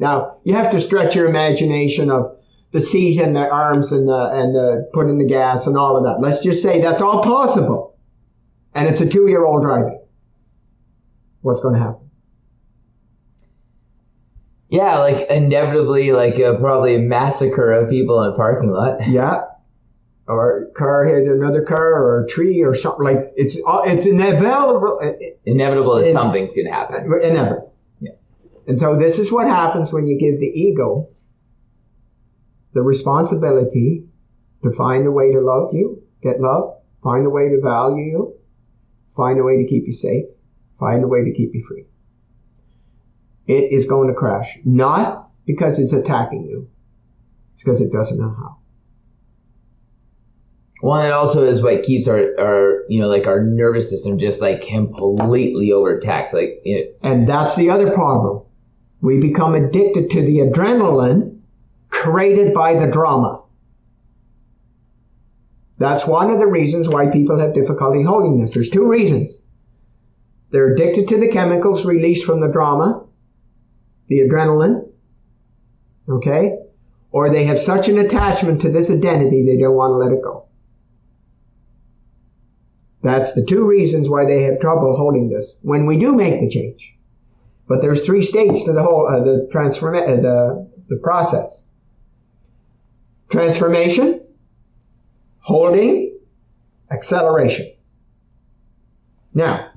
[0.00, 2.36] Now, you have to stretch your imagination of
[2.74, 6.02] the seat and the arms and the and the putting the gas and all of
[6.02, 6.20] that.
[6.20, 7.96] Let's just say that's all possible,
[8.74, 10.00] and it's a two-year-old driving.
[11.40, 12.10] What's going to happen?
[14.68, 18.98] Yeah, like inevitably, like uh, probably a massacre of people in a parking lot.
[19.08, 19.42] Yeah,
[20.26, 24.98] or car hit another car or a tree or something like it's uh, it's inevitable.
[25.00, 25.12] Uh,
[25.46, 27.04] inevitable that something's going to happen.
[27.22, 27.72] Inevitable.
[28.00, 28.12] Yeah.
[28.66, 31.08] And so this is what happens when you give the ego
[32.74, 34.04] the responsibility
[34.62, 38.34] to find a way to love you, get love, find a way to value you,
[39.16, 40.24] find a way to keep you safe,
[40.78, 41.84] find a way to keep you free.
[43.46, 44.58] It is going to crash.
[44.64, 46.68] Not because it's attacking you.
[47.54, 48.58] It's because it doesn't know how.
[50.82, 54.40] Well, it also is what keeps our, our, you know, like our nervous system just
[54.40, 56.34] like completely overtaxed.
[56.34, 57.10] Like, you know.
[57.10, 58.42] and that's the other problem.
[59.00, 61.33] We become addicted to the adrenaline
[62.04, 63.42] created by the drama.
[65.78, 68.54] That's one of the reasons why people have difficulty holding this.
[68.54, 69.32] There's two reasons.
[70.50, 73.06] They're addicted to the chemicals released from the drama,
[74.08, 74.86] the adrenaline,
[76.08, 76.58] okay?
[77.10, 80.22] Or they have such an attachment to this identity they don't want to let it
[80.22, 80.44] go.
[83.02, 86.50] That's the two reasons why they have trouble holding this when we do make the
[86.50, 86.94] change.
[87.66, 91.64] But there's three states to the whole uh, the transform uh, the the process.
[93.34, 94.20] Transformation,
[95.40, 96.20] holding,
[96.88, 97.74] acceleration.
[99.34, 99.72] Now,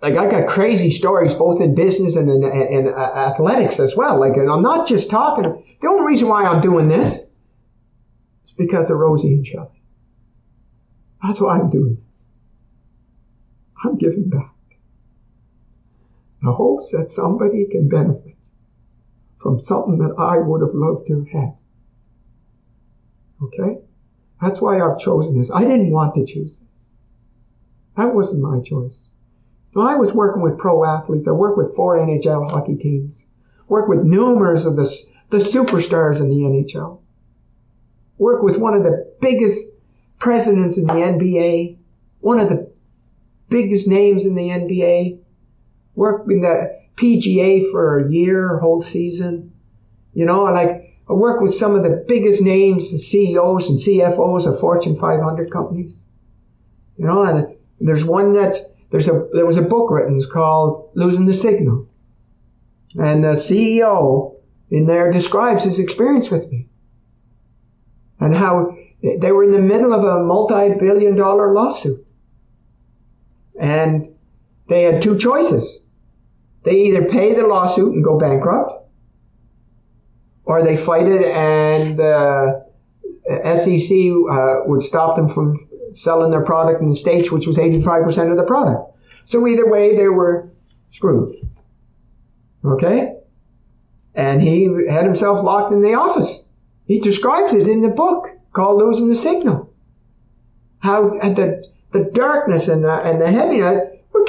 [0.00, 4.20] like I got crazy stories both in business and in, in, uh, athletics as well.
[4.20, 5.64] Like, and I'm not just talking.
[5.82, 9.82] The only reason why I'm doing this is because of Rosie and Shelley.
[11.24, 12.22] That's why I'm doing this.
[13.84, 14.54] I'm giving back.
[16.40, 18.25] The hopes that somebody can benefit
[19.38, 21.54] from something that I would have loved to have had.
[23.42, 23.78] Okay?
[24.40, 25.50] That's why I've chosen this.
[25.50, 26.68] I didn't want to choose this.
[27.96, 28.96] That wasn't my choice.
[29.72, 33.24] When I was working with pro athletes, I worked with four NHL hockey teams,
[33.68, 34.94] worked with numerous of the,
[35.30, 37.00] the superstars in the NHL,
[38.18, 39.66] worked with one of the biggest
[40.18, 41.76] presidents in the NBA,
[42.20, 42.70] one of the
[43.48, 45.20] biggest names in the NBA,
[45.94, 49.52] worked in the PGA for a year, whole season.
[50.14, 54.46] You know, like I work with some of the biggest names, the CEOs and CFOs
[54.46, 55.94] of Fortune 500 companies.
[56.96, 58.56] You know, and there's one that
[58.90, 61.88] there's a there was a book written it's called Losing the Signal,
[62.98, 64.36] and the CEO
[64.70, 66.68] in there describes his experience with me
[68.18, 72.04] and how they were in the middle of a multi-billion-dollar lawsuit,
[73.60, 74.08] and
[74.68, 75.82] they had two choices:
[76.66, 78.88] they either pay the lawsuit and go bankrupt,
[80.44, 82.66] or they fight it and the
[83.24, 83.96] SEC
[84.30, 88.36] uh, would stop them from selling their product in the States, which was 85% of
[88.36, 88.96] the product.
[89.28, 90.50] So either way, they were
[90.90, 91.36] screwed.
[92.64, 93.14] Okay?
[94.16, 96.40] And he had himself locked in the office.
[96.86, 99.72] He describes it in the book called Losing the Signal.
[100.80, 104.24] How the, the darkness and the, and the heaviness, we're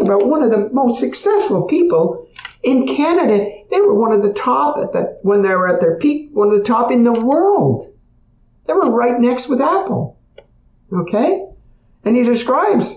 [0.00, 2.28] about one of the most successful people
[2.62, 3.50] in Canada.
[3.70, 6.58] They were one of the top at when they were at their peak, one of
[6.58, 7.92] the top in the world.
[8.66, 10.18] They were right next with Apple.
[10.92, 11.46] Okay?
[12.04, 12.94] And he describes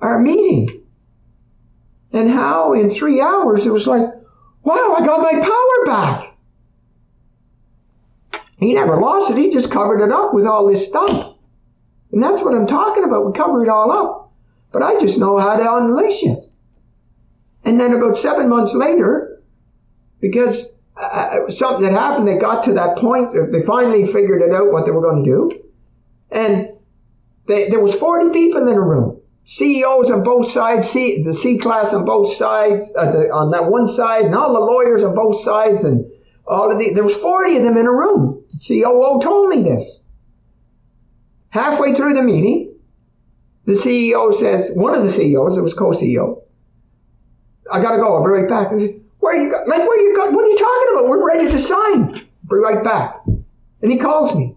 [0.00, 0.82] our meeting
[2.12, 4.06] and how in three hours it was like,
[4.62, 6.36] wow, I got my power back.
[8.56, 11.36] He never lost it, he just covered it up with all this stuff.
[12.12, 13.26] And that's what I'm talking about.
[13.26, 14.23] We cover it all up.
[14.74, 16.50] But I just know how to unleash it.
[17.64, 19.40] And then about seven months later,
[20.20, 24.72] because uh, something had happened, they got to that point, they finally figured it out
[24.72, 25.62] what they were going to do.
[26.32, 26.70] And
[27.46, 29.20] they, there was 40 people in a room.
[29.46, 33.70] CEOs on both sides, C, the C class on both sides, uh, the, on that
[33.70, 36.04] one side, and all the lawyers on both sides, and
[36.48, 38.42] all of the, there was 40 of them in a room.
[38.52, 40.02] The COO told me this.
[41.50, 42.73] Halfway through the meeting,
[43.66, 46.42] the CEO says, one of the CEOs, it was co-CEO,
[47.70, 48.68] I gotta go, I'll be right back.
[48.78, 49.50] Said, where are you?
[49.66, 50.30] Like, where you go?
[50.30, 51.08] What are you talking about?
[51.08, 52.12] We're ready to sign.
[52.48, 53.22] Be right back.
[53.26, 54.54] And he calls me.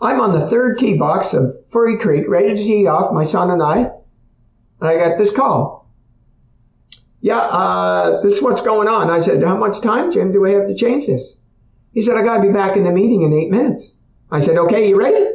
[0.00, 3.50] I'm on the third tee box of Furry Creek, ready to tee off, my son
[3.50, 5.88] and I, and I got this call.
[7.22, 9.10] Yeah, uh, this is what's going on.
[9.10, 11.36] I said, how much time, Jim, do we have to change this?
[11.92, 13.90] He said, I gotta be back in the meeting in eight minutes.
[14.30, 15.30] I said, okay, you ready?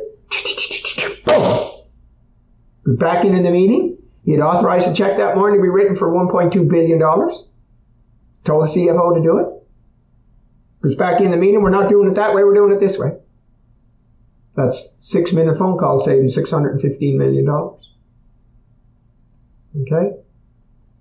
[2.86, 3.98] Back into the meeting.
[4.24, 7.00] He had authorized a check that morning to be written for $1.2 billion.
[7.00, 9.48] Told the CFO to do it.
[10.82, 11.62] Was back in the meeting.
[11.62, 12.44] We're not doing it that way.
[12.44, 13.12] We're doing it this way.
[14.56, 17.48] That's six minute phone call saving $615 million.
[19.82, 20.18] Okay?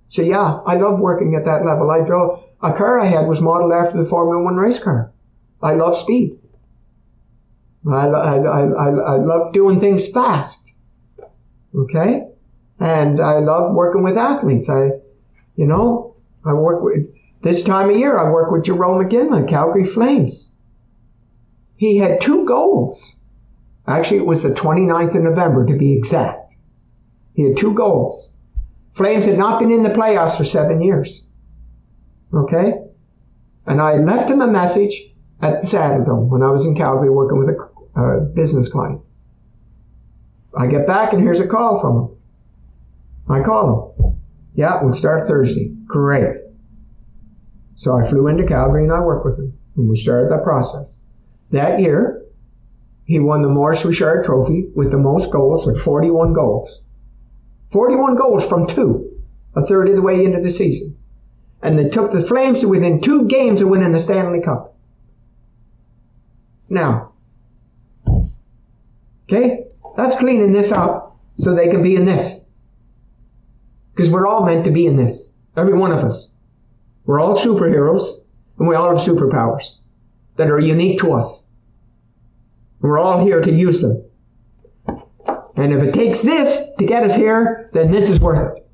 [0.08, 1.90] So yeah, I love working at that level.
[1.90, 5.12] I drove, a car I had was modeled after the Formula One race car.
[5.62, 6.38] I love speed.
[7.90, 10.62] I, I, I, I, love doing things fast.
[11.74, 12.26] Okay?
[12.78, 14.68] And I love working with athletes.
[14.68, 14.90] I,
[15.56, 17.06] you know, I work with,
[17.42, 20.48] this time of year, I work with Jarome Iginla, Calgary Flames.
[21.76, 23.16] He had two goals.
[23.86, 26.52] Actually, it was the 29th of November to be exact.
[27.34, 28.28] He had two goals.
[28.92, 31.22] Flames had not been in the playoffs for seven years.
[32.32, 32.74] Okay?
[33.66, 35.10] And I left him a message
[35.40, 39.00] at the Saddledome when I was in Calgary working with a business client.
[40.56, 42.16] I get back and here's a call from him.
[43.28, 44.20] I call him.
[44.54, 45.72] Yeah, we'll start Thursday.
[45.86, 46.36] Great.
[47.76, 49.56] So I flew into Calgary and I worked with him.
[49.76, 50.86] And we started that process.
[51.52, 52.22] That year,
[53.04, 56.80] he won the Maurice Richard Trophy with the most goals, with 41 goals.
[57.72, 59.20] 41 goals from two,
[59.54, 60.96] a third of the way into the season.
[61.62, 64.76] And they took the Flames to within two games of winning the Stanley Cup.
[66.68, 67.12] Now,
[69.28, 69.66] okay,
[69.96, 72.40] that's cleaning this up so they can be in this.
[73.94, 75.30] Because we're all meant to be in this.
[75.56, 76.30] Every one of us.
[77.04, 78.20] We're all superheroes
[78.58, 79.76] and we all have superpowers
[80.36, 81.44] that are unique to us.
[82.80, 84.04] We're all here to use them.
[85.56, 88.66] And if it takes this to get us here, then this is worth it.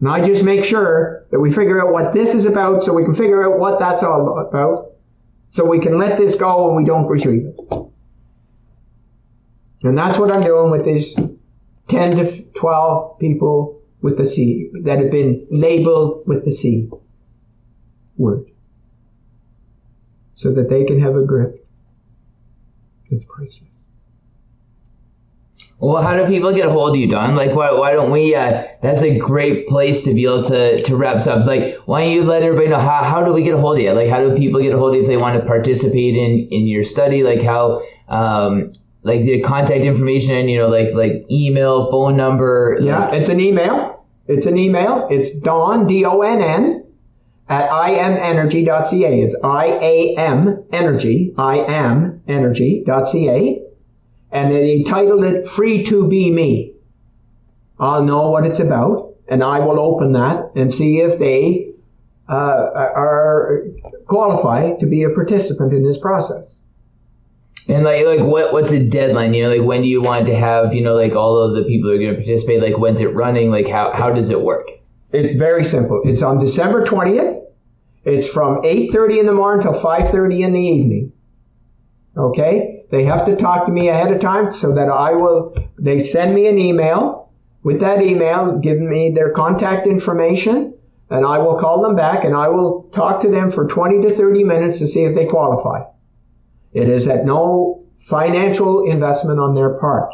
[0.00, 3.04] And I just make sure that we figure out what this is about so we
[3.04, 4.92] can figure out what that's all about
[5.50, 7.91] so we can let this go and we don't retrieve it.
[9.82, 11.14] And that's what I'm doing with these
[11.88, 16.88] 10 to 12 people with the C that have been labeled with the C
[18.16, 18.46] word
[20.36, 21.66] so that they can have a grip
[23.10, 23.68] It's priceless.
[25.78, 27.34] Well, how do people get a hold of you, Don?
[27.34, 28.36] Like, why, why don't we?
[28.36, 31.44] Uh, that's a great place to be able to to wrap up.
[31.44, 33.82] Like, why don't you let everybody know how, how do we get a hold of
[33.82, 33.90] you?
[33.90, 36.46] Like, how do people get a hold of you if they want to participate in
[36.52, 37.24] in your study?
[37.24, 38.72] Like, how um,
[39.02, 42.78] like the contact information, you know, like like email, phone number.
[42.80, 44.04] Yeah, like, it's an email.
[44.26, 45.08] It's an email.
[45.10, 46.86] It's Don D O N N
[47.48, 49.20] at iamenergy.ca.
[49.20, 53.62] It's I A M energy, I am energy.ca
[54.32, 56.72] and they titled it Free to Be Me.
[57.78, 61.72] I'll know what it's about, and I will open that and see if they
[62.28, 63.64] uh, are
[64.06, 66.50] qualified to be a participant in this process.
[67.68, 69.34] And like, like what, what's the deadline?
[69.34, 71.62] You know, like when do you want to have, you know, like all of the
[71.62, 72.60] people who are going to participate?
[72.60, 73.50] Like when's it running?
[73.50, 74.66] Like how, how does it work?
[75.12, 76.02] It's very simple.
[76.04, 77.44] It's on December 20th.
[78.04, 81.12] It's from 8.30 in the morning till 5.30 in the evening.
[82.16, 82.84] Okay?
[82.90, 86.34] They have to talk to me ahead of time so that I will, they send
[86.34, 87.30] me an email.
[87.62, 90.74] With that email, give me their contact information
[91.10, 94.16] and I will call them back and I will talk to them for 20 to
[94.16, 95.84] 30 minutes to see if they qualify.
[96.72, 100.10] It is at no financial investment on their part.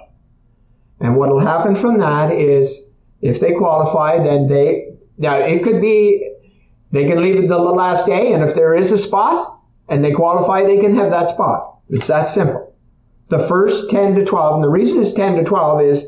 [1.01, 2.83] And what will happen from that is
[3.21, 6.35] if they qualify, then they, now it could be,
[6.91, 10.13] they can leave it the last day and if there is a spot and they
[10.13, 11.79] qualify, they can have that spot.
[11.89, 12.69] It's that simple
[13.29, 14.55] the first 10 to 12.
[14.57, 16.05] And the reason it's 10 to 12 is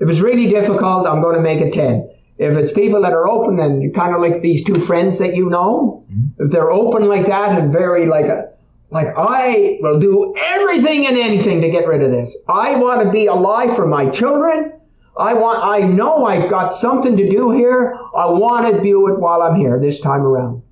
[0.00, 2.08] if it's really difficult, I'm going to make it 10.
[2.38, 5.50] If it's people that are open and kind of like these two friends that you
[5.50, 6.44] know, mm-hmm.
[6.44, 8.50] if they're open like that and very like a,
[8.90, 12.36] like I will do everything and anything to get rid of this.
[12.48, 14.72] I want to be alive for my children.
[15.18, 17.98] I want, I know I've got something to do here.
[18.16, 20.62] I want to do it while I'm here this time around.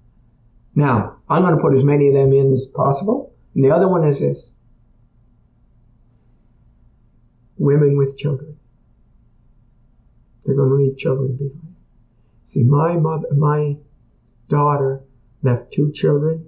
[0.74, 3.34] Now, I'm going to put as many of them in as possible.
[3.54, 4.42] And the other one is this.
[7.58, 8.56] women with children.
[10.44, 11.74] They're going to leave children behind.
[12.44, 13.76] See, my mother, my
[14.48, 15.02] daughter
[15.42, 16.46] left two children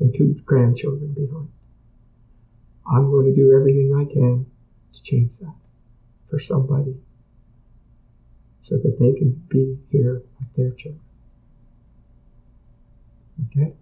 [0.00, 1.48] and two grandchildren behind.
[2.90, 4.46] I'm going to do everything I can
[4.94, 5.54] to change that
[6.28, 6.96] for somebody
[8.62, 11.00] so that they can be here with their children.
[13.46, 13.72] Okay?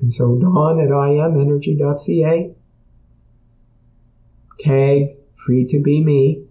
[0.00, 2.54] And so Donn at iamenergy.ca,
[4.60, 6.44] tag free to be me,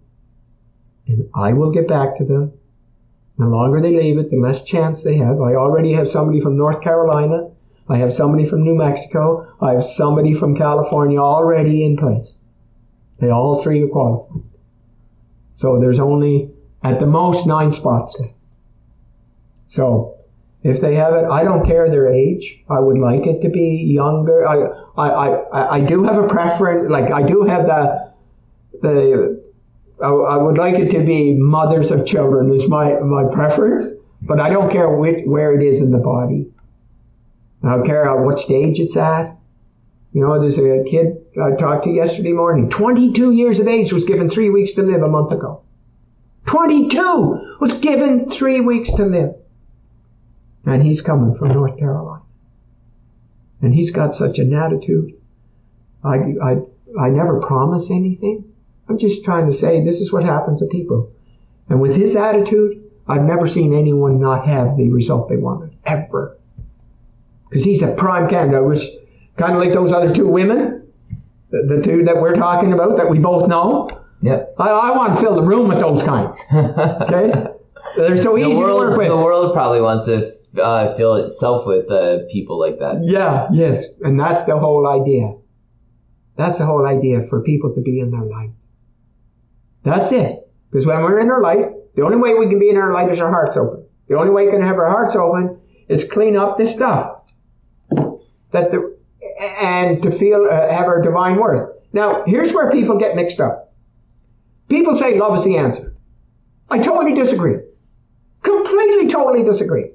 [1.08, 2.54] and I will get back to them.
[3.38, 5.40] The longer they leave it, the less chance they have.
[5.40, 7.52] I already have somebody from North Carolina.
[7.89, 9.47] I have somebody from New Mexico.
[9.61, 12.38] I have somebody from California already in place.
[13.19, 14.43] They all three are qualified.
[15.57, 16.51] So there's only
[16.84, 18.34] at the most nine spots left.
[19.68, 20.18] So
[20.64, 22.64] if they have it, I don't care their age.
[22.69, 24.47] I would like it to be younger.
[24.47, 26.91] I I, I, I do have a preference.
[26.91, 28.14] Like I do have the
[28.81, 29.47] the
[30.01, 33.88] I, I, would like it to be mothers of children is my, my preference,
[34.22, 36.51] but I don't care which, where it is in the body.
[37.63, 39.35] I don't care at what stage it's at.
[40.13, 44.05] You know, there's a kid I talked to yesterday morning, 22 years of age, was
[44.05, 45.61] given three weeks to live a month ago.
[46.47, 49.35] 22 was given three weeks to live.
[50.65, 52.23] And he's coming from North Carolina.
[53.61, 55.13] And he's got such an attitude.
[56.03, 56.57] I, I,
[56.99, 58.53] I never promise anything.
[58.88, 61.11] I'm just trying to say this is what happens to people.
[61.69, 66.36] And with his attitude, I've never seen anyone not have the result they wanted, ever.
[67.49, 68.84] Because he's a prime candidate, which
[69.38, 70.91] kind of like those other two women,
[71.49, 73.90] the, the, two that we're talking about that we both know.
[74.22, 74.45] Yeah.
[74.57, 76.36] I, I want to fill the room with those kind.
[77.02, 77.53] Okay?
[77.95, 79.07] They're so easy the world, to work with.
[79.07, 83.02] The world probably wants to uh, fill itself with uh, people like that.
[83.02, 83.86] Yeah, yes.
[84.02, 85.34] And that's the whole idea.
[86.36, 88.52] That's the whole idea for people to be in their light.
[89.84, 90.48] That's it.
[90.69, 93.11] Because when we're in our light, the only way we can be in our light
[93.11, 93.86] is our hearts open.
[94.07, 97.16] The only way we can have our hearts open is clean up this stuff.
[98.52, 98.98] That the,
[99.60, 101.69] and to feel, uh, have our divine worth.
[101.94, 103.74] Now, here's where people get mixed up.
[104.69, 105.95] People say love is the answer.
[106.69, 107.57] I totally disagree.
[108.44, 109.91] Completely, totally disagree.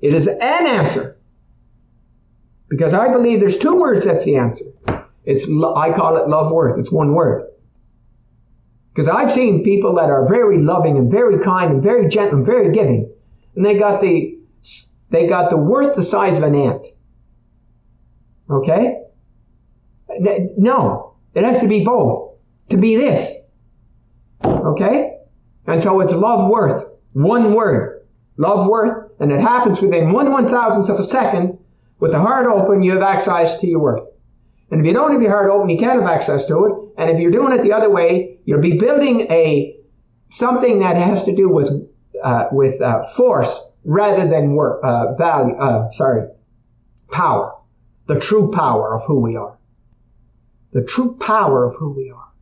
[0.00, 1.16] It is an answer.
[2.68, 4.64] Because I believe there's two words that's the answer.
[5.24, 6.78] It's, I call it love worth.
[6.78, 7.48] It's one word.
[8.94, 12.46] Because I've seen people that are very loving and very kind and very gentle and
[12.46, 13.10] very giving,
[13.56, 14.38] and they got the
[15.10, 16.82] they got the worth the size of an ant.
[18.50, 19.02] Okay?
[20.56, 22.34] No, it has to be both
[22.70, 23.34] to be this.
[24.44, 25.18] Okay?
[25.66, 26.86] And so it's love worth.
[27.12, 28.06] One word.
[28.36, 29.10] Love worth.
[29.20, 31.58] And it happens within one one thousandth of a second.
[32.00, 34.08] With the heart open, you have access to your worth.
[34.70, 37.00] And if you don't have your heart open, you can't have access to it.
[37.00, 39.76] And if you're doing it the other way, you'll be building a
[40.30, 41.68] something that has to do with
[42.24, 45.54] uh, with uh, force rather than work uh, value.
[45.54, 46.26] Uh, sorry,
[47.10, 47.54] power.
[48.06, 49.58] The true power of who we are.
[50.72, 52.32] The true power of who we are.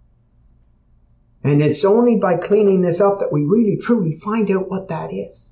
[1.43, 5.12] And it's only by cleaning this up that we really truly find out what that
[5.12, 5.51] is.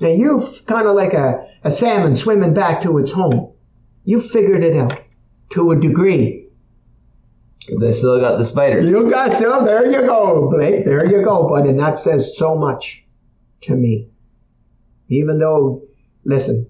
[0.00, 3.52] Now you're kind of like a, a salmon swimming back to its home.
[4.04, 5.00] You figured it out
[5.52, 6.48] to a degree.
[7.80, 8.86] They still got the spiders.
[8.86, 10.84] You got still, there you go, Blake.
[10.84, 11.66] There you go, bud.
[11.66, 13.02] And that says so much
[13.62, 14.08] to me.
[15.08, 15.82] Even though,
[16.24, 16.68] listen,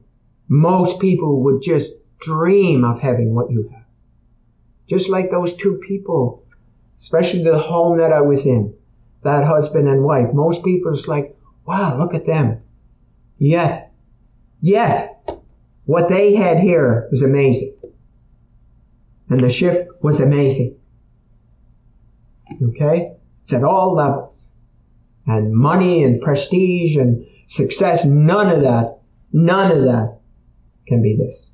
[0.49, 3.85] most people would just dream of having what you have.
[4.89, 6.45] Just like those two people,
[6.99, 8.75] especially the home that I was in,
[9.23, 10.33] that husband and wife.
[10.33, 11.37] Most people is like,
[11.67, 12.63] wow, look at them.
[13.39, 13.93] Yet,
[14.61, 15.21] yet,
[15.85, 17.75] what they had here was amazing.
[19.29, 20.77] And the shift was amazing.
[22.63, 23.13] Okay?
[23.43, 24.49] It's at all levels.
[25.27, 28.99] And money and prestige and success, none of that,
[29.33, 30.19] none of that
[30.87, 31.47] can be this.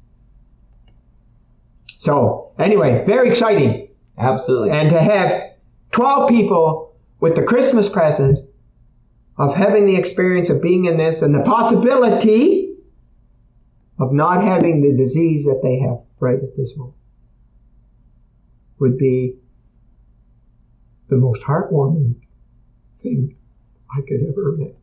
[2.04, 3.88] So, anyway, very exciting.
[4.18, 4.72] Absolutely.
[4.72, 5.52] And to have
[5.92, 8.38] 12 people with the Christmas present
[9.38, 12.74] of having the experience of being in this and the possibility
[13.98, 16.98] of not having the disease that they have right at this moment
[18.78, 19.36] would be
[21.08, 22.16] the most heartwarming
[23.02, 23.34] thing
[23.90, 24.76] I could ever imagine.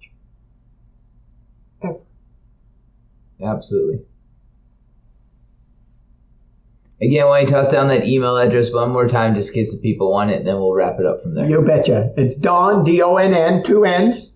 [1.84, 2.00] Ever.
[3.44, 4.06] Absolutely.
[7.02, 9.72] Again, why don't you toss down that email address one more time just in case
[9.72, 11.50] the people want it, and then we'll wrap it up from there.
[11.50, 12.14] You betcha.
[12.16, 14.30] It's Don, D O N N, two N's,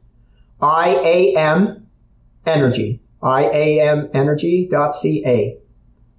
[0.62, 1.88] I A M
[2.46, 3.02] Energy.
[3.22, 5.58] I A M Energy dot C A.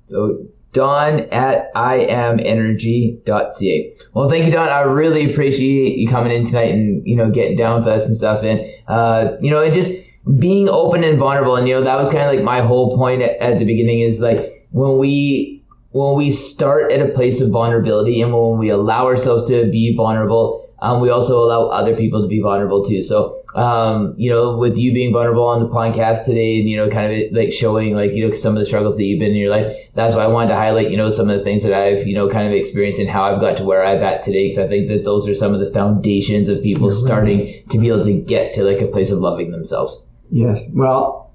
[0.08, 4.04] So Don at I M Energy dot C A.
[4.14, 4.68] Well, thank you, Don.
[4.68, 8.16] I really appreciate you coming in tonight and you know getting down with us and
[8.16, 9.92] stuff, and uh, you know, and just
[10.38, 11.56] being open and vulnerable.
[11.56, 14.00] And you know, that was kind of like my whole point at, at the beginning
[14.00, 15.55] is like when we
[15.96, 19.94] when we start at a place of vulnerability and when we allow ourselves to be
[19.96, 23.02] vulnerable, um, we also allow other people to be vulnerable too.
[23.02, 26.90] So, um, you know, with you being vulnerable on the podcast today and, you know,
[26.90, 29.36] kind of like showing like, you know, some of the struggles that you've been in
[29.36, 31.72] your life, that's why I wanted to highlight, you know, some of the things that
[31.72, 34.50] I've, you know, kind of experienced and how I've got to where I'm at today.
[34.50, 37.70] Cause I think that those are some of the foundations of people You're starting right.
[37.70, 39.98] to be able to get to like a place of loving themselves.
[40.30, 40.60] Yes.
[40.74, 41.32] Well,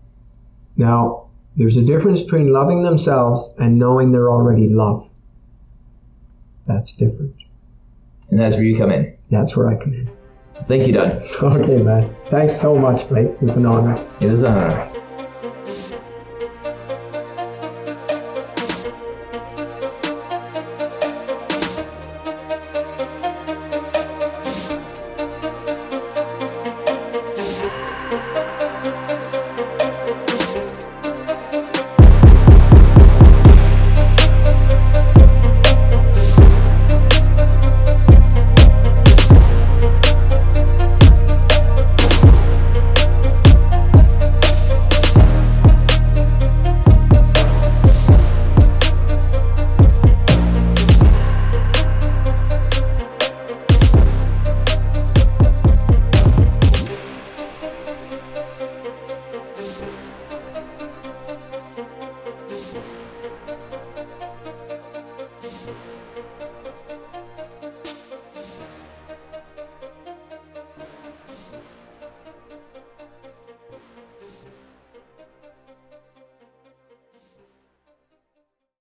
[0.78, 5.10] now there's a difference between loving themselves and knowing they're already loved.
[6.68, 7.36] That's different.
[8.30, 9.18] And that's where you come in.
[9.30, 10.10] That's where I come in.
[10.68, 11.24] Thank you, Doug.
[11.44, 12.16] Okay, man.
[12.30, 13.28] Thanks so much, Blake.
[13.28, 14.08] It was an honor.
[14.22, 15.01] It is an honor.